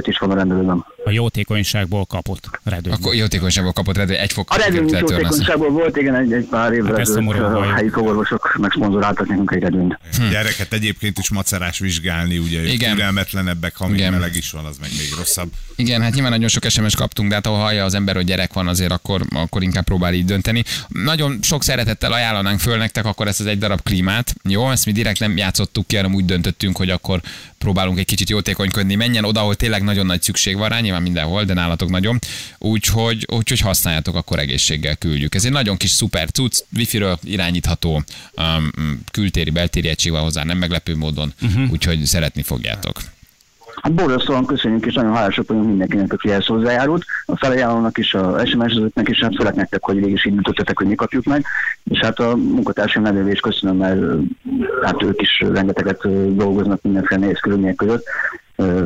is 0.00 0.18
van 0.18 0.30
a 0.30 0.34
rendelőben. 0.34 0.84
A 1.04 1.10
jótékonyságból 1.10 2.04
kapott 2.04 2.60
redőny. 2.64 2.92
Akkor 2.92 3.14
jótékonyságból 3.14 3.72
kapott 3.72 3.96
redő, 3.96 4.14
egy 4.14 4.32
fok. 4.32 4.50
A 4.50 4.56
redőny 4.56 4.88
jótékonyságból 4.88 5.70
volt, 5.70 5.96
igen, 5.96 6.14
egy, 6.14 6.32
egy 6.32 6.44
pár 6.44 6.72
évvel 6.72 6.96
Hát 6.96 7.06
szomorú 7.06 7.42
a 7.42 7.72
helyi 7.72 7.88
fogorvosok 7.88 8.56
megszponzoráltak 8.60 9.28
nekünk 9.28 9.50
egy 9.50 9.62
redőnyt. 9.62 9.98
Hm. 10.16 10.28
Gyereket 10.30 10.72
egyébként 10.72 11.18
is 11.18 11.30
macerás 11.30 11.78
vizsgálni, 11.78 12.38
ugye 12.38 12.72
Igen. 12.72 12.94
türelmetlenebbek, 12.94 13.76
ha 13.76 13.86
még 13.86 13.98
Igen. 13.98 14.12
meleg 14.12 14.36
is 14.36 14.50
van, 14.50 14.64
az 14.64 14.76
meg 14.80 14.90
még 14.98 15.08
rosszabb. 15.16 15.50
Igen, 15.76 16.02
hát 16.02 16.12
nyilván 16.12 16.30
nagyon 16.30 16.48
sok 16.48 16.64
SMS 16.68 16.94
kaptunk, 16.94 17.28
de 17.28 17.34
hát 17.34 17.46
ahol 17.46 17.58
hallja 17.58 17.84
az 17.84 17.94
ember, 17.94 18.14
hogy 18.14 18.24
gyerek 18.24 18.52
van, 18.52 18.68
azért 18.68 18.92
akkor, 18.92 19.22
akkor 19.34 19.62
inkább 19.62 19.84
próbál 19.84 20.14
így 20.14 20.24
dönteni. 20.24 20.64
Nagyon 20.88 21.38
sok 21.42 21.62
szeretettel 21.62 22.12
ajánlanánk 22.12 22.60
föl 22.60 22.76
nektek 22.76 23.04
akkor 23.04 23.26
ezt 23.26 23.40
az 23.40 23.46
egy 23.46 23.58
darab 23.58 23.82
klímát. 23.82 24.34
Jó, 24.42 24.70
ezt 24.70 24.86
mi 24.86 24.92
direkt 24.92 25.20
nem 25.20 25.36
játszottuk 25.36 25.86
ki, 25.86 25.96
hanem 25.96 26.14
úgy 26.14 26.24
döntöttünk, 26.24 26.76
hogy 26.76 26.90
akkor 26.90 27.20
próbálunk 27.58 27.98
egy 27.98 28.04
kicsit 28.04 28.28
jótékonykodni. 28.28 28.94
Menjen 28.94 29.24
oda, 29.24 29.40
ahol 29.40 29.54
tényleg 29.54 29.82
nagyon 29.82 30.06
nagy 30.06 30.22
szükség 30.22 30.56
van 30.56 30.68
rá, 30.68 30.80
nyilván 30.88 31.06
mindenhol, 31.06 31.44
de 31.44 31.54
nálatok 31.54 31.90
nagyon. 31.90 32.18
Úgyhogy, 32.58 33.26
úgyhogy 33.32 33.60
használjátok, 33.60 34.14
akkor 34.14 34.38
egészséggel 34.38 34.96
küldjük. 34.96 35.34
Ez 35.34 35.44
egy 35.44 35.52
nagyon 35.52 35.76
kis 35.76 35.90
szuper 35.90 36.30
cucc, 36.30 36.58
wifi-ről 36.76 37.18
irányítható, 37.22 38.02
um, 38.36 39.00
kültéri, 39.10 39.50
beltéri 39.50 39.88
egység 39.88 40.12
van 40.12 40.22
hozzá, 40.22 40.44
nem 40.44 40.58
meglepő 40.58 40.96
módon, 40.96 41.32
uh-huh. 41.42 41.70
úgyhogy 41.70 42.04
szeretni 42.04 42.42
fogjátok. 42.42 42.96
Hát 43.82 43.92
borzasztóan 43.92 44.46
köszönjük, 44.46 44.86
és 44.86 44.94
nagyon 44.94 45.14
hálásak 45.14 45.48
vagyunk 45.48 45.66
mindenkinek, 45.66 46.12
aki 46.12 46.30
ehhez 46.30 46.46
hozzájárult. 46.46 47.04
A 47.26 47.36
felajánlónak 47.36 47.98
is, 47.98 48.14
a 48.14 48.46
SMS-ezőknek 48.46 49.08
is, 49.08 49.20
hát 49.20 49.34
főleg 49.36 49.54
nektek, 49.54 49.84
hogy 49.84 49.96
végig 49.96 50.12
is 50.12 50.24
így 50.24 50.36
ütöttetek, 50.36 50.78
hogy 50.78 50.86
mi 50.86 50.94
kapjuk 50.94 51.24
meg. 51.24 51.44
És 51.84 51.98
hát 51.98 52.18
a 52.18 52.36
munkatársaim 52.36 53.04
nevében 53.04 53.32
is 53.32 53.40
köszönöm, 53.40 53.76
mert 53.76 54.00
hát 54.82 55.02
ők 55.02 55.20
is 55.20 55.44
rengeteget 55.52 56.00
dolgoznak 56.34 56.82
mindenféle 56.82 57.20
nehéz 57.20 57.40
körülmények 57.40 57.74
között, 57.74 58.04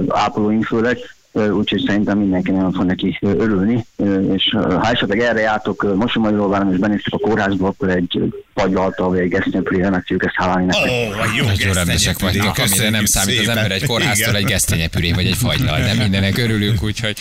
ápolóink 0.08 0.64
főleg. 0.64 0.98
Úgyhogy 1.32 1.84
szerintem 1.86 2.18
mindenki 2.18 2.50
nagyon 2.50 2.72
fog 2.72 2.84
neki 2.84 3.18
örülni, 3.20 3.86
és 4.32 4.50
ha 4.50 4.90
esetleg 4.90 5.20
erre 5.20 5.40
jártok 5.40 5.94
Mosomagyaróváron 5.96 6.72
és 6.72 6.78
benéztek 6.78 7.12
a 7.12 7.28
kórházba, 7.28 7.66
akkor 7.66 7.88
egy 7.88 8.32
egy 8.54 9.28
gesztenyepülére 9.28 9.90
meg 9.90 10.00
tudjuk 10.00 10.24
ezt 10.24 10.34
hálálni 10.34 10.64
nektek. 10.64 10.90
Ó, 10.90 11.36
jó 11.36 11.44
Nagyon 11.44 11.72
rendesek 11.72 12.18
vagytok, 12.18 12.58
amire 12.58 12.90
nem 12.90 13.04
számít 13.04 13.40
az 13.40 13.48
ember 13.48 13.70
egy 13.70 13.86
kórháztól 13.86 14.36
egy 14.36 14.44
gesztenyepüré 14.44 15.12
vagy 15.12 15.26
egy 15.26 15.36
fagylal, 15.36 15.80
de 15.80 15.94
mindenek 16.02 16.38
örülünk, 16.38 16.82
úgyhogy 16.82 17.16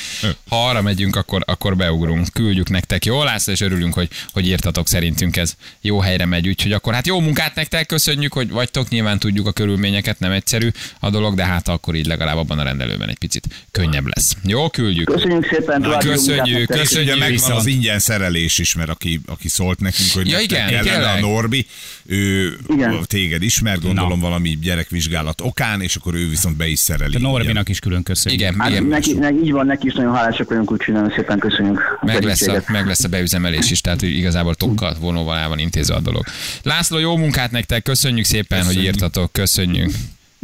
ha 0.50 0.68
arra 0.68 0.82
megyünk, 0.82 1.16
akkor, 1.16 1.42
akkor 1.46 1.76
beugrunk. 1.76 2.28
Küldjük 2.34 2.70
nektek, 2.70 3.06
jó 3.06 3.24
László, 3.24 3.54
és 3.54 3.62
örülünk, 3.62 3.94
hogy, 3.94 4.10
hogy 4.34 4.48
írtatok. 4.48 4.88
Szerintünk 4.88 5.38
ez 5.38 5.56
jó 5.82 6.00
helyre 6.00 6.26
megy, 6.26 6.48
úgyhogy 6.48 6.72
akkor 6.72 6.94
hát 6.94 7.08
jó 7.08 7.20
munkát 7.20 7.56
nektek, 7.56 7.86
köszönjük, 7.86 8.34
hogy 8.34 8.50
vagytok, 8.50 8.90
nyilván 8.90 9.20
tudjuk 9.20 9.48
a 9.48 9.52
körülményeket, 9.52 10.20
nem 10.20 10.32
egyszerű 10.32 10.70
a 11.00 11.10
dolog, 11.10 11.36
de 11.36 11.46
hát 11.46 11.68
akkor 11.68 11.96
így 11.96 12.06
legalább 12.06 12.38
abban 12.38 12.60
a 12.60 12.64
rendelőben 12.64 13.10
egy 13.10 13.18
picit 13.18 13.48
könnyebb 13.72 14.06
lesz. 14.16 14.36
Jó, 14.44 14.70
küldjük. 14.70 15.06
Köszönjük 15.06 15.48
szépen, 15.52 15.84
jó 15.84 15.98
köszönjük, 15.98 16.70
ugye 16.70 16.80
Köszönjük. 16.80 17.20
Megvan 17.20 17.52
az 17.52 17.66
ingyen 17.66 18.00
szerelés 18.00 18.60
is, 18.60 18.76
mert 18.76 18.90
aki, 18.90 19.22
aki 19.26 19.48
szólt 19.48 19.80
nekünk, 19.80 20.10
hogy 20.14 20.30
Ja, 20.30 20.40
igen, 20.40 21.04
a 21.04 21.21
Norbi, 21.22 21.66
ő 22.06 22.58
Igen. 22.68 23.00
téged 23.04 23.42
ismer, 23.44 23.80
gondolom 23.80 24.20
Na. 24.20 24.26
valami 24.28 24.58
gyerekvizsgálat 24.62 25.42
okán, 25.42 25.82
és 25.82 25.96
akkor 25.96 26.14
ő 26.16 26.30
viszont 26.30 26.58
be 26.58 26.68
is 26.68 26.80
szereli. 26.80 27.16
A 27.16 27.20
Norbinak 27.20 27.70
is 27.70 27.80
külön 27.80 28.04
köszönjük. 28.04 28.42
Igen, 28.42 28.60
Hát 28.60 28.70
igen. 28.70 28.84
neki, 28.84 29.14
neki, 29.14 29.36
így 29.44 29.52
van, 29.52 29.66
neki 29.66 29.88
is 29.88 29.94
nagyon 29.94 30.16
hálásak 30.16 30.50
vagyunk, 30.50 30.72
úgyhogy 30.72 30.94
nagyon 30.94 31.14
szépen 31.16 31.40
köszönjük. 31.40 31.82
Meg 32.02 32.24
lesz, 32.24 32.48
a, 32.48 32.64
meg 32.68 32.86
lesz 32.86 33.04
a 33.04 33.08
beüzemelés 33.08 33.72
is, 33.72 33.82
tehát 33.82 34.00
hogy 34.00 34.16
igazából 34.16 34.56
tokkal 34.56 34.96
vonóval 35.00 35.38
el 35.38 35.48
van 35.48 35.60
intézve 35.60 35.96
a 35.96 36.00
dolog. 36.00 36.24
László, 36.64 36.98
jó 36.98 37.18
munkát 37.18 37.52
nektek, 37.52 37.84
köszönjük 37.84 38.26
szépen, 38.26 38.58
hogy 38.58 38.68
Köszönjük. 38.68 38.94
írtatok, 38.94 39.32
köszönjük. 39.34 39.92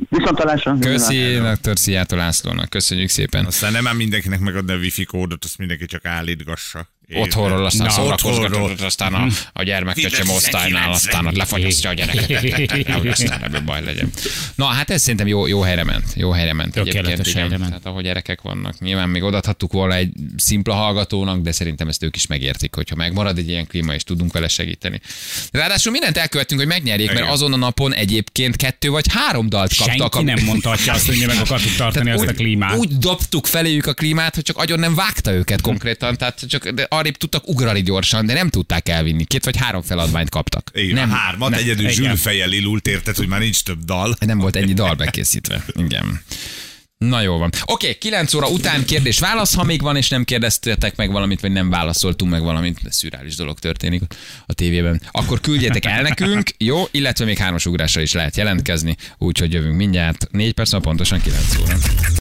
Viszontalásra. 0.10 0.78
Köszi, 0.80 1.38
Dr. 1.62 1.78
Szijjátó 1.78 2.16
Lászlónak, 2.16 2.70
köszönjük 2.70 3.10
szépen. 3.10 3.46
Aztán 3.46 3.72
nem 3.72 3.88
ám 3.88 3.96
mindenkinek 3.96 4.40
megadni 4.40 4.72
a 4.74 4.76
wifi 4.78 5.04
kódot, 5.06 5.44
azt 5.44 5.58
mindenki 5.58 5.86
csak 5.86 6.06
állítgassa. 6.06 6.88
Otthonról, 7.16 7.66
aztán 7.66 8.00
otthonról. 8.00 8.76
aztán 8.80 9.14
a, 9.14 9.28
a 9.54 9.64
gyermekköcsöm 9.64 10.10
Fizetsz 10.10 10.36
osztálynál, 10.36 10.84
90. 10.84 10.92
aztán 10.92 11.34
lefagyasztja 11.36 11.90
a 11.90 11.94
gyereket, 11.94 12.88
nehogy 12.88 13.08
aztán 13.08 13.44
ebből 13.44 13.62
baj 13.62 13.84
legyen. 13.84 14.10
Na, 14.56 14.66
hát 14.66 14.90
ez 14.90 15.02
szerintem 15.02 15.28
jó, 15.28 15.48
jó 15.48 15.62
helyre 15.62 15.84
ment. 15.84 16.06
Jó 16.16 16.32
helyre 16.32 16.54
ment. 16.54 16.74
Tökéletes 16.74 17.34
helyre 17.34 17.58
ment. 17.58 17.70
Tehát 17.70 17.86
ahol 17.86 18.02
gyerekek 18.02 18.42
vannak. 18.42 18.80
Nyilván 18.80 19.10
még 19.10 19.24
odaadhattuk 19.24 19.72
volna 19.72 19.94
egy 19.94 20.10
szimpla 20.38 20.74
hallgatónak, 20.74 21.42
de 21.42 21.52
szerintem 21.52 21.88
ezt 21.88 22.04
ők 22.04 22.16
is 22.16 22.28
megértik, 22.28 22.76
hogyha 22.76 22.96
megmarad 22.96 23.38
egy 23.38 23.50
ilyen 23.50 23.68
klíma, 23.68 23.94
és 23.94 24.04
tudunk 24.04 24.34
vele 24.34 24.48
segíteni. 24.48 25.02
Ráadásul 25.52 25.92
mindent 25.92 26.18
elkövettünk, 26.18 26.60
hogy 26.60 26.70
megnyerjék, 26.70 27.14
mert 27.14 27.30
azon 27.30 27.54
a 27.54 27.58
napon 27.58 27.94
egyébként 27.94 28.56
kettő 28.56 28.90
vagy 28.90 29.06
három 29.10 29.50
dalt 29.50 29.76
kaptak. 29.76 30.14
Senki 30.14 30.24
nem 30.24 30.46
mondhatja 30.46 30.94
azt, 30.94 31.06
hogy 31.06 31.18
mi 31.18 31.26
meg 31.26 31.38
akartuk 31.38 31.76
tartani 31.76 32.06
Tehát 32.06 32.22
ezt 32.22 32.30
a 32.30 32.34
klímát. 32.34 32.78
Úgy 32.78 32.98
dobtuk 32.98 33.46
feléjük 33.46 33.86
a 33.86 33.94
klímát, 33.94 34.36
hogy 34.36 34.44
csak 34.44 34.58
agyon 34.58 34.80
nem 34.80 34.96
vágta 34.96 35.32
őket 35.32 35.62
konkrétan, 35.62 36.18
tehát 36.18 36.40
csak 36.48 36.70
de 36.70 36.88
arrébb 36.98 37.18
tudtak 37.18 37.48
ugrani 37.48 37.82
gyorsan, 37.82 38.26
de 38.26 38.34
nem 38.34 38.50
tudták 38.50 38.90
elvinni. 38.90 39.26
Két 39.26 39.46
vagy 39.46 39.58
három 39.58 39.82
feladványt 39.82 40.30
kaptak. 40.30 40.72
Igen, 40.74 40.96
nem, 40.96 41.10
hármat, 41.10 41.50
nem, 41.50 41.60
egyedül 41.60 41.90
igen. 41.90 41.94
zsűlfejjel 41.94 42.52
ilult, 42.52 42.88
érted, 42.88 43.16
hogy 43.16 43.28
már 43.28 43.40
nincs 43.40 43.64
több 43.64 43.84
dal. 43.84 44.16
nem 44.20 44.38
volt 44.38 44.56
ennyi 44.56 44.74
dal 44.74 44.96
bekészítve. 44.96 45.66
Igen. 45.76 46.22
Na 46.98 47.22
jó 47.22 47.38
van. 47.38 47.50
Oké, 47.66 47.86
okay, 47.88 47.98
9 47.98 48.34
óra 48.34 48.48
után 48.48 48.86
kérdés-válasz, 48.86 49.54
ha 49.56 49.64
még 49.64 49.82
van, 49.82 49.96
és 49.96 50.10
nem 50.10 50.24
kérdeztetek 50.24 50.96
meg 50.96 51.12
valamit, 51.12 51.40
vagy 51.42 51.52
nem 51.52 51.70
válaszoltunk 51.70 52.32
meg 52.32 52.42
valamit, 52.42 52.80
de 52.84 52.92
szürális 52.92 53.36
dolog 53.36 53.60
történik 53.60 54.02
a 54.46 54.54
tévében, 54.54 55.02
akkor 55.12 55.40
küldjetek 55.40 55.86
el 55.86 56.02
nekünk, 56.02 56.50
jó, 56.58 56.84
illetve 56.92 57.26
még 57.26 57.38
hármas 57.38 57.66
ugrásra 57.66 58.02
is 58.02 58.14
lehet 58.14 58.38
jelentkezni, 58.38 58.96
úgyhogy 59.18 59.54
jövünk 59.54 59.76
mindjárt, 59.76 60.28
4 60.32 60.54
perc, 60.54 60.82
pontosan 60.82 61.22
9 61.22 61.58
óra. 61.58 61.76